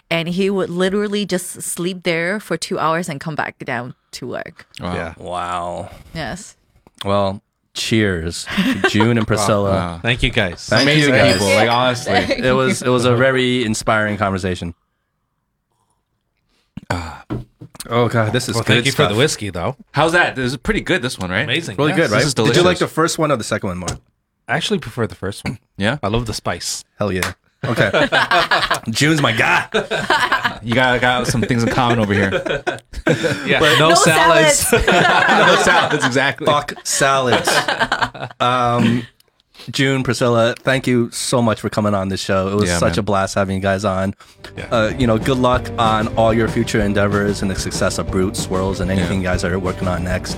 [0.09, 4.27] and he would literally just sleep there for two hours and come back down to
[4.27, 4.67] work.
[4.79, 4.93] Wow.
[4.93, 5.13] yeah.
[5.17, 5.91] Wow.
[6.13, 6.55] Yes.
[7.05, 7.41] Well,
[7.73, 9.71] cheers, to Jun and Priscilla.
[9.71, 9.99] Wow.
[10.01, 10.65] Thank you guys.
[10.67, 11.33] Thank you, Amazing guys.
[11.33, 11.47] people.
[11.47, 14.73] Like honestly, It was it was a very inspiring conversation.
[16.89, 17.23] Ah.
[17.89, 19.75] Oh god, this is Well, good thank you for the whiskey, though.
[19.91, 20.35] how's that?
[20.35, 21.01] This is pretty good.
[21.01, 21.43] This one, right?
[21.43, 21.77] Amazing.
[21.77, 21.97] Really yes.
[21.97, 22.17] good, right?
[22.19, 23.89] This is Did you like the first one or the second one more?
[24.47, 25.59] I actually prefer the first one.
[25.77, 25.97] Yeah.
[26.03, 26.83] I love the spice.
[26.97, 27.33] Hell yeah.
[27.65, 28.07] Okay.
[28.89, 30.59] Jun's my guy.
[30.63, 32.31] You got got some things in common over here.
[33.45, 34.71] Yeah, No salads.
[34.73, 36.45] no salads, exactly.
[36.45, 37.49] Fuck salads.
[38.39, 39.05] Um,
[39.71, 42.47] Jun, Priscilla, thank you so much for coming on this show.
[42.47, 42.99] It was Yeah, such man.
[42.99, 44.15] a blast having you guys on.
[44.55, 44.67] Yeah.
[44.71, 48.33] Uh, you know, good luck on all your future endeavors and the success of Brut,
[48.35, 50.37] Swirlz, and anything you guys are working on next.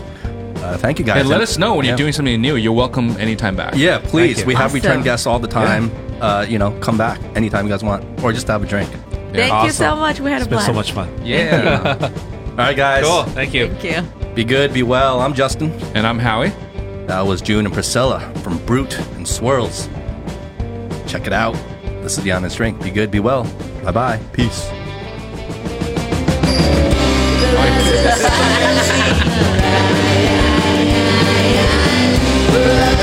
[0.62, 1.22] Uh, thank you guys.
[1.22, 1.92] And let us know when Yeah.
[1.92, 2.56] you're doing something new.
[2.56, 3.74] You're welcome anytime back.
[3.76, 4.46] Yeah, please.
[4.46, 4.76] We have Awesome.
[4.76, 5.92] return guests all the time.
[6.22, 8.90] Uh, you know, come back anytime you guys want, or just have a drink.
[9.34, 10.20] Thank you so much.
[10.20, 10.68] We had It's a been blast.
[10.68, 11.10] so much fun.
[11.24, 11.98] Yeah.
[12.52, 13.04] All right, guys.
[13.06, 13.24] Cool.
[13.24, 13.70] Thank you.
[13.70, 14.02] Thank you.
[14.36, 15.22] Be good, be well.
[15.22, 15.72] I'm Justin.
[15.96, 16.52] and I'm Howie.
[17.08, 19.88] That was Jun and Priscilla from Brut and Swirlz.
[21.08, 21.56] Check it out.
[22.04, 22.82] This is the Honest Drink.
[22.84, 23.44] Be good, be well.
[23.84, 24.20] Bye bye.
[24.34, 24.70] Peace.
[27.56, 29.78] Bye.
[32.54, 33.01] Yeah.